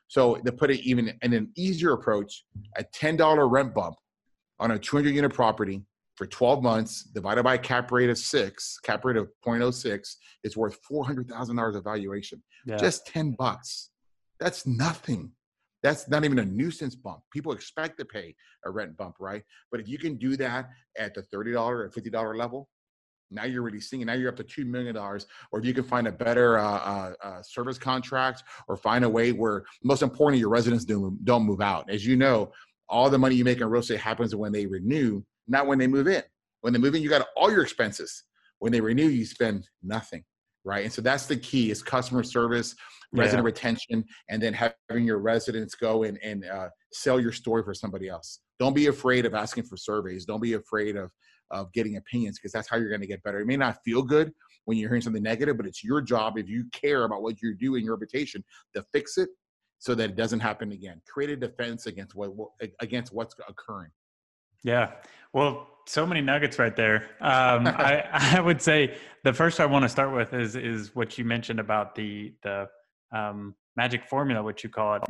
So 0.07 0.35
to 0.35 0.51
put 0.51 0.71
it 0.71 0.79
even 0.81 1.13
in 1.21 1.33
an 1.33 1.51
easier 1.55 1.93
approach, 1.93 2.45
a 2.77 2.83
$10 2.83 3.51
rent 3.51 3.73
bump 3.73 3.95
on 4.59 4.71
a 4.71 4.79
200 4.79 5.13
unit 5.13 5.33
property 5.33 5.83
for 6.17 6.25
12 6.25 6.63
months 6.63 7.03
divided 7.03 7.43
by 7.43 7.53
a 7.53 7.57
cap 7.59 7.91
rate 7.91 8.09
of 8.09 8.17
six, 8.17 8.79
cap 8.83 9.05
rate 9.05 9.17
of 9.17 9.29
0.06 9.45 10.15
is 10.43 10.57
worth 10.57 10.77
$400,000 10.91 11.75
of 11.75 11.83
valuation 11.83 12.43
Yeah. 12.65 12.77
just 12.77 13.05
10 13.07 13.31
bucks. 13.37 13.91
That's 14.39 14.65
nothing. 14.65 15.31
That's 15.83 16.09
not 16.09 16.25
even 16.25 16.39
a 16.39 16.45
nuisance 16.45 16.95
bump. 16.95 17.21
People 17.31 17.51
expect 17.51 17.99
to 17.99 18.05
pay 18.05 18.35
a 18.65 18.71
rent 18.71 18.97
bump, 18.97 19.15
right? 19.19 19.43
But 19.71 19.79
if 19.79 19.87
you 19.87 19.99
can 19.99 20.17
do 20.17 20.35
that 20.37 20.69
at 20.97 21.13
the 21.13 21.21
$30 21.21 21.55
or 21.55 21.89
$50 21.91 22.35
level, 22.35 22.67
now 23.29 23.43
you're 23.43 23.61
really 23.61 23.81
seeing. 23.81 24.05
Now 24.05 24.13
you're 24.13 24.29
up 24.29 24.37
to 24.37 24.43
$2 24.43 24.65
million. 24.65 24.97
Or 24.97 25.19
if 25.59 25.65
you 25.65 25.73
can 25.73 25.83
find 25.83 26.07
a 26.07 26.11
better 26.11 26.57
uh, 26.57 26.63
uh, 26.63 27.13
uh, 27.23 27.41
service 27.43 27.77
contract 27.77 28.43
or 28.67 28.75
find 28.75 29.05
a 29.05 29.09
way 29.09 29.33
where, 29.33 29.65
most 29.83 30.01
importantly, 30.01 30.39
your 30.39 30.49
residents 30.49 30.83
do, 30.85 31.15
don't 31.25 31.43
move 31.43 31.61
out. 31.61 31.89
As 31.91 32.05
you 32.05 32.15
know, 32.15 32.51
all 32.89 33.09
the 33.09 33.17
money 33.17 33.35
you 33.35 33.43
make 33.43 33.59
in 33.61 33.67
real 33.69 33.81
estate 33.81 33.99
happens 33.99 34.33
when 34.33 34.51
they 34.51 34.65
renew, 34.65 35.21
not 35.47 35.67
when 35.67 35.77
they 35.77 35.87
move 35.87 36.07
in. 36.07 36.23
When 36.61 36.73
they 36.73 36.79
move 36.79 36.95
in, 36.95 37.01
you 37.01 37.09
got 37.09 37.27
all 37.35 37.51
your 37.51 37.63
expenses. 37.63 38.23
When 38.59 38.71
they 38.71 38.81
renew, 38.81 39.07
you 39.07 39.25
spend 39.25 39.67
nothing, 39.83 40.23
right? 40.63 40.83
And 40.83 40.91
so 40.91 41.01
that's 41.01 41.27
the 41.27 41.37
key 41.37 41.69
is 41.69 41.83
customer 41.83 42.23
service, 42.23 42.75
resident 43.13 43.45
retention, 43.45 44.03
and 44.29 44.41
then 44.41 44.53
having 44.53 45.05
your 45.05 45.19
residents 45.19 45.75
go 45.75 46.03
and, 46.03 46.17
and 46.23 46.45
uh, 46.45 46.69
sell 46.91 47.19
your 47.19 47.31
story 47.31 47.63
for 47.63 47.73
somebody 47.73 48.09
else. 48.09 48.39
Don't 48.59 48.73
be 48.73 48.87
afraid 48.87 49.25
of 49.25 49.35
asking 49.35 49.63
for 49.65 49.77
surveys. 49.77 50.25
Don't 50.25 50.41
be 50.41 50.53
afraid 50.53 50.95
of, 50.95 51.11
of 51.51 51.71
getting 51.73 51.97
opinions 51.97 52.39
because 52.39 52.51
that's 52.51 52.67
how 52.67 52.77
you're 52.77 52.89
going 52.89 53.01
to 53.01 53.07
get 53.07 53.21
better. 53.23 53.39
It 53.39 53.45
may 53.45 53.57
not 53.57 53.77
feel 53.85 54.01
good 54.01 54.33
when 54.65 54.77
you're 54.77 54.89
hearing 54.89 55.03
something 55.03 55.23
negative, 55.23 55.55
but 55.57 55.67
it's 55.67 55.83
your 55.83 56.01
job 56.01 56.37
if 56.37 56.49
you 56.49 56.65
care 56.73 57.03
about 57.05 57.21
what 57.21 57.41
you 57.41 57.55
do 57.55 57.75
in 57.75 57.85
your 57.85 57.93
reputation 57.93 58.43
to 58.75 58.83
fix 58.91 59.17
it 59.17 59.29
so 59.79 59.93
that 59.93 60.09
it 60.09 60.15
doesn't 60.15 60.39
happen 60.39 60.71
again. 60.71 60.99
Create 61.07 61.29
a 61.29 61.35
defense 61.37 61.85
against 61.85 62.15
what- 62.15 62.33
against 62.81 63.13
what's 63.13 63.35
occurring. 63.47 63.91
Yeah. 64.63 64.91
Well, 65.33 65.67
so 65.87 66.05
many 66.05 66.21
nuggets 66.21 66.59
right 66.59 66.75
there. 66.75 67.09
Um, 67.21 67.67
I, 67.67 68.03
I 68.11 68.41
would 68.41 68.61
say 68.61 68.97
the 69.23 69.33
first 69.33 69.59
I 69.59 69.65
want 69.65 69.83
to 69.83 69.89
start 69.89 70.13
with 70.13 70.33
is 70.33 70.55
is 70.55 70.95
what 70.95 71.17
you 71.17 71.25
mentioned 71.25 71.59
about 71.59 71.95
the 71.95 72.33
the 72.43 72.67
um, 73.11 73.55
magic 73.75 74.03
formula, 74.05 74.43
what 74.43 74.63
you 74.63 74.69
call 74.69 74.95
it. 74.95 75.01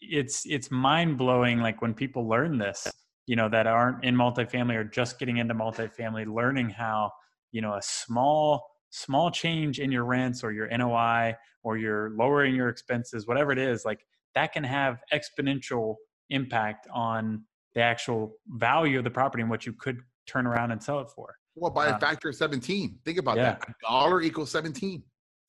It's 0.00 0.44
it's 0.46 0.70
mind 0.70 1.18
blowing. 1.18 1.60
Like 1.60 1.82
when 1.82 1.94
people 1.94 2.28
learn 2.28 2.58
this, 2.58 2.86
you 3.26 3.36
know, 3.36 3.48
that 3.48 3.66
aren't 3.66 4.04
in 4.04 4.14
multifamily 4.14 4.74
or 4.74 4.84
just 4.84 5.18
getting 5.18 5.38
into 5.38 5.54
multifamily, 5.54 6.32
learning 6.32 6.70
how 6.70 7.10
you 7.52 7.60
know 7.62 7.74
a 7.74 7.82
small 7.82 8.66
small 8.90 9.30
change 9.30 9.80
in 9.80 9.92
your 9.92 10.04
rents 10.04 10.42
or 10.42 10.52
your 10.52 10.66
NOI 10.76 11.36
or 11.62 11.76
you're 11.76 12.10
lowering 12.16 12.54
your 12.54 12.68
expenses, 12.68 13.26
whatever 13.26 13.52
it 13.52 13.58
is, 13.58 13.84
like 13.84 14.00
that 14.34 14.52
can 14.52 14.64
have 14.64 15.02
exponential 15.12 15.96
impact 16.30 16.86
on 16.92 17.44
the 17.74 17.82
actual 17.82 18.36
value 18.48 18.98
of 18.98 19.04
the 19.04 19.10
property 19.10 19.42
and 19.42 19.50
what 19.50 19.66
you 19.66 19.72
could 19.72 20.00
turn 20.26 20.46
around 20.46 20.70
and 20.70 20.82
sell 20.82 21.00
it 21.00 21.08
for. 21.14 21.36
Well, 21.54 21.70
by 21.70 21.88
Uh, 21.88 21.96
a 21.96 22.00
factor 22.00 22.28
of 22.28 22.34
17. 22.36 22.98
Think 23.04 23.18
about 23.18 23.36
yeah. 23.36 23.54
that. 23.54 23.68
A 23.68 23.74
dollar 23.82 24.22
equals 24.22 24.50
17. 24.50 25.02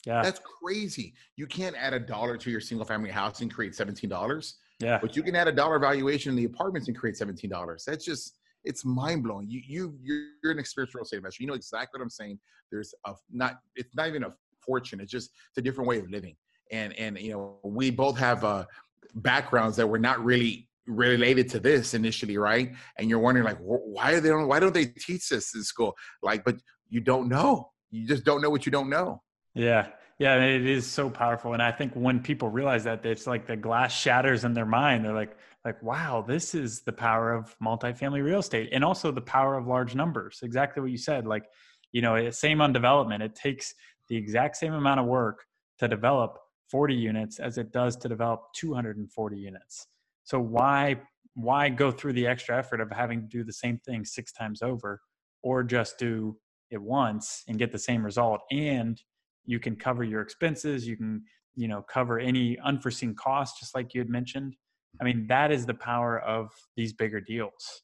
Yeah. 0.06 0.22
That's 0.22 0.40
crazy. 0.40 1.14
You 1.36 1.46
can't 1.46 1.76
add 1.76 1.94
a 1.94 2.00
dollar 2.00 2.38
to 2.38 2.50
your 2.50 2.62
single 2.62 2.86
family 2.86 3.10
house 3.10 3.42
and 3.42 3.54
create 3.54 3.74
$17, 3.74 4.54
yeah. 4.80 4.98
but 5.00 5.16
you 5.16 5.24
can 5.24 5.36
add 5.36 5.48
a 5.48 5.52
dollar 5.52 5.78
valuation 5.78 6.32
in 6.32 6.36
the 6.36 6.46
apartments 6.46 6.88
and 6.88 6.98
create 6.98 7.16
$17. 7.16 7.86
That's 7.86 8.06
just 8.06 8.40
it's 8.64 8.84
mind 8.86 9.24
blowing. 9.24 9.50
You 9.50 9.62
you 9.66 9.98
you're, 10.02 10.28
you're 10.44 10.52
an 10.52 10.60
experienced 10.60 10.96
real 10.96 11.04
estate 11.04 11.18
investor. 11.18 11.44
You 11.44 11.48
know 11.48 11.54
exactly 11.54 11.98
what 11.98 12.04
I'm 12.04 12.10
saying. 12.10 12.40
There's 12.72 12.94
a 13.06 13.14
not 13.32 13.60
it's 13.76 13.96
not 13.96 14.08
even 14.08 14.24
a 14.24 14.34
fortune. 14.60 15.00
It's 15.00 15.12
just 15.12 15.32
it's 15.50 15.58
a 15.58 15.62
different 15.62 15.88
way 15.88 16.00
of 16.00 16.10
living. 16.10 16.36
And 16.72 16.94
and 16.94 17.18
you 17.20 17.32
know 17.32 17.60
we 17.64 17.90
both 17.90 18.18
have 18.18 18.44
uh, 18.44 18.66
backgrounds 19.16 19.78
that 19.78 19.88
were 19.88 20.00
not 20.00 20.24
really 20.24 20.69
related 20.90 21.48
to 21.50 21.60
this 21.60 21.94
initially, 21.94 22.38
right? 22.38 22.74
And 22.98 23.10
you're 23.10 23.20
wondering 23.20 23.46
like 23.46 23.58
wh- 23.58 23.86
why 23.86 24.14
are 24.14 24.20
they 24.20 24.30
don't 24.30 24.48
why 24.48 24.60
don't 24.60 24.74
they 24.74 24.86
teach 24.86 25.30
this 25.30 25.56
in 25.56 25.64
school? 25.64 25.96
Like, 26.22 26.44
but 26.44 26.58
you 26.90 27.00
don't 27.00 27.30
know. 27.30 27.72
You 27.92 28.08
just 28.08 28.24
don't 28.24 28.42
know 28.42 28.50
what 28.50 28.66
you 28.66 28.72
don't 28.72 28.90
know. 28.90 29.22
Yeah. 29.54 29.88
Yeah. 30.18 30.44
It 30.44 30.66
is 30.66 30.86
so 30.86 31.10
powerful. 31.10 31.54
And 31.54 31.62
I 31.62 31.72
think 31.72 31.94
when 31.94 32.20
people 32.20 32.50
realize 32.50 32.84
that 32.84 33.06
it's 33.06 33.28
like 33.28 33.48
the 33.48 33.56
glass 33.56 33.94
shatters 33.94 34.44
in 34.44 34.54
their 34.54 34.66
mind, 34.66 35.06
they're 35.06 35.14
like, 35.14 35.38
like, 35.66 35.82
wow, 35.84 36.24
this 36.26 36.56
is 36.56 36.82
the 36.82 36.92
power 36.92 37.34
of 37.34 37.56
multifamily 37.60 38.24
real 38.24 38.40
estate 38.40 38.70
and 38.72 38.84
also 38.84 39.12
the 39.12 39.22
power 39.22 39.56
of 39.56 39.68
large 39.68 39.96
numbers. 39.96 40.40
Exactly 40.42 40.82
what 40.82 40.92
you 40.92 40.98
said. 40.98 41.26
Like, 41.26 41.44
you 41.92 42.02
know, 42.02 42.30
same 42.32 42.62
on 42.62 42.74
development. 42.74 43.24
It 43.24 43.36
takes 43.36 43.74
the 44.08 44.16
exact 44.16 44.58
same 44.58 44.74
amount 44.74 45.00
of 45.00 45.06
work 45.06 45.46
to 45.80 45.88
develop 45.88 46.40
40 46.70 46.94
units 46.94 47.40
as 47.40 47.58
it 47.58 47.72
does 47.72 47.96
to 47.98 48.08
develop 48.10 48.54
240 48.54 49.38
units. 49.38 49.88
So 50.30 50.40
why 50.40 51.02
why 51.34 51.70
go 51.70 51.90
through 51.90 52.14
the 52.14 52.28
extra 52.28 52.56
effort 52.56 52.82
of 52.82 52.92
having 52.92 53.22
to 53.22 53.28
do 53.28 53.44
the 53.44 53.54
same 53.54 53.80
thing 53.80 54.06
six 54.06 54.32
times 54.32 54.62
over 54.62 55.02
or 55.42 55.64
just 55.64 55.98
do 55.98 56.38
it 56.70 56.80
once 56.80 57.44
and 57.48 57.58
get 57.58 57.72
the 57.72 57.80
same 57.80 58.06
result? 58.06 58.42
And 58.52 59.02
you 59.46 59.60
can 59.60 59.76
cover 59.76 60.04
your 60.04 60.22
expenses 60.22 60.88
you 60.88 60.96
can 60.98 61.24
you 61.56 61.68
know 61.68 61.84
cover 61.92 62.20
any 62.20 62.60
unforeseen 62.60 63.16
costs 63.16 63.60
just 63.60 63.74
like 63.74 63.96
you 63.96 64.02
had 64.02 64.10
mentioned. 64.10 64.56
I 65.02 65.04
mean 65.04 65.26
that 65.30 65.52
is 65.52 65.66
the 65.66 65.74
power 65.74 66.20
of 66.20 66.52
these 66.78 66.94
bigger 66.94 67.20
deals 67.20 67.82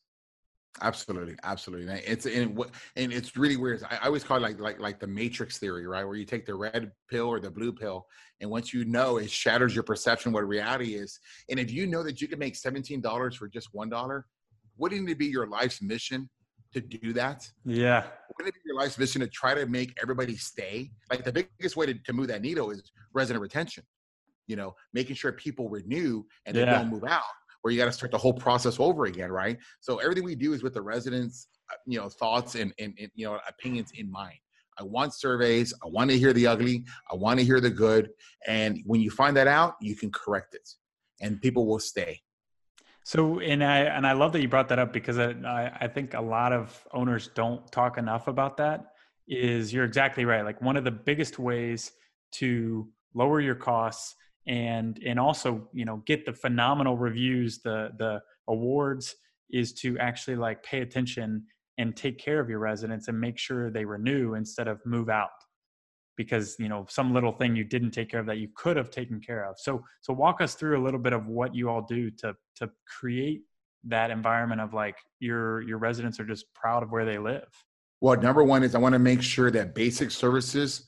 Absolutely, 0.82 1.36
absolutely. 1.44 1.90
And 1.90 2.02
It's 2.06 2.26
and 2.26 2.56
what 2.56 2.72
and 2.96 3.14
it's 3.14 3.38
really 3.38 3.56
weird. 3.56 3.82
I, 3.90 3.96
I 4.02 4.06
always 4.08 4.24
call 4.24 4.38
it 4.38 4.42
like 4.42 4.60
like 4.60 4.80
like 4.80 5.00
the 5.00 5.08
matrix 5.08 5.58
theory, 5.58 5.88
right? 5.88 6.04
Where 6.06 6.16
you 6.16 6.26
take 6.26 6.46
the 6.46 6.56
red 6.56 6.92
pill 7.10 7.28
or 7.28 7.40
the 7.40 7.50
blue 7.50 7.72
pill, 7.72 8.06
and 8.42 8.50
once 8.50 8.74
you 8.74 8.84
know, 8.84 9.18
it 9.18 9.32
shatters 9.32 9.74
your 9.74 9.84
perception 9.84 10.34
what 10.34 10.46
reality 10.48 10.96
is. 10.96 11.20
And 11.50 11.60
if 11.60 11.72
you 11.72 11.88
know 11.88 12.04
that 12.04 12.22
you 12.22 12.28
can 12.28 12.40
make 12.40 12.56
seventeen 12.58 13.00
dollars 13.00 13.36
for 13.38 13.48
just 13.48 13.70
one 13.72 13.90
dollar, 13.90 14.26
wouldn't 14.78 15.10
it 15.10 15.18
be 15.18 15.28
your 15.28 15.48
life's 15.48 15.82
mission 15.82 16.30
to 16.74 16.82
do 16.82 17.14
that? 17.14 17.50
yeah 17.64 18.08
Wouldn't 18.38 18.54
it 18.54 18.56
be 18.56 18.62
your 18.66 18.76
life's 18.76 18.98
mission 18.98 19.22
to 19.22 19.28
try 19.28 19.54
to 19.54 19.66
make 19.68 19.98
everybody 20.02 20.36
stay? 20.36 20.92
Like 21.10 21.24
the 21.24 21.32
biggest 21.32 21.78
way 21.78 21.86
to, 21.86 21.94
to 21.94 22.12
move 22.12 22.28
that 22.28 22.42
needle 22.42 22.70
is 22.72 22.92
resident 23.14 23.42
retention. 23.42 23.84
You 24.48 24.58
know, 24.58 24.76
making 24.94 25.16
sure 25.16 25.32
people 25.32 25.70
renew 25.70 26.24
and 26.46 26.56
they 26.56 26.62
Yeah. 26.62 26.72
don't 26.80 26.90
move 26.90 27.06
out. 27.06 27.24
Where 27.66 27.72
you 27.72 27.80
got 27.80 27.86
to 27.86 27.92
start 27.92 28.12
the 28.12 28.18
whole 28.18 28.32
process 28.32 28.80
over 28.80 29.06
again, 29.06 29.32
right? 29.32 29.58
So 29.80 29.98
everything 29.98 30.24
we 30.24 30.36
do 30.36 30.54
is 30.54 30.62
with 30.62 30.76
the 30.76 30.84
residents, 30.84 31.48
uh, 31.72 31.78
you 31.88 32.00
know, 32.00 32.10
thoughts 32.10 32.54
and, 32.54 32.72
and, 32.78 32.94
and 33.02 33.10
you 33.16 33.26
know 33.26 33.40
opinions 33.50 33.90
in 33.96 34.12
mind. 34.12 34.38
I 34.78 34.84
want 34.84 35.16
surveys. 35.16 35.74
I 35.84 35.88
want 35.88 36.12
to 36.12 36.20
hear 36.20 36.32
the 36.32 36.46
ugly. 36.46 36.86
I 37.12 37.16
want 37.16 37.40
to 37.40 37.46
hear 37.46 37.60
the 37.60 37.72
good. 37.72 38.12
And 38.46 38.84
when 38.86 39.02
you 39.02 39.10
find 39.10 39.36
that 39.38 39.48
out, 39.48 39.78
you 39.82 39.96
can 39.96 40.12
correct 40.12 40.54
it, 40.54 40.70
and 41.22 41.42
people 41.42 41.66
will 41.66 41.80
stay. 41.80 42.22
So, 43.04 43.40
and 43.40 43.64
I 43.64 43.80
and 43.80 44.06
I 44.06 44.12
love 44.12 44.32
that 44.34 44.44
you 44.44 44.48
brought 44.48 44.70
that 44.70 44.78
up 44.78 44.94
because 44.94 45.18
I 45.18 45.76
I 45.82 45.88
think 45.88 46.14
a 46.14 46.22
lot 46.22 46.54
of 46.54 46.88
owners 46.94 47.32
don't 47.34 47.66
talk 47.72 47.98
enough 47.98 48.28
about 48.28 48.58
that. 48.58 48.92
Is 49.28 49.74
you're 49.74 49.86
exactly 49.86 50.24
right. 50.24 50.46
Like 50.46 50.62
one 50.62 50.78
of 50.78 50.84
the 50.84 50.92
biggest 50.92 51.40
ways 51.40 51.94
to 52.34 52.88
lower 53.16 53.42
your 53.42 53.56
costs 53.56 54.14
and 54.48 55.00
and 55.06 55.20
also 55.20 55.68
you 55.74 55.86
know 55.86 56.04
get 56.06 56.26
the 56.26 56.34
phenomenal 56.34 56.98
reviews, 56.98 57.60
the 57.60 57.92
the 57.98 58.22
awards 58.48 59.16
is 59.52 59.74
to 59.74 59.98
actually 60.00 60.36
like 60.36 60.64
pay 60.64 60.82
attention 60.82 61.44
and 61.78 61.96
take 61.96 62.18
care 62.18 62.40
of 62.40 62.50
your 62.50 62.60
residents 62.60 63.08
and 63.08 63.20
make 63.20 63.38
sure 63.38 63.70
they 63.70 63.86
renew 63.86 64.34
instead 64.36 64.68
of 64.68 64.80
move 64.86 65.10
out. 65.10 65.30
Because 66.18 66.56
you 66.60 66.70
know 66.70 66.86
some 66.90 67.14
little 67.14 67.32
thing 67.32 67.56
you 67.56 67.64
didn't 67.64 67.92
take 67.92 68.10
care 68.10 68.20
of 68.20 68.26
that 68.28 68.38
you 68.38 68.50
could 68.56 68.78
have 68.78 68.90
taken 68.90 69.20
care 69.20 69.46
of. 69.46 69.56
So 69.60 69.84
so 70.02 70.14
walk 70.14 70.42
us 70.42 70.56
through 70.56 70.80
a 70.80 70.84
little 70.84 71.00
bit 71.00 71.14
of 71.14 71.26
what 71.28 71.56
you 71.56 71.70
all 71.70 71.82
do 71.82 72.10
to 72.12 72.36
to 72.58 72.70
create 73.00 73.42
that 73.84 74.12
environment 74.12 74.62
of 74.62 74.74
like 74.74 74.98
your 75.20 75.62
your 75.62 75.78
residents 75.78 76.20
are 76.20 76.26
just 76.26 76.54
proud 76.54 76.84
of 76.84 76.92
where 76.92 77.06
they 77.06 77.18
live. 77.18 77.48
Well 78.00 78.20
number 78.22 78.44
one 78.44 78.64
is 78.64 78.76
i 78.76 78.78
want 78.78 78.94
to 78.94 79.00
make 79.00 79.22
sure 79.22 79.50
that 79.52 79.74
basic 79.74 80.12
services 80.12 80.86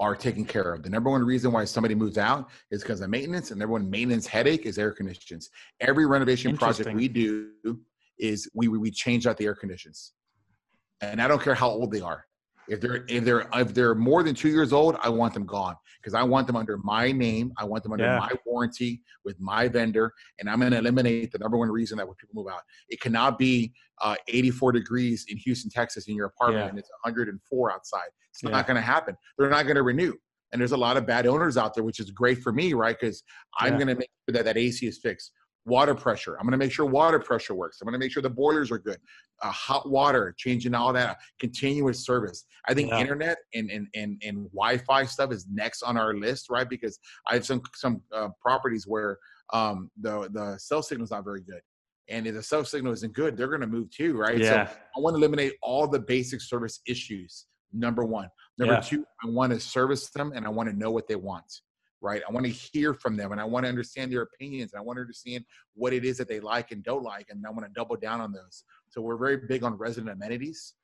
are 0.00 0.14
taken 0.14 0.44
care 0.44 0.72
of. 0.74 0.82
The 0.82 0.90
number 0.90 1.10
one 1.10 1.24
reason 1.24 1.50
why 1.50 1.64
somebody 1.64 1.94
moves 1.94 2.18
out 2.18 2.50
is 2.70 2.82
because 2.82 3.00
of 3.00 3.10
maintenance 3.10 3.50
and 3.50 3.58
number 3.58 3.72
one 3.72 3.90
maintenance 3.90 4.26
headache 4.26 4.64
is 4.64 4.78
air 4.78 4.92
conditions. 4.92 5.50
Every 5.80 6.06
renovation 6.06 6.56
project 6.56 6.94
we 6.94 7.08
do 7.08 7.50
is 8.18 8.48
we 8.54 8.68
we 8.68 8.90
change 8.90 9.26
out 9.26 9.36
the 9.36 9.46
air 9.46 9.54
conditions. 9.54 10.12
And 11.00 11.22
i 11.22 11.28
don't 11.28 11.40
care 11.40 11.54
how 11.54 11.68
old 11.68 11.92
they 11.92 12.00
are 12.00 12.27
if 12.68 12.80
they're 12.80 13.04
if 13.08 13.24
they're 13.24 13.48
if 13.54 13.74
they're 13.74 13.94
more 13.94 14.22
than 14.22 14.34
two 14.34 14.48
years 14.48 14.72
old, 14.72 14.96
I 15.02 15.08
want 15.08 15.34
them 15.34 15.46
gone 15.46 15.76
because 16.00 16.14
I 16.14 16.22
want 16.22 16.46
them 16.46 16.56
under 16.56 16.78
my 16.78 17.10
name. 17.12 17.52
I 17.58 17.64
want 17.64 17.82
them 17.82 17.92
under 17.92 18.04
yeah. 18.04 18.18
my 18.18 18.30
warranty 18.46 19.02
with 19.24 19.40
my 19.40 19.68
vendor, 19.68 20.12
and 20.38 20.48
I'm 20.48 20.60
going 20.60 20.72
to 20.72 20.78
eliminate 20.78 21.32
the 21.32 21.38
number 21.38 21.56
one 21.56 21.70
reason 21.70 21.98
that 21.98 22.06
when 22.06 22.16
people 22.16 22.42
move 22.42 22.52
out, 22.52 22.60
it 22.88 23.00
cannot 23.00 23.38
be 23.38 23.72
uh, 24.00 24.16
84 24.28 24.72
degrees 24.72 25.26
in 25.28 25.36
Houston, 25.38 25.70
Texas, 25.70 26.08
in 26.08 26.14
your 26.14 26.26
apartment, 26.26 26.64
yeah. 26.64 26.70
and 26.70 26.78
it's 26.78 26.90
104 27.04 27.72
outside. 27.72 28.08
It's 28.30 28.42
yeah. 28.42 28.50
not 28.50 28.66
going 28.66 28.76
to 28.76 28.82
happen. 28.82 29.16
They're 29.38 29.50
not 29.50 29.64
going 29.64 29.76
to 29.76 29.82
renew. 29.82 30.14
And 30.52 30.60
there's 30.60 30.72
a 30.72 30.78
lot 30.78 30.96
of 30.96 31.06
bad 31.06 31.26
owners 31.26 31.56
out 31.58 31.74
there, 31.74 31.84
which 31.84 32.00
is 32.00 32.10
great 32.10 32.38
for 32.38 32.52
me, 32.52 32.72
right? 32.72 32.96
Because 32.98 33.22
I'm 33.58 33.74
going 33.74 33.88
to 33.88 33.94
make 33.94 34.08
sure 34.26 34.32
that 34.32 34.46
that 34.46 34.56
AC 34.56 34.86
is 34.86 34.98
fixed 34.98 35.32
water 35.68 35.94
pressure. 35.94 36.36
I'm 36.36 36.44
going 36.44 36.52
to 36.52 36.58
make 36.58 36.72
sure 36.72 36.86
water 36.86 37.18
pressure 37.18 37.54
works. 37.54 37.80
I'm 37.80 37.86
going 37.86 37.92
to 37.92 37.98
make 37.98 38.10
sure 38.10 38.22
the 38.22 38.30
boilers 38.30 38.70
are 38.70 38.78
good. 38.78 38.98
Uh, 39.42 39.50
hot 39.50 39.88
water, 39.88 40.34
changing 40.36 40.74
all 40.74 40.92
that, 40.92 41.18
continuous 41.38 42.04
service. 42.04 42.44
I 42.66 42.74
think 42.74 42.90
yeah. 42.90 42.98
internet 42.98 43.38
and, 43.54 43.70
and 43.70 43.86
and 43.94 44.20
and 44.24 44.50
Wi-Fi 44.50 45.04
stuff 45.04 45.32
is 45.32 45.46
next 45.52 45.82
on 45.82 45.96
our 45.96 46.14
list, 46.14 46.50
right? 46.50 46.68
Because 46.68 46.98
I 47.28 47.34
have 47.34 47.46
some 47.46 47.62
some 47.74 48.02
uh, 48.12 48.28
properties 48.40 48.86
where 48.86 49.18
um, 49.52 49.90
the 50.00 50.28
the 50.32 50.58
cell 50.58 50.82
signal 50.82 51.04
is 51.04 51.10
not 51.10 51.24
very 51.24 51.42
good. 51.42 51.60
And 52.08 52.26
if 52.26 52.34
the 52.34 52.42
cell 52.42 52.64
signal 52.64 52.92
isn't 52.94 53.12
good, 53.12 53.36
they're 53.36 53.48
going 53.48 53.60
to 53.60 53.66
move 53.66 53.90
too, 53.90 54.16
right? 54.16 54.38
Yeah. 54.38 54.66
So 54.66 54.72
I 54.96 55.00
want 55.00 55.14
to 55.14 55.18
eliminate 55.18 55.54
all 55.62 55.86
the 55.86 56.00
basic 56.00 56.40
service 56.40 56.80
issues. 56.86 57.46
Number 57.72 58.02
one. 58.02 58.28
Number 58.56 58.74
yeah. 58.74 58.80
two, 58.80 59.04
I 59.22 59.28
want 59.28 59.52
to 59.52 59.60
service 59.60 60.08
them 60.08 60.32
and 60.34 60.46
I 60.46 60.48
want 60.48 60.70
to 60.70 60.76
know 60.76 60.90
what 60.90 61.06
they 61.06 61.16
want 61.16 61.60
right? 62.00 62.22
I 62.28 62.32
want 62.32 62.46
to 62.46 62.52
hear 62.52 62.94
from 62.94 63.16
them 63.16 63.32
and 63.32 63.40
I 63.40 63.44
want 63.44 63.64
to 63.64 63.68
understand 63.68 64.12
their 64.12 64.22
opinions. 64.22 64.72
And 64.72 64.80
I 64.80 64.82
want 64.82 64.98
to 64.98 65.00
understand 65.00 65.44
what 65.74 65.92
it 65.92 66.04
is 66.04 66.16
that 66.18 66.28
they 66.28 66.40
like 66.40 66.70
and 66.70 66.82
don't 66.82 67.02
like. 67.02 67.26
And 67.30 67.44
I 67.46 67.50
want 67.50 67.66
to 67.66 67.72
double 67.72 67.96
down 67.96 68.20
on 68.20 68.32
those. 68.32 68.64
So 68.88 69.00
we're 69.00 69.16
very 69.16 69.36
big 69.48 69.64
on 69.64 69.74
resident 69.74 70.10
amenities. 70.10 70.74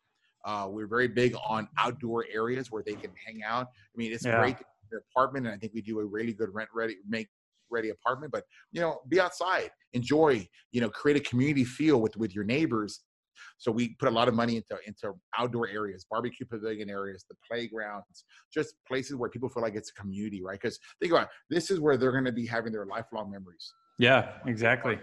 Uh, 0.44 0.66
we're 0.68 0.86
very 0.86 1.08
big 1.08 1.34
on 1.48 1.68
outdoor 1.78 2.26
areas 2.32 2.70
where 2.70 2.82
they 2.82 2.94
can 2.94 3.10
hang 3.26 3.42
out. 3.42 3.66
I 3.66 3.96
mean, 3.96 4.12
it's 4.12 4.26
yeah. 4.26 4.40
great 4.40 4.56
their 4.90 5.02
apartment, 5.10 5.46
and 5.46 5.54
I 5.54 5.58
think 5.58 5.72
we 5.74 5.80
do 5.80 6.00
a 6.00 6.04
really 6.04 6.32
good 6.32 6.52
rent 6.52 6.68
ready 6.74 6.96
make 7.08 7.28
ready 7.70 7.90
apartment. 7.90 8.32
But 8.32 8.44
you 8.72 8.80
know, 8.80 9.00
be 9.08 9.20
outside, 9.20 9.70
enjoy. 9.92 10.46
You 10.72 10.80
know, 10.80 10.90
create 10.90 11.16
a 11.16 11.20
community 11.20 11.64
feel 11.64 12.00
with 12.00 12.16
with 12.16 12.34
your 12.34 12.44
neighbors, 12.44 13.00
so 13.58 13.70
we 13.70 13.94
put 13.98 14.08
a 14.08 14.10
lot 14.10 14.28
of 14.28 14.34
money 14.34 14.56
into 14.56 14.76
into 14.86 15.14
outdoor 15.38 15.68
areas, 15.68 16.06
barbecue 16.10 16.46
pavilion 16.46 16.90
areas, 16.90 17.24
the 17.28 17.36
playgrounds, 17.48 18.24
just 18.52 18.74
places 18.86 19.16
where 19.16 19.30
people 19.30 19.48
feel 19.48 19.62
like 19.62 19.74
it's 19.74 19.90
a 19.90 19.94
community, 19.94 20.42
right? 20.42 20.58
Because 20.60 20.78
think 21.00 21.12
about 21.12 21.24
it, 21.24 21.28
this 21.50 21.70
is 21.70 21.80
where 21.80 21.96
they're 21.96 22.12
going 22.12 22.24
to 22.24 22.32
be 22.32 22.46
having 22.46 22.72
their 22.72 22.86
lifelong 22.86 23.30
memories. 23.30 23.72
Yeah, 23.98 24.32
exactly. 24.46 24.98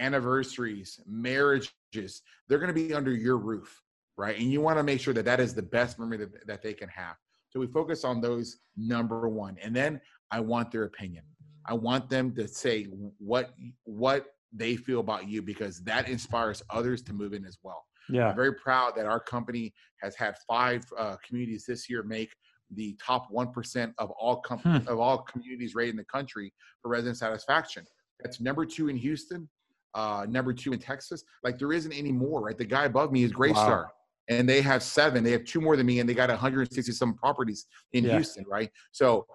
Anniversaries, 0.00 1.00
marriages, 1.06 2.22
they're 2.48 2.58
going 2.58 2.68
to 2.68 2.74
be 2.74 2.94
under 2.94 3.12
your 3.12 3.36
roof, 3.36 3.82
right? 4.16 4.38
And 4.38 4.52
you 4.52 4.60
want 4.60 4.78
to 4.78 4.82
make 4.82 5.00
sure 5.00 5.14
that 5.14 5.24
that 5.24 5.40
is 5.40 5.54
the 5.54 5.62
best 5.62 5.98
memory 5.98 6.18
that, 6.18 6.46
that 6.46 6.62
they 6.62 6.72
can 6.72 6.88
have. 6.88 7.16
So 7.50 7.58
we 7.60 7.66
focus 7.66 8.04
on 8.04 8.20
those 8.20 8.58
number 8.76 9.28
one, 9.28 9.56
and 9.62 9.74
then 9.74 10.00
I 10.30 10.40
want 10.40 10.70
their 10.70 10.84
opinion. 10.84 11.24
I 11.66 11.74
want 11.74 12.08
them 12.08 12.34
to 12.34 12.48
say 12.48 12.84
what 13.18 13.50
what 13.84 14.26
they 14.52 14.76
feel 14.76 15.00
about 15.00 15.28
you 15.28 15.42
because 15.42 15.80
that 15.84 16.08
inspires 16.08 16.62
others 16.70 17.02
to 17.02 17.12
move 17.12 17.32
in 17.32 17.44
as 17.44 17.58
well. 17.62 17.84
Yeah. 18.08 18.28
I'm 18.28 18.36
very 18.36 18.54
proud 18.54 18.94
that 18.96 19.06
our 19.06 19.20
company 19.20 19.74
has 20.00 20.14
had 20.14 20.34
five 20.46 20.84
uh, 20.98 21.16
communities 21.26 21.64
this 21.66 21.90
year 21.90 22.02
make 22.02 22.30
the 22.70 22.96
top 23.04 23.30
1% 23.32 23.92
of 23.98 24.10
all 24.12 24.36
com- 24.36 24.58
hmm. 24.58 24.88
of 24.88 24.98
all 24.98 25.18
communities 25.18 25.74
rated 25.74 25.94
in 25.94 25.96
the 25.96 26.04
country 26.04 26.52
for 26.82 26.90
resident 26.90 27.16
satisfaction. 27.16 27.84
That's 28.20 28.40
number 28.40 28.66
2 28.66 28.88
in 28.88 28.96
Houston, 28.96 29.48
uh, 29.94 30.26
number 30.28 30.52
2 30.52 30.72
in 30.72 30.78
Texas. 30.78 31.24
Like 31.44 31.58
there 31.58 31.72
isn't 31.72 31.92
any 31.92 32.12
more, 32.12 32.42
right? 32.42 32.56
The 32.56 32.64
guy 32.64 32.84
above 32.84 33.12
me 33.12 33.24
is 33.24 33.32
Greystar. 33.32 33.54
Wow. 33.54 33.86
And 34.30 34.46
they 34.46 34.60
have 34.60 34.82
seven. 34.82 35.24
They 35.24 35.30
have 35.30 35.46
two 35.46 35.58
more 35.58 35.74
than 35.74 35.86
me, 35.86 36.00
and 36.00 36.08
they 36.08 36.12
got 36.12 36.28
160 36.28 36.92
some 36.92 37.14
properties 37.14 37.64
in 37.94 38.04
yeah. 38.04 38.12
Houston, 38.16 38.44
right? 38.46 38.68
So 38.92 39.26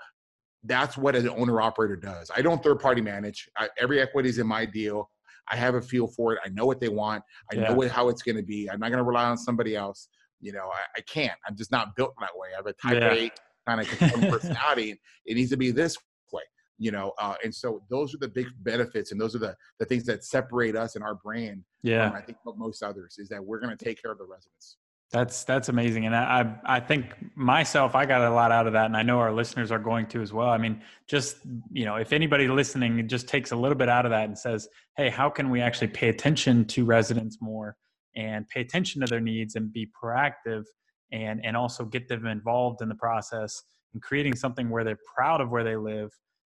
that's 0.63 0.97
what 0.97 1.15
an 1.15 1.30
owner 1.30 1.62
operator 1.62 1.95
does. 1.95 2.32
I 2.36 2.41
don't 2.41 2.63
third 2.63 2.80
party 2.80 3.02
manage. 3.02 3.49
I, 3.58 3.69
every 3.78 4.02
equity 4.02 4.30
is 4.30 4.39
in 4.39 4.47
my 4.47 4.65
deal. 4.65 5.10
I 5.52 5.58
have 5.58 5.76
a 5.76 5.82
feel 5.82 6.08
for 6.08 6.34
it. 6.34 6.39
I 6.45 6.49
know 6.49 6.65
what 6.65 6.80
they 6.80 6.89
want. 6.89 7.23
I 7.52 7.56
yeah. 7.56 7.69
know 7.69 7.76
what, 7.76 7.91
how 7.91 8.08
it's 8.10 8.21
going 8.21 8.38
to 8.38 8.43
be. 8.43 8.69
I'm 8.69 8.80
not 8.80 8.89
going 8.89 8.99
to 8.99 9.04
rely 9.04 9.26
on 9.26 9.38
somebody 9.38 9.76
else. 9.76 10.08
You 10.39 10.54
know, 10.54 10.69
I, 10.73 10.82
I, 10.97 11.02
can't. 11.02 11.38
I'm 11.47 11.56
just 11.56 11.71
not 11.71 11.95
built 11.95 12.13
that 12.19 12.30
way. 12.36 12.49
I 12.54 12.58
have 12.58 12.65
a 12.65 12.73
type 12.73 13.02
yeah. 13.02 13.13
A 13.13 13.32
kind 13.65 13.82
of 13.82 14.30
personality. 14.30 14.99
it 15.26 15.36
needs 15.36 15.49
to 15.52 15.58
be 15.58 15.71
this 15.71 15.97
way. 16.32 16.43
You 16.78 16.91
know, 16.91 17.13
uh, 17.19 17.36
and 17.43 17.54
so 17.54 17.82
those 17.89 18.13
are 18.13 18.17
the 18.17 18.28
big 18.28 18.47
benefits, 18.60 19.12
and 19.12 19.19
those 19.19 19.36
are 19.36 19.39
the 19.39 19.56
the 19.80 19.86
things 19.86 20.06
that 20.06 20.26
separate 20.26 20.76
us 20.76 20.95
and 20.95 21.04
our 21.04 21.15
brand. 21.15 21.63
Yeah, 21.82 22.12
I 22.12 22.21
think 22.21 22.39
most 22.45 22.84
others 22.84 23.15
is 23.19 23.30
that 23.30 23.43
we're 23.43 23.60
going 23.60 23.76
to 23.76 23.86
take 23.86 24.02
care 24.02 24.12
of 24.12 24.17
the 24.17 24.26
residents. 24.26 24.78
That's 25.13 25.43
that's 25.43 25.69
amazing, 25.69 26.08
and 26.08 26.15
I 26.15 26.56
I 26.65 26.80
think 26.80 27.13
myself 27.36 27.93
I 27.93 28.08
got 28.08 28.21
a 28.21 28.32
lot 28.34 28.52
out 28.52 28.65
of 28.65 28.73
that, 28.73 28.88
and 28.88 28.97
I 28.97 29.04
know 29.04 29.19
our 29.19 29.32
listeners 29.32 29.71
are 29.71 29.78
going 29.78 30.08
to 30.08 30.23
as 30.23 30.34
well. 30.34 30.49
I 30.49 30.58
mean, 30.58 30.82
just 31.08 31.38
you 31.71 31.86
know, 31.86 31.97
if 31.97 32.12
anybody 32.12 32.47
listening 32.47 33.08
just 33.08 33.28
takes 33.28 33.52
a 33.52 33.56
little 33.56 33.78
bit 33.78 33.89
out 33.89 34.06
of 34.08 34.10
that 34.10 34.23
and 34.26 34.36
says, 34.36 34.67
"Hey, 34.97 35.10
how 35.10 35.30
can 35.30 35.52
we 35.52 35.62
actually 35.62 35.89
pay 35.89 36.10
attention 36.10 36.65
to 36.65 36.84
residents 36.84 37.38
more 37.39 37.78
and 38.15 38.47
pay 38.49 38.62
attention 38.62 39.02
to 39.02 39.08
their 39.08 39.19
needs 39.19 39.56
and 39.56 39.71
be 39.71 39.88
proactive 40.04 40.63
and 41.12 41.45
and 41.45 41.56
also 41.56 41.86
get 41.86 42.08
them 42.08 42.26
involved 42.26 42.82
in 42.82 42.89
the 42.89 42.95
process 42.95 43.62
and 43.93 44.02
creating 44.02 44.36
something 44.36 44.67
where 44.71 44.84
they're 44.84 44.97
proud 45.15 45.41
of 45.41 45.52
where 45.52 45.63
they 45.63 45.76
live 45.76 46.10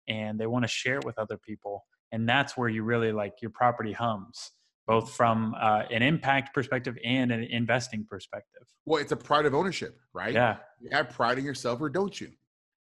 and 0.06 0.38
they 0.38 0.46
want 0.46 0.64
to 0.64 0.68
share 0.68 0.98
it 0.98 1.04
with 1.06 1.18
other 1.18 1.38
people." 1.38 1.86
And 2.12 2.28
that's 2.28 2.58
where 2.58 2.68
you 2.68 2.82
really 2.82 3.12
like 3.12 3.40
your 3.40 3.52
property 3.52 3.92
hums 3.92 4.52
both 4.90 5.12
from 5.12 5.54
uh, 5.60 5.84
an 5.92 6.02
impact 6.02 6.52
perspective 6.52 6.98
and 7.04 7.30
an 7.30 7.44
investing 7.44 8.04
perspective. 8.10 8.62
Well, 8.86 9.00
it's 9.00 9.12
a 9.12 9.16
pride 9.16 9.46
of 9.46 9.54
ownership, 9.54 10.00
right? 10.12 10.34
Yeah. 10.34 10.56
You 10.80 10.90
have 10.90 11.10
pride 11.10 11.38
in 11.38 11.44
yourself, 11.44 11.80
or 11.80 11.88
don't 11.88 12.20
you? 12.20 12.32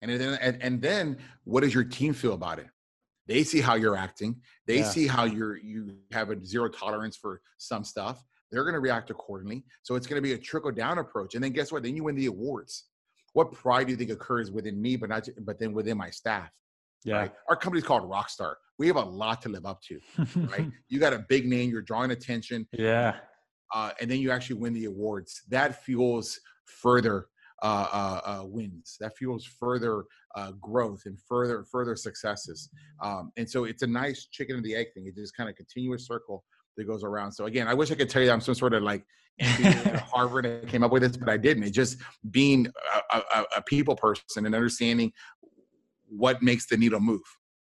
And 0.02 0.10
then, 0.10 0.36
and, 0.42 0.60
and 0.60 0.82
then, 0.82 1.18
what 1.44 1.60
does 1.60 1.72
your 1.72 1.84
team 1.84 2.12
feel 2.12 2.32
about 2.32 2.58
it? 2.58 2.66
They 3.28 3.44
see 3.44 3.60
how 3.60 3.76
you're 3.76 3.96
acting. 3.96 4.40
They 4.66 4.78
yeah. 4.78 4.88
see 4.88 5.06
how 5.06 5.22
you're 5.22 5.56
you 5.58 5.98
have 6.10 6.30
a 6.30 6.44
zero 6.44 6.68
tolerance 6.68 7.16
for 7.16 7.42
some 7.58 7.84
stuff. 7.84 8.24
They're 8.50 8.64
going 8.64 8.74
to 8.74 8.80
react 8.80 9.10
accordingly. 9.10 9.64
So 9.82 9.94
it's 9.94 10.08
going 10.08 10.20
to 10.20 10.28
be 10.28 10.32
a 10.32 10.38
trickle 10.38 10.72
down 10.72 10.98
approach. 10.98 11.36
And 11.36 11.44
then 11.44 11.52
guess 11.52 11.70
what? 11.70 11.84
Then 11.84 11.94
you 11.94 12.02
win 12.02 12.16
the 12.16 12.26
awards. 12.26 12.86
What 13.34 13.52
pride 13.52 13.86
do 13.86 13.92
you 13.92 13.96
think 13.96 14.10
occurs 14.10 14.50
within 14.50 14.82
me, 14.82 14.96
but 14.96 15.10
not 15.10 15.28
but 15.42 15.60
then 15.60 15.72
within 15.72 15.96
my 15.96 16.10
staff? 16.10 16.50
Yeah. 17.04 17.16
Right? 17.16 17.32
Our 17.48 17.56
company's 17.56 17.84
called 17.84 18.10
Rockstar. 18.10 18.54
We 18.78 18.86
have 18.86 18.96
a 18.96 19.04
lot 19.04 19.42
to 19.42 19.48
live 19.48 19.66
up 19.66 19.80
to, 19.82 20.00
right? 20.36 20.70
you 20.88 20.98
got 20.98 21.12
a 21.12 21.24
big 21.28 21.46
name, 21.46 21.70
you're 21.70 21.82
drawing 21.82 22.10
attention. 22.10 22.66
Yeah. 22.72 23.16
Uh, 23.74 23.90
and 24.00 24.10
then 24.10 24.18
you 24.18 24.30
actually 24.30 24.56
win 24.56 24.72
the 24.72 24.86
awards. 24.86 25.42
That 25.48 25.84
fuels 25.84 26.40
further 26.64 27.26
uh, 27.62 27.86
uh, 27.92 28.20
uh 28.24 28.44
wins. 28.46 28.96
That 29.00 29.16
fuels 29.16 29.44
further 29.44 30.04
uh, 30.34 30.52
growth 30.52 31.02
and 31.06 31.18
further 31.28 31.64
further 31.70 31.94
successes. 31.94 32.70
Um, 33.02 33.32
and 33.36 33.48
so 33.48 33.64
it's 33.64 33.82
a 33.82 33.86
nice 33.86 34.28
chicken 34.30 34.56
and 34.56 34.64
the 34.64 34.74
egg 34.74 34.88
thing. 34.94 35.06
It 35.06 35.14
just 35.14 35.36
kind 35.36 35.48
of 35.48 35.56
continuous 35.56 36.06
circle 36.06 36.44
that 36.76 36.84
goes 36.84 37.04
around. 37.04 37.32
So 37.32 37.44
again, 37.46 37.68
I 37.68 37.74
wish 37.74 37.90
I 37.90 37.94
could 37.94 38.08
tell 38.08 38.22
you 38.22 38.30
I'm 38.30 38.40
some 38.40 38.54
sort 38.54 38.74
of 38.74 38.82
like 38.82 39.04
Harvard 39.40 40.46
and 40.46 40.68
came 40.68 40.82
up 40.82 40.92
with 40.92 41.02
this, 41.02 41.16
but 41.16 41.28
I 41.28 41.36
didn't. 41.36 41.62
It's 41.64 41.76
just 41.76 41.98
being 42.30 42.66
a, 43.12 43.18
a, 43.18 43.44
a 43.58 43.62
people 43.62 43.96
person 43.96 44.46
and 44.46 44.54
understanding 44.54 45.12
what 46.10 46.42
makes 46.42 46.66
the 46.66 46.76
needle 46.76 47.00
move. 47.00 47.22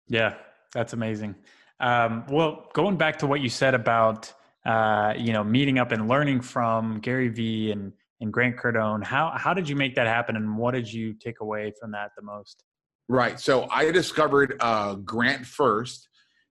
Yeah, 0.09 0.35
that's 0.73 0.93
amazing. 0.93 1.35
Um, 1.81 2.25
well, 2.29 2.69
going 2.73 2.97
back 2.97 3.19
to 3.19 3.27
what 3.27 3.41
you 3.41 3.49
said 3.49 3.75
about 3.75 4.33
uh, 4.67 5.15
you 5.17 5.33
know 5.33 5.45
meeting 5.45 5.79
up 5.79 5.93
and 5.93 6.09
learning 6.09 6.41
from 6.41 7.01
Gary 7.01 7.29
Vee 7.29 7.71
and 7.71 7.93
and 8.21 8.33
Grant 8.33 8.57
Cardone, 8.57 9.05
how 9.05 9.33
how 9.37 9.55
did 9.55 9.69
you 9.69 9.77
make 9.77 9.95
that 9.95 10.07
happen, 10.07 10.37
and 10.37 10.57
what 10.57 10.75
did 10.75 10.93
you 10.93 11.13
take 11.15 11.41
away 11.41 11.73
from 11.81 11.93
that 11.93 12.13
the 12.17 12.23
most? 12.23 12.65
Right. 13.09 13.41
So 13.41 13.67
I 13.71 13.91
discovered 13.91 14.57
uh, 14.61 14.97
Grant 14.97 15.47
first, 15.47 16.09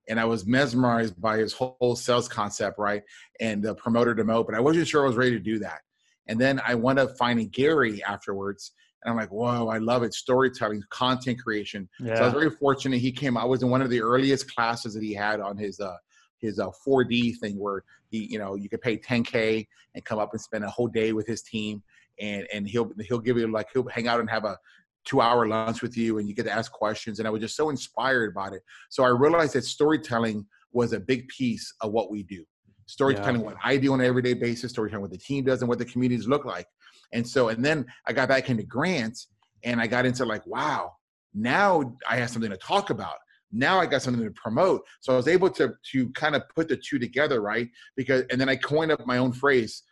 and 0.08 0.18
I 0.18 0.24
was 0.24 0.46
mesmerized 0.46 1.20
by 1.20 1.38
his 1.38 1.52
whole 1.52 1.94
sales 1.94 2.28
concept, 2.28 2.78
right, 2.78 3.02
and 3.40 3.62
the 3.62 3.74
promoter 3.74 4.14
to 4.14 4.24
mo. 4.24 4.42
But 4.42 4.54
I 4.54 4.60
wasn't 4.60 4.88
sure 4.88 5.04
I 5.04 5.06
was 5.06 5.16
ready 5.16 5.32
to 5.32 5.40
do 5.40 5.58
that. 5.60 5.80
And 6.26 6.40
then 6.40 6.60
I 6.64 6.74
wound 6.74 6.98
up 6.98 7.16
finding 7.16 7.48
Gary 7.48 8.02
afterwards, 8.02 8.72
and 9.04 9.12
I'm 9.12 9.16
like, 9.16 9.30
whoa, 9.30 9.68
I 9.68 9.78
love 9.78 10.02
it. 10.02 10.12
Storytelling, 10.14 10.82
content 10.90 11.40
creation. 11.42 11.88
Yeah. 12.00 12.16
So 12.16 12.22
I 12.22 12.24
was 12.24 12.34
very 12.34 12.50
fortunate. 12.50 12.98
He 12.98 13.12
came. 13.12 13.36
I 13.36 13.44
was 13.44 13.62
in 13.62 13.70
one 13.70 13.82
of 13.82 13.90
the 13.90 14.00
earliest 14.00 14.52
classes 14.54 14.94
that 14.94 15.02
he 15.02 15.14
had 15.14 15.40
on 15.40 15.56
his 15.56 15.78
uh, 15.80 15.96
his 16.38 16.58
uh, 16.58 16.70
4D 16.86 17.38
thing, 17.38 17.58
where 17.58 17.84
he, 18.10 18.26
you 18.30 18.38
know, 18.38 18.54
you 18.54 18.68
could 18.68 18.80
pay 18.80 18.96
10k 18.96 19.66
and 19.94 20.04
come 20.04 20.18
up 20.18 20.32
and 20.32 20.40
spend 20.40 20.64
a 20.64 20.70
whole 20.70 20.88
day 20.88 21.12
with 21.12 21.26
his 21.26 21.42
team, 21.42 21.82
and 22.20 22.46
and 22.52 22.68
he'll 22.68 22.90
he'll 23.08 23.20
give 23.20 23.36
you 23.36 23.46
like 23.50 23.68
he'll 23.72 23.88
hang 23.88 24.08
out 24.08 24.20
and 24.20 24.28
have 24.28 24.44
a 24.44 24.58
two 25.04 25.20
hour 25.20 25.46
lunch 25.46 25.80
with 25.80 25.96
you, 25.96 26.18
and 26.18 26.28
you 26.28 26.34
get 26.34 26.44
to 26.44 26.52
ask 26.52 26.72
questions. 26.72 27.18
And 27.18 27.28
I 27.28 27.30
was 27.30 27.40
just 27.40 27.56
so 27.56 27.70
inspired 27.70 28.32
about 28.32 28.52
it. 28.52 28.62
So 28.90 29.04
I 29.04 29.08
realized 29.08 29.54
that 29.54 29.64
storytelling 29.64 30.44
was 30.72 30.92
a 30.92 31.00
big 31.00 31.28
piece 31.28 31.72
of 31.80 31.92
what 31.92 32.10
we 32.10 32.22
do. 32.24 32.44
Storytelling, 32.86 33.40
yeah. 33.40 33.46
what 33.46 33.56
I 33.62 33.76
do 33.76 33.92
on 33.92 34.00
an 34.00 34.06
everyday 34.06 34.34
basis, 34.34 34.70
storytelling 34.72 35.02
what 35.02 35.10
the 35.10 35.18
team 35.18 35.44
does, 35.44 35.60
and 35.60 35.68
what 35.68 35.78
the 35.78 35.84
communities 35.84 36.26
look 36.26 36.44
like. 36.44 36.66
And 37.12 37.26
so, 37.26 37.48
and 37.48 37.64
then 37.64 37.86
I 38.06 38.12
got 38.12 38.28
back 38.28 38.50
into 38.50 38.62
grants 38.62 39.28
and 39.64 39.80
I 39.80 39.86
got 39.86 40.06
into 40.06 40.24
like, 40.24 40.46
wow, 40.46 40.92
now 41.34 41.96
I 42.08 42.16
have 42.16 42.30
something 42.30 42.50
to 42.50 42.56
talk 42.56 42.90
about. 42.90 43.16
Now 43.50 43.80
I 43.80 43.86
got 43.86 44.02
something 44.02 44.24
to 44.24 44.30
promote. 44.32 44.82
So 45.00 45.12
I 45.12 45.16
was 45.16 45.28
able 45.28 45.50
to 45.50 45.72
to 45.92 46.10
kind 46.10 46.36
of 46.36 46.42
put 46.54 46.68
the 46.68 46.76
two 46.76 46.98
together, 46.98 47.40
right? 47.40 47.68
Because 47.96 48.24
and 48.30 48.40
then 48.40 48.48
I 48.48 48.56
coined 48.56 48.92
up 48.92 49.06
my 49.06 49.18
own 49.18 49.32
phrase. 49.32 49.82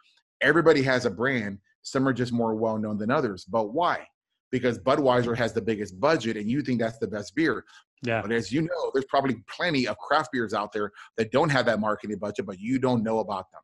Everybody 0.42 0.82
has 0.82 1.06
a 1.06 1.10
brand. 1.10 1.58
Some 1.82 2.06
are 2.06 2.12
just 2.12 2.32
more 2.32 2.54
well 2.54 2.78
known 2.78 2.98
than 2.98 3.10
others. 3.10 3.44
But 3.44 3.72
why? 3.72 4.06
Because 4.50 4.78
Budweiser 4.78 5.36
has 5.36 5.52
the 5.52 5.62
biggest 5.62 5.98
budget 5.98 6.36
and 6.36 6.50
you 6.50 6.60
think 6.60 6.80
that's 6.80 6.98
the 6.98 7.06
best 7.06 7.34
beer. 7.34 7.64
Yeah. 8.02 8.20
But 8.20 8.32
as 8.32 8.52
you 8.52 8.62
know, 8.62 8.90
there's 8.92 9.06
probably 9.06 9.42
plenty 9.48 9.88
of 9.88 9.96
craft 9.98 10.32
beers 10.32 10.52
out 10.52 10.72
there 10.72 10.92
that 11.16 11.32
don't 11.32 11.48
have 11.48 11.64
that 11.66 11.80
marketing 11.80 12.18
budget, 12.18 12.44
but 12.44 12.60
you 12.60 12.78
don't 12.78 13.02
know 13.02 13.20
about 13.20 13.50
them. 13.52 13.62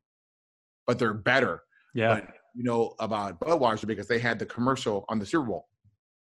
But 0.87 0.99
they're 0.99 1.15
better. 1.15 1.63
Yeah. 1.95 2.15
But 2.15 2.29
you 2.55 2.65
know 2.65 2.95
about 2.99 3.41
Budweiser 3.41 3.87
because 3.87 4.07
they 4.07 4.19
had 4.19 4.39
the 4.39 4.47
commercial 4.47 5.05
on 5.09 5.19
the 5.19 5.27
Super 5.27 5.47
Bowl. 5.47 5.69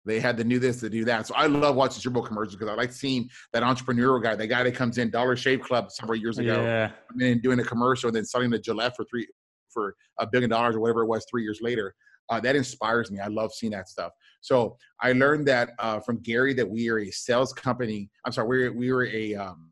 They 0.07 0.19
had 0.19 0.37
to 0.39 0.45
do 0.45 0.59
this, 0.59 0.81
to 0.81 0.89
do 0.89 1.05
that. 1.05 1.27
So 1.27 1.35
I 1.35 1.47
love 1.47 1.77
watching 1.77 2.01
Super 2.01 2.15
Bowl 2.15 2.23
commercials 2.23 2.57
because 2.57 2.71
I 2.71 2.75
like 2.75 2.93
seeing 2.93 3.29
that 3.53 3.63
entrepreneurial 3.63 4.23
guy, 4.23 4.35
the 4.35 4.47
guy 4.47 4.63
that 4.63 4.75
comes 4.75 4.97
in 4.99 5.11
Dollar 5.11 5.37
Shave 5.37 5.61
Club 5.61 5.91
several 5.91 6.19
years 6.19 6.39
ago, 6.39 6.63
yeah. 6.63 6.91
and 7.21 7.43
doing 7.43 7.61
a 7.61 7.65
commercial, 7.65 8.09
and 8.09 8.17
then 8.17 8.25
selling 8.25 8.51
the 8.51 8.59
Gillette 8.59 8.97
for 8.97 9.05
three 9.05 9.29
for 9.73 9.95
a 10.19 10.27
billion 10.27 10.51
dollars 10.51 10.75
or 10.75 10.81
whatever 10.81 11.03
it 11.03 11.07
was 11.07 11.25
three 11.31 11.43
years 11.43 11.61
later. 11.63 11.95
Uh, 12.29 12.41
that 12.41 12.57
inspires 12.57 13.11
me. 13.11 13.19
I 13.19 13.27
love 13.27 13.53
seeing 13.53 13.73
that 13.73 13.89
stuff. 13.89 14.13
So 14.41 14.77
I 15.01 15.13
learned 15.13 15.47
that 15.49 15.71
uh, 15.79 16.01
from 16.01 16.21
Gary 16.23 16.55
that 16.55 16.69
we 16.69 16.89
are 16.89 17.01
a 17.01 17.11
sales 17.11 17.53
company. 17.53 18.09
I'm 18.25 18.33
sorry, 18.33 18.71
we 18.71 18.77
we 18.77 18.93
were 18.93 19.07
a 19.07 19.35
um, 19.35 19.71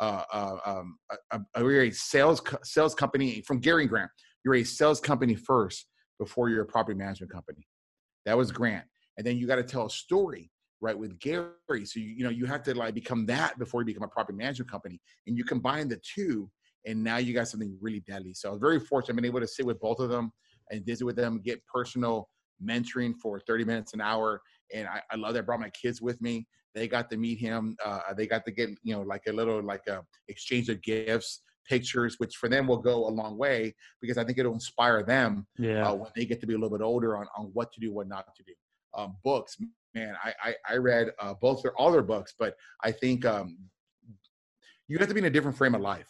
uh, 0.00 0.22
uh 0.32 0.56
um, 0.64 0.98
a, 1.32 1.40
a, 1.56 1.64
we 1.64 1.76
are 1.76 1.82
a 1.82 1.90
sales 1.90 2.40
sales 2.62 2.94
company 2.94 3.42
from 3.46 3.58
Gary 3.58 3.86
Grant 3.86 4.10
you're 4.48 4.62
a 4.62 4.64
sales 4.64 5.00
company 5.00 5.34
first 5.34 5.86
before 6.18 6.48
you're 6.48 6.62
a 6.62 6.66
property 6.66 6.96
management 6.96 7.30
company. 7.30 7.68
That 8.24 8.36
was 8.36 8.50
Grant. 8.50 8.86
And 9.18 9.26
then 9.26 9.36
you 9.36 9.46
got 9.46 9.56
to 9.56 9.62
tell 9.62 9.86
a 9.86 9.90
story, 9.90 10.50
right, 10.80 10.98
with 10.98 11.18
Gary. 11.18 11.84
So 11.84 12.00
you, 12.00 12.06
you 12.06 12.24
know, 12.24 12.30
you 12.30 12.46
have 12.46 12.62
to 12.62 12.74
like 12.74 12.94
become 12.94 13.26
that 13.26 13.58
before 13.58 13.82
you 13.82 13.86
become 13.86 14.04
a 14.04 14.08
property 14.08 14.38
management 14.38 14.70
company. 14.70 15.00
And 15.26 15.36
you 15.36 15.44
combine 15.44 15.88
the 15.88 16.00
two, 16.14 16.50
and 16.86 17.04
now 17.04 17.18
you 17.18 17.34
got 17.34 17.48
something 17.48 17.76
really 17.80 18.00
deadly. 18.00 18.32
So 18.32 18.48
I 18.48 18.52
was 18.52 18.60
very 18.60 18.80
fortunate. 18.80 19.12
I've 19.12 19.16
been 19.16 19.26
able 19.26 19.40
to 19.40 19.46
sit 19.46 19.66
with 19.66 19.78
both 19.80 20.00
of 20.00 20.08
them 20.08 20.32
and 20.70 20.84
visit 20.86 21.04
with 21.04 21.16
them, 21.16 21.42
get 21.44 21.64
personal 21.66 22.28
mentoring 22.64 23.14
for 23.22 23.38
30 23.40 23.64
minutes 23.64 23.92
an 23.92 24.00
hour. 24.00 24.40
And 24.74 24.88
I, 24.88 25.02
I 25.10 25.16
love 25.16 25.34
that 25.34 25.40
I 25.40 25.42
brought 25.42 25.60
my 25.60 25.70
kids 25.70 26.00
with 26.00 26.20
me. 26.22 26.46
They 26.74 26.88
got 26.88 27.10
to 27.10 27.18
meet 27.18 27.38
him. 27.38 27.76
Uh, 27.84 28.00
they 28.16 28.26
got 28.26 28.46
to 28.46 28.50
get, 28.50 28.70
you 28.82 28.94
know, 28.94 29.02
like 29.02 29.22
a 29.28 29.32
little 29.32 29.62
like 29.62 29.86
a 29.88 30.02
exchange 30.28 30.70
of 30.70 30.80
gifts 30.82 31.42
pictures, 31.68 32.16
which 32.18 32.36
for 32.36 32.48
them 32.48 32.66
will 32.66 32.78
go 32.78 33.06
a 33.06 33.10
long 33.10 33.36
way 33.36 33.74
because 34.00 34.18
I 34.18 34.24
think 34.24 34.38
it'll 34.38 34.54
inspire 34.54 35.02
them 35.02 35.46
yeah. 35.58 35.88
uh, 35.88 35.94
when 35.94 36.10
they 36.16 36.24
get 36.24 36.40
to 36.40 36.46
be 36.46 36.54
a 36.54 36.56
little 36.56 36.76
bit 36.76 36.84
older 36.84 37.16
on, 37.16 37.26
on 37.36 37.50
what 37.52 37.72
to 37.72 37.80
do, 37.80 37.92
what 37.92 38.08
not 38.08 38.34
to 38.36 38.42
do. 38.42 38.52
Um, 38.96 39.16
books, 39.22 39.56
man, 39.94 40.16
I, 40.24 40.32
I, 40.42 40.54
I 40.70 40.76
read 40.76 41.12
uh, 41.20 41.34
both 41.40 41.62
their 41.62 41.76
all 41.76 41.92
their 41.92 42.02
books, 42.02 42.34
but 42.38 42.56
I 42.82 42.90
think 42.90 43.24
um, 43.24 43.58
you 44.88 44.98
have 44.98 45.08
to 45.08 45.14
be 45.14 45.20
in 45.20 45.26
a 45.26 45.30
different 45.30 45.56
frame 45.56 45.74
of 45.74 45.80
life 45.80 46.08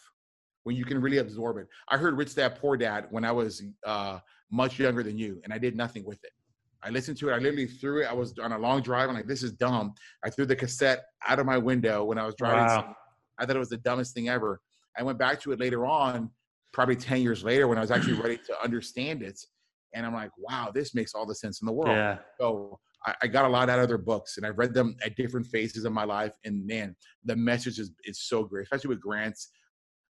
when 0.63 0.75
you 0.75 0.85
can 0.85 1.01
really 1.01 1.17
absorb 1.17 1.57
it. 1.57 1.67
I 1.89 1.97
heard 1.97 2.17
Rich 2.17 2.35
Dad 2.35 2.57
Poor 2.59 2.77
Dad 2.77 3.07
when 3.09 3.25
I 3.25 3.31
was 3.31 3.61
uh, 3.85 4.19
much 4.51 4.79
younger 4.79 5.03
than 5.03 5.17
you, 5.17 5.41
and 5.43 5.53
I 5.53 5.57
did 5.57 5.75
nothing 5.75 6.05
with 6.05 6.23
it. 6.23 6.31
I 6.81 6.89
listened 6.89 7.17
to 7.17 7.29
it. 7.29 7.33
I 7.33 7.37
literally 7.37 7.67
threw 7.67 8.03
it. 8.03 8.05
I 8.05 8.13
was 8.13 8.33
on 8.39 8.53
a 8.53 8.57
long 8.57 8.81
drive. 8.81 9.09
I'm 9.09 9.15
like, 9.15 9.27
this 9.27 9.43
is 9.43 9.51
dumb. 9.51 9.93
I 10.23 10.29
threw 10.29 10.45
the 10.45 10.55
cassette 10.55 11.03
out 11.27 11.39
of 11.39 11.45
my 11.45 11.57
window 11.57 12.05
when 12.05 12.17
I 12.17 12.25
was 12.25 12.35
driving. 12.35 12.65
Wow. 12.65 12.95
I 13.37 13.45
thought 13.45 13.55
it 13.55 13.59
was 13.59 13.69
the 13.69 13.77
dumbest 13.77 14.13
thing 14.13 14.29
ever. 14.29 14.61
I 14.99 15.03
went 15.03 15.17
back 15.17 15.39
to 15.41 15.51
it 15.51 15.59
later 15.59 15.85
on, 15.85 16.29
probably 16.73 16.95
10 16.95 17.21
years 17.21 17.43
later 17.43 17.67
when 17.67 17.77
I 17.77 17.81
was 17.81 17.89
actually 17.89 18.13
ready 18.21 18.37
to 18.37 18.63
understand 18.63 19.23
it. 19.23 19.39
And 19.95 20.05
I'm 20.05 20.13
like, 20.13 20.31
wow, 20.37 20.71
this 20.73 20.93
makes 20.93 21.15
all 21.15 21.25
the 21.25 21.33
sense 21.33 21.61
in 21.61 21.65
the 21.65 21.71
world. 21.71 21.95
Yeah. 21.95 22.17
So 22.39 22.79
I, 23.05 23.15
I 23.23 23.27
got 23.27 23.45
a 23.45 23.47
lot 23.47 23.69
out 23.69 23.79
of 23.79 23.87
their 23.87 23.97
books 23.97 24.37
and 24.37 24.45
I've 24.45 24.57
read 24.57 24.73
them 24.73 24.95
at 25.03 25.15
different 25.15 25.47
phases 25.47 25.85
of 25.85 25.93
my 25.93 26.03
life. 26.03 26.33
And 26.43 26.67
man, 26.67 26.95
the 27.23 27.35
message 27.35 27.79
is, 27.79 27.91
is 28.03 28.21
so 28.21 28.43
great, 28.43 28.63
especially 28.63 28.89
with 28.89 29.01
Grant's, 29.01 29.49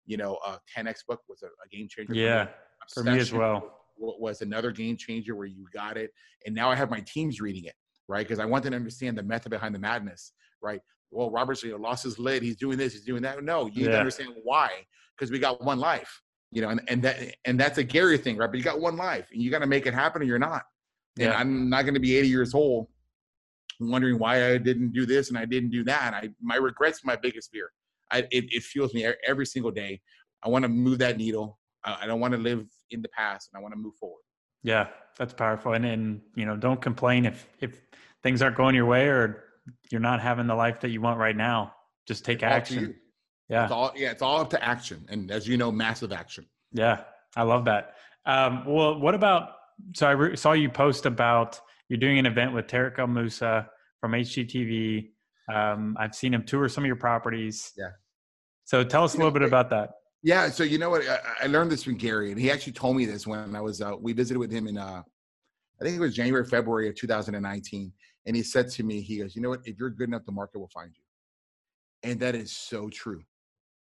you 0.06 0.18
know, 0.18 0.40
uh, 0.46 0.58
10X 0.76 1.06
book 1.08 1.22
was 1.30 1.44
a, 1.44 1.48
a 1.48 1.70
game 1.72 1.88
changer. 1.90 2.14
Yeah. 2.14 2.48
For 2.94 3.04
me, 3.04 3.12
for 3.12 3.16
me 3.16 3.20
as 3.22 3.32
well. 3.32 3.76
Was 3.98 4.42
another 4.42 4.72
game 4.72 4.98
changer 4.98 5.36
where 5.36 5.46
you 5.46 5.66
got 5.74 5.98
it. 5.98 6.12
And 6.46 6.56
now 6.56 6.72
I 6.72 6.76
have 6.76 6.90
my 6.90 7.02
teams 7.02 7.40
reading 7.42 7.66
it, 7.66 7.76
right? 8.08 8.26
Because 8.26 8.40
I 8.40 8.46
want 8.46 8.64
them 8.64 8.72
to 8.72 8.78
understand 8.78 9.18
the 9.18 9.24
method 9.24 9.50
behind 9.50 9.76
the 9.76 9.80
madness, 9.80 10.32
right? 10.62 10.82
Well, 11.12 11.32
Robert's 11.32 11.64
you 11.64 11.72
know, 11.72 11.78
lost 11.78 12.04
his 12.04 12.20
lid. 12.20 12.44
He's 12.44 12.56
doing 12.56 12.78
this. 12.78 12.94
He's 12.94 13.04
doing 13.04 13.22
that. 13.24 13.44
No, 13.44 13.68
you 13.68 13.86
to 13.86 13.98
understand 13.98 14.34
why, 14.44 14.86
because 15.18 15.32
we 15.32 15.40
got 15.40 15.64
one 15.64 15.80
life, 15.80 16.22
you 16.52 16.62
know, 16.62 16.70
and, 16.70 16.82
and 16.88 17.02
that 17.04 17.36
and 17.46 17.60
that's 17.60 17.78
a 17.78 17.84
Gary 17.84 18.18
thing, 18.18 18.38
right? 18.38 18.50
But 18.50 18.58
you 18.58 18.64
got 18.64 18.80
one 18.80 18.98
life, 18.98 19.28
and 19.32 19.42
you 19.42 19.50
got 19.52 19.60
to 19.60 19.68
make 19.68 19.86
it 19.86 19.94
happen, 19.94 20.22
or 20.22 20.26
you're 20.26 20.40
not. 20.40 20.64
And 21.18 21.28
yeah. 21.28 21.38
I'm 21.38 21.70
not 21.70 21.84
going 21.84 21.96
to 21.96 22.00
be 22.00 22.18
80 22.18 22.28
years 22.28 22.54
old, 22.54 22.88
wondering 23.80 24.20
why 24.20 24.52
I 24.52 24.58
didn't 24.58 24.94
do 24.94 25.06
this 25.06 25.30
and 25.30 25.38
I 25.38 25.46
didn't 25.46 25.72
do 25.72 25.84
that. 25.86 26.14
I 26.14 26.30
my 26.42 26.56
regrets 26.56 27.04
my 27.04 27.16
biggest 27.16 27.52
fear. 27.52 27.72
I, 28.12 28.20
it, 28.32 28.46
it 28.50 28.64
fuels 28.64 28.94
me 28.94 29.08
every 29.28 29.46
single 29.46 29.72
day. 29.72 30.02
I 30.44 30.50
want 30.50 30.64
to 30.64 30.70
move 30.70 31.00
that 31.00 31.18
needle. 31.18 31.60
I 31.84 32.08
don't 32.08 32.20
want 32.20 32.34
to 32.34 32.38
live 32.38 32.66
in 32.92 33.02
the 33.02 33.10
past, 33.10 33.50
and 33.52 33.60
I 33.60 33.62
want 33.62 33.74
to 33.74 33.80
move 33.80 33.96
forward. 33.96 34.22
Yeah, 34.64 34.88
that's 35.18 35.34
powerful. 35.34 35.74
And 35.74 35.86
and 35.86 36.22
you 36.36 36.46
know, 36.46 36.58
don't 36.58 36.82
complain 36.82 37.26
if 37.26 37.48
if 37.60 37.82
things 38.24 38.42
aren't 38.42 38.58
going 38.58 38.76
your 38.76 38.86
way 38.86 39.08
or 39.08 39.44
you're 39.92 40.02
not 40.02 40.22
having 40.22 40.48
the 40.48 40.56
life 40.56 40.80
that 40.82 40.90
you 40.90 41.02
want 41.02 41.20
right 41.20 41.36
now. 41.36 41.74
Just 42.08 42.26
take 42.26 42.38
it's 42.38 42.44
action. 42.44 42.96
Yeah. 43.50 43.64
It's 43.64 43.72
all, 43.72 43.92
yeah, 43.96 44.12
it's 44.12 44.22
all 44.22 44.42
up 44.42 44.50
to 44.52 44.64
action. 44.64 45.06
And 45.10 45.32
as 45.32 45.48
you 45.48 45.58
know, 45.58 45.72
massive 45.72 46.12
action. 46.12 46.46
Yeah. 46.72 47.02
I 47.36 47.44
love 47.44 47.66
that. 47.66 47.96
Um, 48.26 48.64
well, 48.66 49.00
what 49.00 49.16
about, 49.16 49.50
so 49.96 50.08
I 50.08 50.12
re- 50.12 50.36
saw 50.36 50.54
you 50.54 50.70
post 50.70 51.06
about 51.06 51.60
you're 51.88 52.00
doing 52.00 52.20
an 52.20 52.26
event 52.26 52.54
with 52.54 52.68
Tarek 52.68 53.00
El 53.00 53.08
Moussa 53.08 53.70
from 54.00 54.12
HGTV. 54.12 55.10
Um, 55.54 55.98
I've 56.00 56.14
seen 56.14 56.34
him 56.34 56.44
tour 56.44 56.70
some 56.70 56.84
of 56.84 56.88
your 56.88 56.96
properties. 56.96 57.72
Yeah. 57.76 57.90
So 58.66 58.84
tell 58.84 59.04
us 59.04 59.16
a 59.16 59.18
little 59.18 59.32
bit 59.32 59.42
about 59.42 59.72
that. 59.72 59.92
Yeah. 60.22 60.50
So, 60.50 60.64
you 60.64 60.78
know 60.78 60.92
what? 60.92 61.08
I, 61.08 61.20
I 61.44 61.48
learned 61.48 61.72
this 61.72 61.84
from 61.84 61.96
Gary 61.96 62.32
and 62.32 62.40
he 62.40 62.52
actually 62.52 62.74
told 62.74 62.96
me 62.96 63.06
this 63.06 63.26
when 63.26 63.56
I 63.56 63.62
was, 63.62 63.82
uh, 63.82 63.94
we 64.00 64.14
visited 64.14 64.38
with 64.38 64.52
him 64.52 64.68
in, 64.68 64.78
uh, 64.78 65.02
I 65.82 65.84
think 65.84 65.96
it 65.96 66.00
was 66.00 66.14
January, 66.14 66.46
February 66.46 66.90
of 66.90 66.96
2019. 66.96 67.92
And 68.30 68.36
he 68.36 68.44
said 68.44 68.70
to 68.70 68.84
me, 68.84 69.02
he 69.02 69.18
goes, 69.18 69.36
you 69.36 69.42
know 69.42 69.50
what? 69.50 69.62
If 69.66 69.80
you're 69.80 69.90
good 69.90 70.10
enough, 70.10 70.24
the 70.24 70.32
market 70.32 70.60
will 70.60 70.70
find 70.72 70.92
you. 70.96 71.02
And 72.08 72.20
that 72.20 72.36
is 72.36 72.52
so 72.52 72.88
true. 72.88 73.24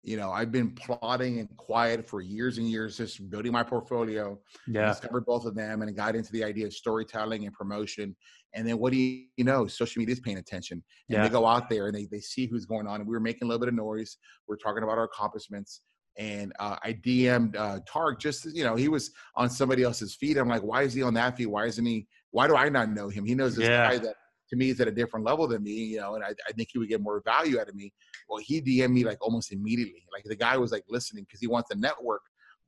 You 0.02 0.18
know, 0.18 0.32
I've 0.32 0.52
been 0.52 0.72
plotting 0.72 1.38
and 1.38 1.56
quiet 1.56 2.10
for 2.10 2.20
years 2.20 2.58
and 2.58 2.68
years, 2.68 2.98
just 2.98 3.30
building 3.30 3.52
my 3.52 3.62
portfolio. 3.62 4.40
Yeah. 4.66 4.88
Discovered 4.88 5.28
both 5.28 5.46
of 5.46 5.54
them 5.54 5.84
and 5.84 5.96
got 5.96 6.16
into 6.16 6.32
the 6.32 6.44
idea 6.44 6.66
of 6.66 6.74
storytelling 6.74 7.46
and 7.46 7.54
promotion. 7.54 8.16
And 8.56 8.68
then 8.68 8.80
what 8.80 8.92
do 8.92 8.98
you, 8.98 9.26
you 9.38 9.44
know? 9.44 9.68
Social 9.68 10.00
media 10.00 10.14
is 10.14 10.20
paying 10.20 10.40
attention. 10.40 10.84
And 11.10 11.18
yeah. 11.18 11.22
they 11.22 11.30
go 11.30 11.46
out 11.46 11.70
there 11.70 11.86
and 11.86 11.96
they, 11.96 12.08
they 12.10 12.20
see 12.20 12.48
who's 12.48 12.66
going 12.66 12.88
on. 12.88 13.02
And 13.02 13.08
we 13.08 13.14
were 13.14 13.20
making 13.20 13.44
a 13.44 13.46
little 13.46 13.60
bit 13.60 13.70
of 13.70 13.76
noise. 13.76 14.18
We're 14.48 14.58
talking 14.58 14.82
about 14.82 14.98
our 14.98 15.04
accomplishments 15.04 15.82
and 16.18 16.54
uh, 16.60 16.76
I 16.84 16.94
DM'd 16.94 17.56
uh, 17.56 17.80
Tarek 17.88 18.20
just 18.20 18.46
you 18.54 18.64
know 18.64 18.76
he 18.76 18.90
was 18.90 19.12
on 19.36 19.48
somebody 19.48 19.84
else's 19.84 20.16
feed. 20.16 20.38
I'm 20.38 20.50
like, 20.50 20.64
why 20.64 20.82
is 20.82 20.94
he 20.94 21.04
on 21.04 21.14
that 21.14 21.38
feed? 21.38 21.46
Why 21.46 21.68
isn't 21.68 21.86
he? 21.86 22.08
Why 22.32 22.48
do 22.48 22.56
I 22.56 22.68
not 22.68 22.90
know 22.90 23.10
him? 23.10 23.26
He 23.26 23.36
knows 23.36 23.56
this 23.56 23.70
yeah. 23.70 23.92
guy 23.92 23.98
that 24.00 24.16
to 24.50 24.56
me 24.56 24.70
is 24.70 24.82
at 24.82 24.88
a 24.88 24.92
different 24.92 25.26
level 25.26 25.48
than 25.48 25.64
me, 25.64 25.72
you 25.72 26.00
know, 26.00 26.16
and 26.16 26.24
I, 26.24 26.30
I 26.48 26.52
think 26.54 26.70
he 26.72 26.80
would 26.80 26.90
get 26.90 27.02
more 27.02 27.22
value 27.24 27.60
out 27.60 27.70
of 27.70 27.76
me. 27.76 27.94
Well, 28.28 28.40
he 28.44 28.62
DM'd 28.62 28.92
me 28.92 29.04
like 29.04 29.18
almost 29.22 29.52
immediately. 29.52 30.06
Like 30.12 30.24
the 30.24 30.36
guy 30.36 30.58
was 30.58 30.72
like 30.72 30.84
listening 30.90 31.24
because 31.24 31.40
he 31.40 31.48
wants 31.48 31.72
a 31.72 31.76
network. 31.76 32.22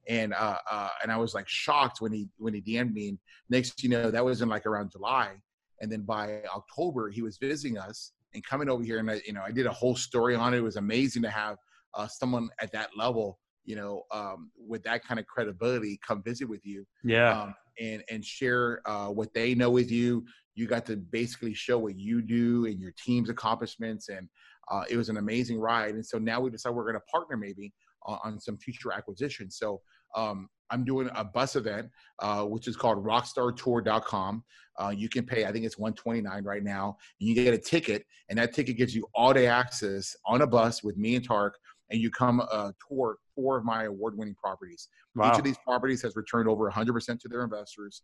And 0.08 0.34
uh, 0.34 0.58
uh, 0.70 0.90
and 1.04 1.12
I 1.12 1.18
was 1.18 1.36
like 1.36 1.48
shocked 1.48 2.02
when 2.02 2.12
he 2.12 2.28
when 2.38 2.54
he 2.54 2.62
DM'd 2.62 2.94
me. 2.94 3.10
And 3.10 3.20
next, 3.50 3.84
you 3.84 3.90
know, 3.90 4.10
that 4.10 4.26
was 4.26 4.42
in 4.42 4.50
like 4.50 4.66
around 4.66 4.92
July, 4.92 5.34
and 5.80 5.92
then 5.92 6.02
by 6.02 6.42
October 6.56 7.10
he 7.10 7.22
was 7.22 7.38
visiting 7.38 7.78
us 7.78 8.12
and 8.34 8.44
coming 8.44 8.68
over 8.68 8.84
here. 8.84 8.98
And 8.98 9.12
I, 9.12 9.22
you 9.26 9.34
know, 9.34 9.44
I 9.46 9.52
did 9.52 9.68
a 9.68 9.72
whole 9.72 9.96
story 9.96 10.36
on 10.36 10.54
it. 10.54 10.58
It 10.58 10.62
was 10.62 10.78
amazing 10.78 11.22
to 11.22 11.30
have 11.30 11.58
uh, 11.94 12.08
someone 12.08 12.50
at 12.60 12.72
that 12.72 12.90
level, 12.98 13.40
you 13.64 13.76
know, 13.76 14.04
um, 14.12 14.50
with 14.58 14.82
that 14.84 15.06
kind 15.06 15.20
of 15.20 15.28
credibility, 15.28 16.00
come 16.06 16.24
visit 16.24 16.50
with 16.50 16.66
you. 16.66 16.86
Yeah. 17.04 17.42
Um, 17.42 17.56
and 17.80 18.04
and 18.10 18.24
share 18.24 18.82
uh, 18.86 19.08
what 19.08 19.34
they 19.34 19.56
know 19.56 19.70
with 19.70 19.92
you. 19.92 20.26
You 20.56 20.68
got 20.68 20.86
to 20.88 20.98
basically 20.98 21.54
show 21.54 21.78
what 21.78 21.98
you 21.98 22.22
do 22.22 22.66
and 22.66 22.80
your 22.80 22.94
team's 23.04 23.30
accomplishments, 23.30 24.10
and 24.10 24.28
uh, 24.70 24.84
it 24.90 24.98
was 24.98 25.10
an 25.10 25.18
amazing 25.18 25.60
ride. 25.60 25.96
And 25.96 26.06
so 26.06 26.18
now 26.18 26.40
we 26.40 26.50
decided 26.50 26.76
we're 26.76 26.84
going 26.84 26.96
to 26.96 27.12
partner 27.12 27.38
maybe 27.38 27.74
on, 28.04 28.20
on 28.24 28.40
some 28.40 28.58
future 28.58 28.92
acquisitions. 28.92 29.58
So 29.58 29.82
um, 30.16 30.50
I'm 30.70 30.84
doing 30.84 31.10
a 31.16 31.24
bus 31.24 31.56
event, 31.56 31.90
uh, 32.20 32.44
which 32.44 32.68
is 32.68 32.76
called 32.76 33.04
rockstartour.com. 33.04 34.44
Uh, 34.82 34.90
you 34.90 35.10
can 35.10 35.26
pay, 35.26 35.46
I 35.46 35.52
think 35.52 35.66
it's 35.66 35.78
129 35.78 36.44
right 36.44 36.64
now, 36.64 36.98
and 37.20 37.30
you 37.30 37.36
get 37.36 37.54
a 37.54 37.58
ticket, 37.58 38.06
and 38.30 38.40
that 38.40 38.54
ticket 38.54 38.78
gives 38.78 38.96
you 38.96 39.06
all 39.14 39.34
day 39.34 39.48
access 39.48 40.16
on 40.26 40.42
a 40.42 40.48
bus 40.48 40.82
with 40.84 40.98
me 40.98 41.16
and 41.16 41.28
Tarek, 41.28 41.52
and 41.92 42.00
you 42.00 42.10
come 42.10 42.42
uh, 42.52 42.72
tour 42.88 43.18
four 43.36 43.58
of 43.58 43.66
my 43.66 43.84
award-winning 43.84 44.36
properties. 44.36 44.88
Wow. 45.16 45.32
Each 45.32 45.40
of 45.40 45.44
these 45.44 45.58
properties 45.58 46.02
has 46.04 46.16
returned 46.16 46.48
over 46.48 46.70
100% 46.72 47.20
to 47.20 47.28
their 47.28 47.44
investors. 47.44 48.02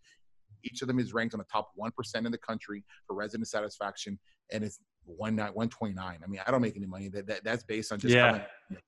Each 0.64 0.82
of 0.82 0.88
them 0.88 1.00
is 1.00 1.14
ranked 1.14 1.34
on 1.34 1.40
the 1.40 1.46
top 1.52 1.72
1% 1.80 2.26
in 2.26 2.32
the 2.32 2.38
country 2.38 2.84
for 3.06 3.16
resident 3.16 3.48
satisfaction, 3.48 4.20
and 4.52 4.64
it's 4.64 4.80
one 5.08 5.36
night 5.36 5.56
129 5.56 6.20
i 6.22 6.28
mean 6.28 6.42
i 6.46 6.52
don't 6.52 6.62
make 6.62 6.76
any 6.76 6.86
money. 6.86 7.08
That, 7.08 7.28
that 7.28 7.44
that's 7.44 7.64
based 7.64 7.92
on 7.92 8.00
just 8.00 8.14
yeah. 8.14 8.42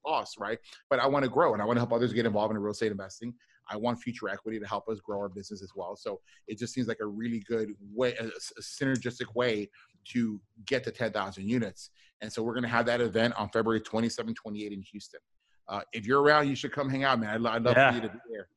costs 0.06 0.36
right? 0.38 0.60
But 0.90 1.00
i 1.00 1.08
want 1.08 1.24
to 1.24 1.30
grow 1.30 1.54
and 1.54 1.62
i 1.62 1.66
want 1.66 1.78
to 1.78 1.80
help 1.80 1.94
others 1.94 2.14
get 2.14 2.26
involved 2.26 2.54
in 2.54 2.58
real 2.62 2.72
estate 2.72 2.92
investing. 2.92 3.34
I 3.72 3.78
want 3.78 4.00
future 4.00 4.30
equity 4.30 4.60
to 4.60 4.68
help 4.68 4.90
us 4.90 5.00
grow 5.00 5.20
our 5.20 5.30
business 5.30 5.62
as 5.62 5.74
well. 5.76 5.96
So 5.96 6.20
it 6.48 6.58
just 6.58 6.74
seems 6.74 6.88
like 6.88 6.98
a 7.02 7.06
really 7.06 7.44
good 7.48 7.74
way 7.94 8.16
a, 8.20 8.26
a 8.26 8.62
synergistic 8.62 9.36
way 9.36 9.70
to 10.06 10.42
get 10.66 10.84
to 10.86 10.92
10,000 10.92 11.48
units. 11.48 11.92
And 12.22 12.34
so 12.34 12.42
we're 12.42 12.54
going 12.54 12.64
to 12.64 12.70
have 12.70 12.88
that 12.88 13.00
event 13.00 13.36
on 13.38 13.50
february 13.50 13.80
27 13.80 14.34
28 14.34 14.72
in 14.72 14.82
houston. 14.82 15.20
Uh, 15.68 15.82
if 15.94 16.06
you're 16.06 16.22
around 16.22 16.48
you 16.48 16.56
should 16.56 16.72
come 16.72 16.90
hang 16.90 17.04
out 17.04 17.20
man. 17.20 17.46
I'd, 17.46 17.56
I'd 17.56 17.64
love 17.64 17.78
yeah. 17.78 17.92
for 17.92 17.96
you 17.96 18.02
to 18.02 18.10
be 18.10 18.20
there 18.32 18.48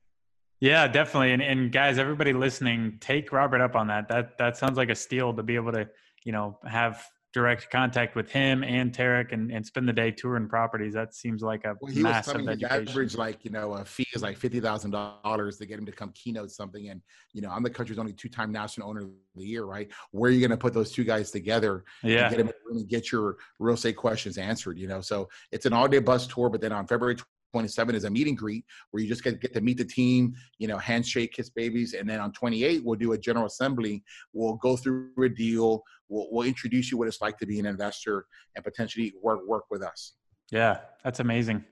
yeah, 0.63 0.87
definitely. 0.87 1.33
And, 1.33 1.43
and 1.43 1.73
guys, 1.73 1.99
everybody 1.99 2.33
listening, 2.33 2.99
take 3.01 3.33
Robert 3.33 3.61
up 3.61 3.75
on 3.75 3.89
that. 3.89 4.07
That 4.09 4.39
that 4.39 4.57
sounds 4.57 4.77
like 4.77 4.91
a 4.91 4.95
steal 4.95 5.35
to 5.35 5.43
be 5.43 5.57
able 5.57 5.73
to, 5.73 5.89
you 6.23 6.31
know, 6.31 6.57
have 6.65 7.05
direct 7.33 7.69
contact 7.71 8.15
with 8.15 8.31
him 8.31 8.63
and 8.63 8.93
Tarek 8.93 9.33
and, 9.33 9.51
and 9.51 9.67
spend 9.67 9.89
the 9.89 9.93
day 9.93 10.13
touring 10.13 10.49
properties. 10.49 10.95
That 10.95 11.17
seems 11.17 11.43
like 11.43 11.65
a 11.65 11.75
well, 11.81 11.91
he 11.91 12.01
massive 12.01 12.43
was 12.43 12.49
education. 12.49 12.89
average 12.89 13.17
like 13.17 13.45
you 13.45 13.51
know 13.51 13.73
a 13.73 13.85
fee 13.85 14.07
is 14.15 14.23
like 14.23 14.37
fifty 14.37 14.61
thousand 14.61 14.93
dollars 14.93 15.59
to 15.59 15.67
get 15.67 15.81
him 15.81 15.87
to 15.87 15.93
come 15.93 16.13
keynote 16.15 16.53
something. 16.53 16.91
And 16.91 17.01
you 17.33 17.43
know 17.43 17.51
I'm 17.51 17.65
the 17.65 17.71
country's 17.71 17.99
only 17.99 18.13
two 18.13 18.29
time 18.29 18.53
national 18.53 18.89
owner 18.89 19.03
of 19.03 19.11
the 19.35 19.45
year, 19.45 19.65
right? 19.65 19.91
Where 20.13 20.29
are 20.29 20.33
you 20.33 20.41
going 20.41 20.51
to 20.51 20.57
put 20.57 20.75
those 20.75 20.93
two 20.93 21.03
guys 21.03 21.33
together? 21.33 21.85
Yeah, 22.05 22.27
and 22.27 22.37
get 22.37 22.41
him 22.41 22.53
and 22.71 22.89
get 22.89 23.11
your 23.11 23.37
real 23.59 23.75
estate 23.75 23.97
questions 23.97 24.39
answered. 24.39 24.79
You 24.79 24.87
know, 24.87 25.01
so 25.01 25.29
it's 25.51 25.67
an 25.67 25.73
all 25.73 25.89
day 25.89 25.99
bus 25.99 26.29
tour. 26.29 26.51
But 26.51 26.61
then 26.61 26.71
on 26.71 26.87
February 26.87 27.17
27 27.53 27.95
is 27.95 28.05
a 28.05 28.11
meet 28.11 28.27
and 28.27 28.37
greet 28.37 28.65
where 28.91 29.03
you 29.03 29.09
just 29.09 29.23
get, 29.23 29.41
get 29.41 29.53
to 29.53 29.61
meet 29.61 29.79
the 29.79 29.85
team, 29.85 30.35
you 30.59 30.67
know, 30.67 30.79
handshake, 30.79 31.33
kiss 31.33 31.51
babies. 31.51 31.95
And 31.95 32.09
then 32.09 32.19
on 32.19 32.33
28, 32.33 32.83
we'll 32.85 32.99
do 32.99 33.13
a 33.13 33.19
general 33.19 33.47
assembly. 33.47 34.03
We'll 34.33 34.55
go 34.55 34.77
through 34.77 35.11
a 35.23 35.29
deal. 35.29 35.83
We'll, 36.09 36.29
we'll 36.31 36.47
introduce 36.47 36.91
you 36.91 36.99
what 36.99 37.09
it's 37.09 37.21
like 37.21 37.39
to 37.39 37.47
be 37.47 37.61
an 37.61 37.67
investor 37.67 38.27
and 38.57 38.65
potentially 38.65 39.13
work, 39.23 39.47
work 39.47 39.65
with 39.71 39.83
us. 39.83 40.15
Yeah, 40.51 40.79
that's 41.05 41.21
amazing. 41.21 41.65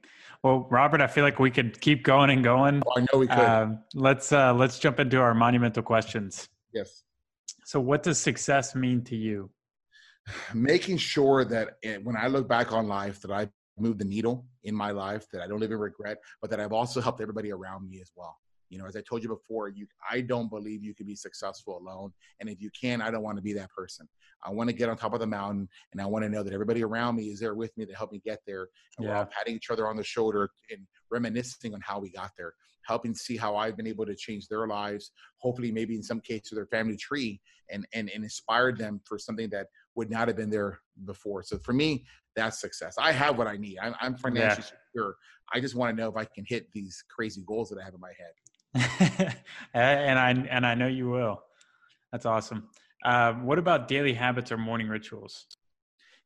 Well, 0.42 0.66
Robert, 0.70 1.00
I 1.00 1.06
feel 1.06 1.24
like 1.24 1.38
we 1.38 1.50
could 1.50 1.80
keep 1.80 2.02
going 2.02 2.30
and 2.30 2.42
going. 2.42 2.82
Oh, 2.86 2.92
I 2.96 3.00
know 3.00 3.18
we 3.18 3.26
could. 3.26 3.38
Uh, 3.38 3.68
let's 3.94 4.32
uh, 4.32 4.54
let's 4.54 4.78
jump 4.78 4.98
into 4.98 5.18
our 5.18 5.34
monumental 5.34 5.82
questions. 5.82 6.48
Yes. 6.72 7.02
So, 7.66 7.78
what 7.78 8.02
does 8.02 8.18
success 8.18 8.74
mean 8.74 9.02
to 9.04 9.16
you? 9.16 9.50
Making 10.54 10.96
sure 10.96 11.44
that 11.44 11.76
eh, 11.82 11.98
when 12.02 12.16
I 12.16 12.28
look 12.28 12.48
back 12.48 12.72
on 12.72 12.88
life, 12.88 13.20
that 13.20 13.30
I 13.30 13.50
moved 13.80 13.98
the 13.98 14.04
needle 14.04 14.46
in 14.64 14.74
my 14.74 14.90
life, 14.90 15.26
that 15.32 15.42
I 15.42 15.46
don't 15.46 15.60
live 15.60 15.72
in 15.72 15.78
regret, 15.78 16.18
but 16.40 16.50
that 16.50 16.60
I've 16.60 16.72
also 16.72 17.00
helped 17.00 17.20
everybody 17.20 17.52
around 17.52 17.88
me 17.88 18.00
as 18.00 18.10
well. 18.16 18.36
You 18.70 18.78
know, 18.78 18.86
as 18.86 18.96
I 18.96 19.00
told 19.00 19.22
you 19.22 19.28
before, 19.28 19.68
you 19.68 19.86
I 20.08 20.20
don't 20.20 20.48
believe 20.48 20.84
you 20.84 20.94
can 20.94 21.06
be 21.06 21.16
successful 21.16 21.76
alone. 21.76 22.12
And 22.38 22.48
if 22.48 22.60
you 22.60 22.70
can, 22.80 23.02
I 23.02 23.10
don't 23.10 23.22
want 23.22 23.36
to 23.36 23.42
be 23.42 23.52
that 23.54 23.70
person. 23.70 24.08
I 24.44 24.50
want 24.50 24.70
to 24.70 24.72
get 24.74 24.88
on 24.88 24.96
top 24.96 25.12
of 25.12 25.20
the 25.20 25.26
mountain 25.26 25.68
and 25.92 26.00
I 26.00 26.06
want 26.06 26.24
to 26.24 26.28
know 26.28 26.42
that 26.42 26.52
everybody 26.52 26.82
around 26.82 27.16
me 27.16 27.24
is 27.24 27.40
there 27.40 27.54
with 27.54 27.76
me 27.76 27.84
to 27.84 27.92
help 27.92 28.12
me 28.12 28.22
get 28.24 28.40
there. 28.46 28.68
And 28.96 29.04
yeah. 29.04 29.10
we're 29.10 29.16
all 29.16 29.26
patting 29.26 29.56
each 29.56 29.70
other 29.70 29.88
on 29.88 29.96
the 29.96 30.04
shoulder 30.04 30.50
and 30.70 30.86
reminiscing 31.10 31.74
on 31.74 31.80
how 31.80 31.98
we 31.98 32.10
got 32.10 32.30
there, 32.38 32.54
helping 32.86 33.12
see 33.12 33.36
how 33.36 33.56
I've 33.56 33.76
been 33.76 33.88
able 33.88 34.06
to 34.06 34.14
change 34.14 34.46
their 34.46 34.66
lives, 34.66 35.10
hopefully 35.38 35.72
maybe 35.72 35.96
in 35.96 36.02
some 36.02 36.20
cases 36.20 36.52
their 36.52 36.66
family 36.66 36.96
tree 36.96 37.40
and, 37.70 37.86
and, 37.92 38.08
and 38.14 38.22
inspired 38.22 38.78
them 38.78 39.00
for 39.04 39.18
something 39.18 39.50
that 39.50 39.66
would 39.96 40.10
not 40.10 40.28
have 40.28 40.36
been 40.36 40.50
there 40.50 40.80
before. 41.04 41.42
So 41.42 41.58
for 41.58 41.72
me, 41.72 42.04
that's 42.36 42.60
success. 42.60 42.94
I 42.98 43.12
have 43.12 43.38
what 43.38 43.46
I 43.46 43.56
need. 43.56 43.78
I'm, 43.80 43.94
I'm 44.00 44.16
financially 44.16 44.66
yeah. 44.66 44.78
secure. 44.88 45.16
I 45.52 45.60
just 45.60 45.74
want 45.74 45.96
to 45.96 46.00
know 46.00 46.08
if 46.08 46.16
I 46.16 46.24
can 46.24 46.44
hit 46.46 46.70
these 46.72 47.02
crazy 47.08 47.42
goals 47.46 47.68
that 47.70 47.78
I 47.78 47.84
have 47.84 47.94
in 47.94 48.00
my 48.00 48.12
head. 48.18 49.36
and 49.74 50.18
I 50.18 50.30
and 50.30 50.64
I 50.64 50.74
know 50.74 50.86
you 50.86 51.10
will. 51.10 51.42
That's 52.12 52.26
awesome. 52.26 52.68
Uh, 53.04 53.32
what 53.34 53.58
about 53.58 53.88
daily 53.88 54.12
habits 54.12 54.52
or 54.52 54.58
morning 54.58 54.88
rituals? 54.88 55.46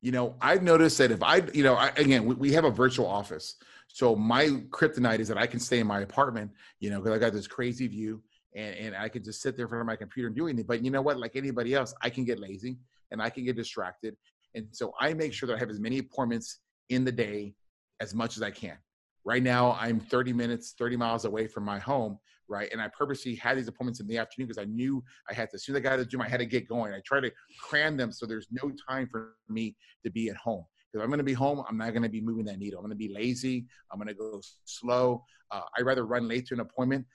You 0.03 0.13
know, 0.13 0.35
I've 0.41 0.63
noticed 0.63 0.99
that 0.99 1.11
if 1.11 1.23
I, 1.23 1.43
you 1.55 1.63
know, 1.63 1.75
I, 1.77 1.89
again, 1.97 2.27
we, 2.27 2.35
we 2.35 2.53
have 2.53 2.65
a 2.65 2.71
virtual 2.71 3.07
office. 3.07 3.57
So 3.89 4.15
my 4.15 4.47
kryptonite 4.71 5.21
is 5.21 5.29
that 5.29 5.39
I 5.39 5.47
can 5.47 5.61
stay 5.61 5.79
in 5.79 5.87
my 5.87 6.01
apartment, 6.01 6.51
you 6.81 6.91
know, 6.91 7.01
because 7.01 7.17
I 7.17 7.19
got 7.19 7.33
this 7.33 7.47
crazy 7.47 7.87
view 7.87 8.23
and, 8.55 8.75
and 8.77 8.97
I 8.97 9.09
can 9.09 9.23
just 9.23 9.41
sit 9.41 9.57
there 9.57 9.67
in 9.67 9.69
front 9.71 9.81
of 9.81 9.87
my 9.87 9.97
computer 9.97 10.27
and 10.27 10.37
do 10.37 10.47
anything. 10.47 10.67
But 10.67 10.85
you 10.85 10.91
know 10.91 11.01
what? 11.01 11.19
Like 11.19 11.37
anybody 11.37 11.75
else, 11.75 11.95
I 12.03 12.11
can 12.11 12.25
get 12.25 12.39
lazy 12.39 12.77
and 13.11 13.23
I 13.23 13.31
can 13.31 13.45
get 13.45 13.57
distracted. 13.57 14.17
And 14.55 14.69
so 14.73 14.93
I 15.01 15.15
make 15.15 15.33
sure 15.33 15.47
that 15.49 15.57
I 15.57 15.59
have 15.59 15.71
as 15.71 15.81
many 15.81 15.99
appointments 15.99 16.59
in 16.89 17.05
the 17.05 17.13
day 17.13 17.55
as 18.01 18.15
much 18.15 18.37
as 18.37 18.43
I 18.43 18.51
can. 18.51 18.77
Right 19.25 19.43
now, 19.43 19.73
I'm 19.81 20.01
30 20.01 20.33
minutes, 20.33 20.75
30 20.79 20.97
miles 20.97 21.25
away 21.25 21.47
from 21.47 21.65
my 21.65 21.79
home, 21.79 22.19
right? 22.47 22.69
And 22.73 22.81
I 22.81 22.89
purposely 22.89 23.35
had 23.35 23.57
these 23.57 23.69
appointments 23.69 24.01
in 24.01 24.07
the 24.07 24.19
afternoon 24.19 24.49
because 24.49 24.63
I 24.63 24.67
knew 24.67 25.03
I 25.31 25.35
had 25.35 25.51
to, 25.51 25.55
as 25.55 25.65
soon 25.65 25.75
as 25.75 25.81
I 25.81 25.83
got 25.83 25.97
to 25.97 26.05
the 26.05 26.11
gym, 26.11 26.21
I 26.21 26.29
had 26.29 26.41
to 26.41 26.47
get 26.47 26.69
going. 26.69 26.93
I 26.93 27.01
try 27.05 27.21
to 27.21 27.33
cram 27.59 27.97
them 27.97 28.13
so 28.13 28.27
there's 28.27 28.49
no 28.51 28.71
time 28.89 29.09
for 29.11 29.35
me 29.49 29.77
to 30.05 30.11
be 30.11 30.29
at 30.29 30.37
home. 30.37 30.65
Because 30.93 31.03
I'm 31.03 31.11
going 31.11 31.19
to 31.19 31.25
be 31.25 31.33
home, 31.33 31.65
I'm 31.69 31.79
not 31.79 31.91
going 31.91 32.03
to 32.03 32.09
be 32.09 32.21
moving 32.21 32.45
that 32.45 32.59
needle. 32.59 32.79
I'm 32.79 32.85
going 32.85 32.97
to 32.97 33.09
be 33.09 33.13
lazy. 33.13 33.67
I'm 33.91 33.99
going 33.99 34.09
to 34.09 34.15
go 34.15 34.41
slow. 34.65 35.25
Uh, 35.51 35.63
I'd 35.77 35.87
rather 35.87 36.05
run 36.05 36.29
late 36.29 36.47
to 36.49 36.55
an 36.55 36.61
appointment 36.61 37.07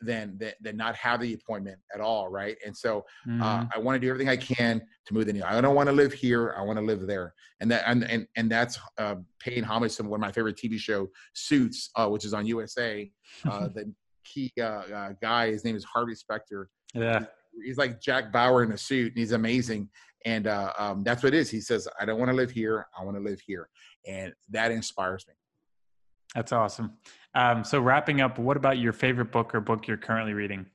than, 0.00 0.36
than 0.38 0.52
than 0.60 0.76
not 0.76 0.94
have 0.96 1.20
the 1.20 1.34
appointment 1.34 1.78
at 1.94 2.00
all, 2.00 2.28
right? 2.28 2.56
And 2.64 2.76
so 2.76 3.04
uh, 3.26 3.30
mm-hmm. 3.30 3.42
uh, 3.42 3.64
I 3.74 3.78
want 3.78 3.96
to 3.96 4.00
do 4.00 4.08
everything 4.08 4.28
I 4.28 4.36
can 4.36 4.80
to 5.06 5.14
move 5.14 5.26
the 5.26 5.32
needle. 5.32 5.48
I 5.48 5.60
don't 5.60 5.74
want 5.74 5.88
to 5.88 5.92
live 5.92 6.12
here. 6.12 6.54
I 6.58 6.62
want 6.62 6.78
to 6.78 6.84
live 6.84 7.06
there, 7.06 7.34
and 7.60 7.70
that 7.70 7.84
and 7.86 8.04
and, 8.04 8.26
and 8.36 8.50
that's 8.50 8.78
uh, 8.98 9.16
paying 9.40 9.64
homage 9.64 9.96
to 9.96 10.02
one 10.04 10.20
of 10.20 10.20
my 10.20 10.32
favorite 10.32 10.56
TV 10.56 10.78
show, 10.78 11.08
Suits, 11.34 11.90
uh, 11.96 12.08
which 12.08 12.24
is 12.24 12.34
on 12.34 12.46
USA. 12.46 13.10
Uh, 13.44 13.68
the 13.74 13.92
key 14.24 14.52
uh, 14.60 15.10
guy, 15.20 15.50
his 15.50 15.64
name 15.64 15.76
is 15.76 15.84
Harvey 15.84 16.14
Specter. 16.14 16.68
Yeah, 16.94 17.24
he's 17.64 17.78
like 17.78 18.00
Jack 18.00 18.32
Bauer 18.32 18.62
in 18.62 18.72
a 18.72 18.78
suit, 18.78 19.12
and 19.12 19.18
he's 19.18 19.32
amazing. 19.32 19.88
And 20.24 20.48
um, 20.48 21.04
that's 21.04 21.22
what 21.22 21.32
it 21.32 21.38
is. 21.38 21.50
He 21.50 21.60
says, 21.60 21.86
"I 22.00 22.04
don't 22.04 22.18
want 22.18 22.30
to 22.30 22.36
live 22.36 22.50
here. 22.50 22.86
I 22.98 23.04
want 23.04 23.16
to 23.16 23.22
live 23.22 23.40
here," 23.40 23.68
and 24.06 24.32
that 24.50 24.72
inspires 24.72 25.24
me. 25.28 25.34
That's 26.34 26.52
awesome. 26.52 26.92
Um, 27.34 27.64
so 27.64 27.80
wrapping 27.80 28.20
up, 28.20 28.38
what 28.38 28.56
about 28.56 28.78
your 28.78 28.92
favorite 28.92 29.32
book 29.32 29.54
or 29.54 29.60
book 29.60 29.86
you're 29.86 29.96
currently 29.96 30.34
reading? 30.34 30.66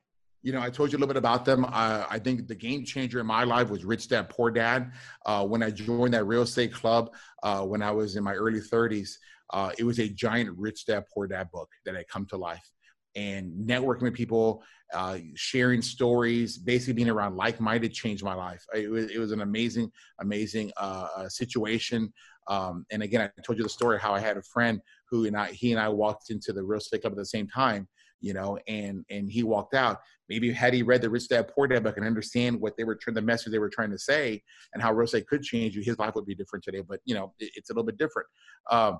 You 0.42 0.52
know, 0.52 0.62
I 0.62 0.70
told 0.70 0.92
you 0.92 0.98
a 0.98 1.00
little 1.00 1.14
bit 1.14 1.18
about 1.18 1.46
them. 1.46 1.66
Uh, 1.66 2.06
I 2.10 2.20
think 2.20 2.48
the 2.48 2.56
game 2.56 2.84
changer 2.84 3.20
in 3.20 3.26
my 3.26 3.46
life 3.46 3.70
was 3.70 3.86
Rich 3.86 4.10
Dad 4.10 4.30
Poor 4.30 4.52
Dad. 4.52 4.92
Uh, 5.26 5.46
when 5.46 5.64
I 5.64 5.72
joined 5.72 6.14
that 6.14 6.26
real 6.26 6.42
estate 6.42 6.74
club 6.74 7.14
uh, 7.44 7.62
when 7.62 7.82
I 7.82 7.92
was 7.92 8.18
in 8.18 8.24
my 8.24 8.34
early 8.34 8.60
30s, 8.60 9.12
uh, 9.52 9.72
it 9.78 9.84
was 9.84 10.00
a 10.00 10.10
giant 10.10 10.50
Rich 10.58 10.86
Dad 10.86 11.06
Poor 11.14 11.28
Dad 11.28 11.50
book 11.52 11.70
that 11.86 11.96
had 11.96 12.08
come 12.10 12.26
to 12.28 12.38
life. 12.38 12.70
And 13.16 13.54
networking 13.68 14.02
with 14.02 14.16
people, 14.16 14.64
uh, 14.94 15.20
sharing 15.36 15.82
stories, 15.82 16.58
basically 16.58 16.94
being 16.94 17.10
around 17.10 17.38
like-minded 17.38 17.94
changed 17.94 18.24
my 18.24 18.34
life. 18.34 18.66
It 18.74 18.90
was, 18.90 19.12
it 19.12 19.20
was 19.20 19.32
an 19.32 19.42
amazing, 19.42 19.92
amazing 20.20 20.72
uh, 20.78 21.30
situation. 21.30 22.12
Um, 22.48 22.86
and 22.92 23.04
again, 23.04 23.22
I 23.22 23.42
told 23.42 23.58
you 23.58 23.64
the 23.64 23.70
story 23.70 24.00
how 24.00 24.14
I 24.14 24.20
had 24.20 24.38
a 24.38 24.42
friend 24.42 24.82
who 25.14 25.26
and 25.26 25.38
I, 25.38 25.52
he 25.52 25.72
and 25.72 25.80
I 25.80 25.90
walked 25.90 26.32
into 26.32 26.52
the 26.54 26.64
real 26.64 26.80
estate 26.80 27.02
club 27.02 27.14
at 27.14 27.18
the 27.18 27.26
same 27.26 27.48
time, 27.48 27.88
you 28.20 28.34
know, 28.34 28.58
and 28.68 29.06
and 29.12 29.30
he 29.30 29.44
walked 29.44 29.76
out. 29.76 30.00
Maybe 30.28 30.52
had 30.52 30.74
he 30.74 30.82
read 30.82 31.04
the 31.04 31.10
Rich 31.10 31.30
Dad 31.30 31.52
Poor 31.54 31.68
Dad 31.68 31.84
book 31.84 31.98
and 31.98 32.06
understand 32.06 32.60
what 32.60 32.76
they 32.78 32.84
were 32.84 32.96
trying, 32.96 33.14
the 33.14 33.22
message 33.22 33.52
they 33.52 33.60
were 33.60 33.70
trying 33.70 33.92
to 33.92 34.00
say, 34.00 34.42
and 34.74 34.82
how 34.82 34.92
real 34.92 35.06
estate 35.06 35.28
could 35.28 35.44
change 35.44 35.76
you, 35.76 35.84
his 35.84 36.00
life 36.00 36.16
would 36.16 36.26
be 36.26 36.34
different 36.34 36.66
today. 36.66 36.82
But 36.82 37.00
you 37.06 37.14
know, 37.14 37.32
it, 37.40 37.52
it's 37.56 37.70
a 37.70 37.74
little 37.74 37.86
bit 37.86 38.00
different. 38.00 38.28
Um, 38.72 38.98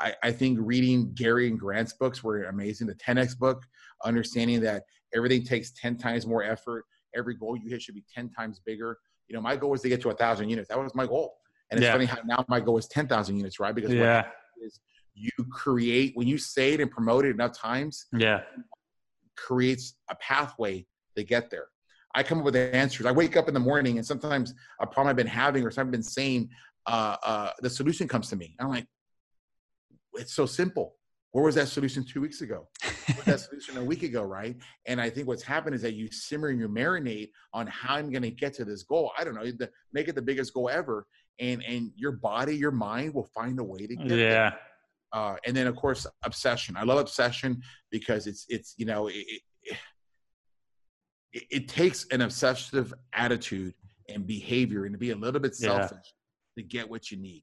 I, 0.00 0.14
I 0.24 0.32
think 0.32 0.58
reading 0.60 1.12
Gary 1.14 1.46
and 1.46 1.60
Grant's 1.60 1.92
books 1.92 2.24
were 2.24 2.42
amazing. 2.44 2.88
The 2.88 2.96
10x 2.96 3.38
book, 3.38 3.62
understanding 4.04 4.60
that 4.62 4.82
everything 5.14 5.44
takes 5.44 5.70
10 5.80 5.96
times 5.96 6.26
more 6.26 6.42
effort. 6.42 6.84
Every 7.14 7.36
goal 7.36 7.56
you 7.56 7.70
hit 7.70 7.82
should 7.82 7.94
be 7.94 8.04
10 8.12 8.30
times 8.30 8.60
bigger. 8.64 8.98
You 9.28 9.36
know, 9.36 9.42
my 9.42 9.54
goal 9.54 9.70
was 9.70 9.82
to 9.82 9.88
get 9.88 10.00
to 10.00 10.10
a 10.10 10.14
thousand 10.14 10.48
units. 10.48 10.70
That 10.70 10.78
was 10.78 10.94
my 10.94 11.06
goal. 11.06 11.34
And 11.70 11.78
it's 11.78 11.84
yeah. 11.84 11.92
funny 11.92 12.06
how 12.06 12.18
now 12.24 12.44
my 12.48 12.58
goal 12.58 12.78
is 12.78 12.86
10,000 12.88 13.36
units, 13.36 13.60
right? 13.60 13.74
Because 13.74 13.92
yeah. 13.92 14.26
is 14.62 14.80
you 15.14 15.30
create, 15.50 16.12
when 16.14 16.26
you 16.26 16.38
say 16.38 16.74
it 16.74 16.80
and 16.80 16.90
promote 16.90 17.24
it 17.24 17.30
enough 17.30 17.56
times, 17.56 18.06
yeah, 18.12 18.42
creates 19.36 19.94
a 20.10 20.14
pathway 20.16 20.86
to 21.16 21.24
get 21.24 21.50
there. 21.50 21.66
I 22.14 22.22
come 22.22 22.38
up 22.38 22.44
with 22.44 22.56
answers. 22.56 23.06
I 23.06 23.12
wake 23.12 23.36
up 23.36 23.48
in 23.48 23.54
the 23.54 23.60
morning 23.60 23.96
and 23.96 24.06
sometimes 24.06 24.54
a 24.80 24.86
problem 24.86 25.08
I've 25.08 25.16
been 25.16 25.26
having 25.26 25.64
or 25.64 25.70
something 25.70 25.88
I've 25.88 25.92
been 25.92 26.02
saying, 26.02 26.50
uh, 26.86 27.16
uh, 27.24 27.50
the 27.60 27.70
solution 27.70 28.06
comes 28.06 28.28
to 28.30 28.36
me. 28.36 28.54
I'm 28.60 28.68
like, 28.68 28.86
it's 30.14 30.34
so 30.34 30.46
simple. 30.46 30.96
Where 31.30 31.44
was 31.44 31.54
that 31.54 31.68
solution 31.68 32.04
two 32.04 32.20
weeks 32.20 32.42
ago? 32.42 32.68
That 33.24 33.40
solution 33.48 33.78
a 33.78 33.84
week 33.84 34.02
ago, 34.02 34.22
right? 34.22 34.54
And 34.86 35.00
I 35.00 35.08
think 35.08 35.26
what's 35.26 35.42
happened 35.42 35.74
is 35.74 35.80
that 35.80 35.94
you 35.94 36.12
simmer 36.12 36.48
and 36.48 36.60
you 36.60 36.68
marinate 36.68 37.30
on 37.54 37.66
how 37.68 37.94
I'm 37.94 38.10
going 38.10 38.22
to 38.22 38.30
get 38.30 38.52
to 38.54 38.66
this 38.66 38.82
goal. 38.82 39.12
I 39.18 39.24
don't 39.24 39.34
know, 39.34 39.44
the, 39.44 39.70
make 39.94 40.08
it 40.08 40.14
the 40.14 40.20
biggest 40.20 40.52
goal 40.52 40.68
ever, 40.68 41.06
and 41.40 41.64
and 41.64 41.90
your 41.96 42.12
body, 42.12 42.54
your 42.54 42.70
mind 42.70 43.14
will 43.14 43.30
find 43.34 43.58
a 43.58 43.64
way 43.64 43.86
to 43.86 43.96
get 43.96 44.06
yeah. 44.10 44.16
there. 44.16 44.58
Uh, 45.12 45.36
and 45.44 45.56
then 45.56 45.66
of 45.66 45.76
course 45.76 46.06
obsession. 46.24 46.76
I 46.76 46.84
love 46.84 46.98
obsession 46.98 47.62
because 47.90 48.26
it's 48.26 48.46
it's 48.48 48.74
you 48.76 48.86
know 48.86 49.08
it, 49.08 49.24
it, 49.62 49.78
it 51.50 51.68
takes 51.68 52.06
an 52.10 52.22
obsessive 52.22 52.92
attitude 53.12 53.74
and 54.08 54.26
behavior 54.26 54.84
and 54.84 54.94
to 54.94 54.98
be 54.98 55.10
a 55.10 55.16
little 55.16 55.40
bit 55.40 55.54
selfish 55.54 55.98
yeah. 56.56 56.62
to 56.62 56.68
get 56.68 56.88
what 56.88 57.10
you 57.10 57.16
need. 57.16 57.42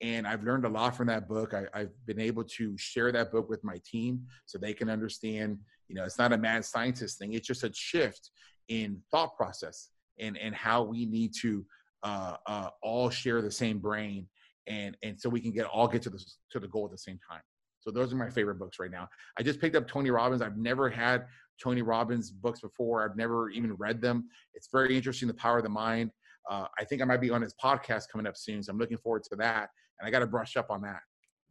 And 0.00 0.26
I've 0.26 0.44
learned 0.44 0.64
a 0.64 0.68
lot 0.68 0.96
from 0.96 1.08
that 1.08 1.28
book. 1.28 1.54
I, 1.54 1.78
have 1.78 2.06
been 2.06 2.20
able 2.20 2.44
to 2.44 2.76
share 2.78 3.10
that 3.12 3.32
book 3.32 3.48
with 3.48 3.64
my 3.64 3.80
team 3.84 4.22
so 4.46 4.56
they 4.56 4.72
can 4.72 4.88
understand, 4.88 5.58
you 5.88 5.96
know, 5.96 6.04
it's 6.04 6.18
not 6.18 6.32
a 6.32 6.38
mad 6.38 6.64
scientist 6.64 7.18
thing. 7.18 7.32
It's 7.32 7.46
just 7.46 7.64
a 7.64 7.72
shift 7.72 8.30
in 8.68 9.00
thought 9.10 9.36
process 9.36 9.88
and, 10.20 10.36
and 10.38 10.54
how 10.54 10.82
we 10.84 11.04
need 11.04 11.32
to 11.42 11.64
uh, 12.04 12.36
uh, 12.46 12.68
all 12.80 13.10
share 13.10 13.42
the 13.42 13.50
same 13.50 13.78
brain. 13.78 14.26
And, 14.68 14.96
and 15.02 15.18
so 15.18 15.28
we 15.28 15.40
can 15.40 15.52
get 15.52 15.66
all 15.66 15.88
get 15.88 16.02
to 16.02 16.10
the, 16.10 16.22
to 16.50 16.60
the 16.60 16.68
goal 16.68 16.84
at 16.84 16.90
the 16.90 16.98
same 16.98 17.18
time. 17.30 17.40
So 17.80 17.90
those 17.90 18.12
are 18.12 18.16
my 18.16 18.28
favorite 18.28 18.58
books 18.58 18.78
right 18.78 18.90
now. 18.90 19.08
I 19.38 19.42
just 19.42 19.60
picked 19.60 19.76
up 19.76 19.88
Tony 19.88 20.10
Robbins. 20.10 20.42
I've 20.42 20.58
never 20.58 20.90
had 20.90 21.26
Tony 21.62 21.82
Robbins 21.82 22.30
books 22.30 22.60
before. 22.60 23.04
I've 23.04 23.16
never 23.16 23.50
even 23.50 23.74
read 23.74 24.00
them. 24.00 24.28
It's 24.54 24.68
very 24.70 24.96
interesting, 24.96 25.28
The 25.28 25.34
Power 25.34 25.58
of 25.58 25.64
the 25.64 25.70
Mind. 25.70 26.10
Uh, 26.50 26.66
I 26.78 26.84
think 26.84 27.02
I 27.02 27.04
might 27.04 27.20
be 27.20 27.30
on 27.30 27.40
his 27.40 27.54
podcast 27.62 28.04
coming 28.10 28.26
up 28.26 28.36
soon, 28.36 28.62
so 28.62 28.72
I'm 28.72 28.78
looking 28.78 28.98
forward 28.98 29.22
to 29.30 29.36
that. 29.36 29.68
And 29.98 30.06
I 30.06 30.10
got 30.10 30.20
to 30.20 30.26
brush 30.26 30.56
up 30.56 30.70
on 30.70 30.82
that. 30.82 31.00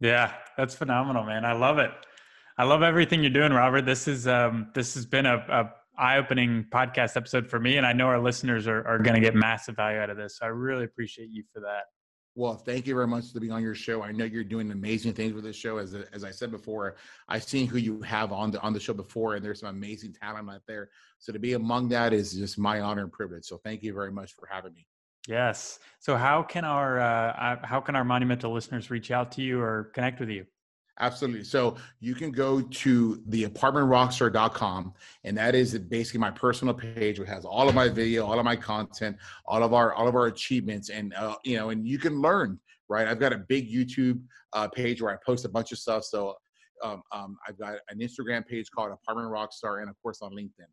Yeah, 0.00 0.34
that's 0.56 0.74
phenomenal, 0.74 1.24
man. 1.24 1.44
I 1.44 1.52
love 1.52 1.78
it. 1.78 1.90
I 2.56 2.64
love 2.64 2.82
everything 2.82 3.22
you're 3.22 3.30
doing, 3.30 3.52
Robert. 3.52 3.84
This 3.84 4.06
is 4.06 4.26
um, 4.26 4.68
this 4.74 4.94
has 4.94 5.06
been 5.06 5.26
a, 5.26 5.36
a 5.48 5.72
eye-opening 6.00 6.66
podcast 6.72 7.16
episode 7.16 7.48
for 7.48 7.58
me, 7.58 7.76
and 7.76 7.86
I 7.86 7.92
know 7.92 8.06
our 8.06 8.20
listeners 8.20 8.66
are, 8.66 8.86
are 8.86 8.98
going 8.98 9.14
to 9.14 9.20
get 9.20 9.34
massive 9.34 9.76
value 9.76 9.98
out 9.98 10.10
of 10.10 10.16
this. 10.16 10.38
So 10.38 10.46
I 10.46 10.48
really 10.48 10.84
appreciate 10.84 11.30
you 11.30 11.42
for 11.52 11.60
that. 11.60 11.84
Well, 12.38 12.54
thank 12.54 12.86
you 12.86 12.94
very 12.94 13.08
much 13.08 13.32
to 13.32 13.40
be 13.40 13.50
on 13.50 13.64
your 13.64 13.74
show. 13.74 14.04
I 14.04 14.12
know 14.12 14.24
you're 14.24 14.44
doing 14.44 14.70
amazing 14.70 15.12
things 15.12 15.32
with 15.32 15.42
this 15.42 15.56
show. 15.56 15.78
As 15.78 15.92
as 16.12 16.22
I 16.22 16.30
said 16.30 16.52
before, 16.52 16.94
I've 17.28 17.42
seen 17.42 17.66
who 17.66 17.78
you 17.78 18.00
have 18.02 18.30
on 18.30 18.52
the 18.52 18.60
on 18.60 18.72
the 18.72 18.78
show 18.78 18.94
before, 18.94 19.34
and 19.34 19.44
there's 19.44 19.58
some 19.58 19.70
amazing 19.70 20.12
talent 20.12 20.48
out 20.48 20.62
there. 20.68 20.90
So 21.18 21.32
to 21.32 21.40
be 21.40 21.54
among 21.54 21.88
that 21.88 22.12
is 22.12 22.34
just 22.34 22.56
my 22.56 22.80
honor 22.80 23.02
and 23.02 23.12
privilege. 23.12 23.44
So 23.44 23.56
thank 23.56 23.82
you 23.82 23.92
very 23.92 24.12
much 24.12 24.34
for 24.34 24.46
having 24.48 24.72
me. 24.72 24.86
Yes. 25.26 25.80
So 25.98 26.16
how 26.16 26.44
can 26.44 26.64
our 26.64 27.00
uh, 27.00 27.56
how 27.64 27.80
can 27.80 27.96
our 27.96 28.04
monumental 28.04 28.52
listeners 28.52 28.88
reach 28.88 29.10
out 29.10 29.32
to 29.32 29.42
you 29.42 29.60
or 29.60 29.90
connect 29.92 30.20
with 30.20 30.28
you? 30.28 30.46
Absolutely. 31.00 31.44
So 31.44 31.76
you 32.00 32.14
can 32.14 32.32
go 32.32 32.60
to 32.60 33.22
the 33.26 33.44
apartmentrockstar.com, 33.44 34.94
and 35.24 35.38
that 35.38 35.54
is 35.54 35.78
basically 35.78 36.20
my 36.20 36.30
personal 36.30 36.74
page, 36.74 37.20
which 37.20 37.28
has 37.28 37.44
all 37.44 37.68
of 37.68 37.74
my 37.74 37.88
video, 37.88 38.26
all 38.26 38.38
of 38.38 38.44
my 38.44 38.56
content, 38.56 39.16
all 39.46 39.62
of 39.62 39.72
our 39.72 39.94
all 39.94 40.08
of 40.08 40.16
our 40.16 40.26
achievements, 40.26 40.90
and 40.90 41.14
uh, 41.14 41.36
you 41.44 41.56
know, 41.56 41.70
and 41.70 41.86
you 41.86 41.98
can 41.98 42.20
learn. 42.20 42.58
Right. 42.88 43.06
I've 43.06 43.20
got 43.20 43.34
a 43.34 43.38
big 43.38 43.70
YouTube 43.70 44.20
uh, 44.54 44.66
page 44.66 45.02
where 45.02 45.12
I 45.12 45.16
post 45.24 45.44
a 45.44 45.48
bunch 45.48 45.72
of 45.72 45.78
stuff. 45.78 46.04
So 46.04 46.34
um, 46.82 47.02
um, 47.12 47.36
I've 47.46 47.58
got 47.58 47.74
an 47.90 47.98
Instagram 47.98 48.46
page 48.46 48.70
called 48.70 48.90
Apartment 48.90 49.30
Rockstar, 49.30 49.80
and 49.82 49.90
of 49.90 49.96
course 50.02 50.22
on 50.22 50.32
LinkedIn. 50.32 50.66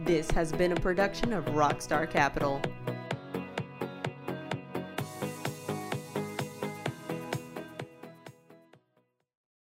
This 0.05 0.31
has 0.31 0.53
been 0.53 0.71
a 0.71 0.75
production 0.75 1.33
of 1.33 1.43
Rockstar 1.45 2.09
Capital. 2.09 2.61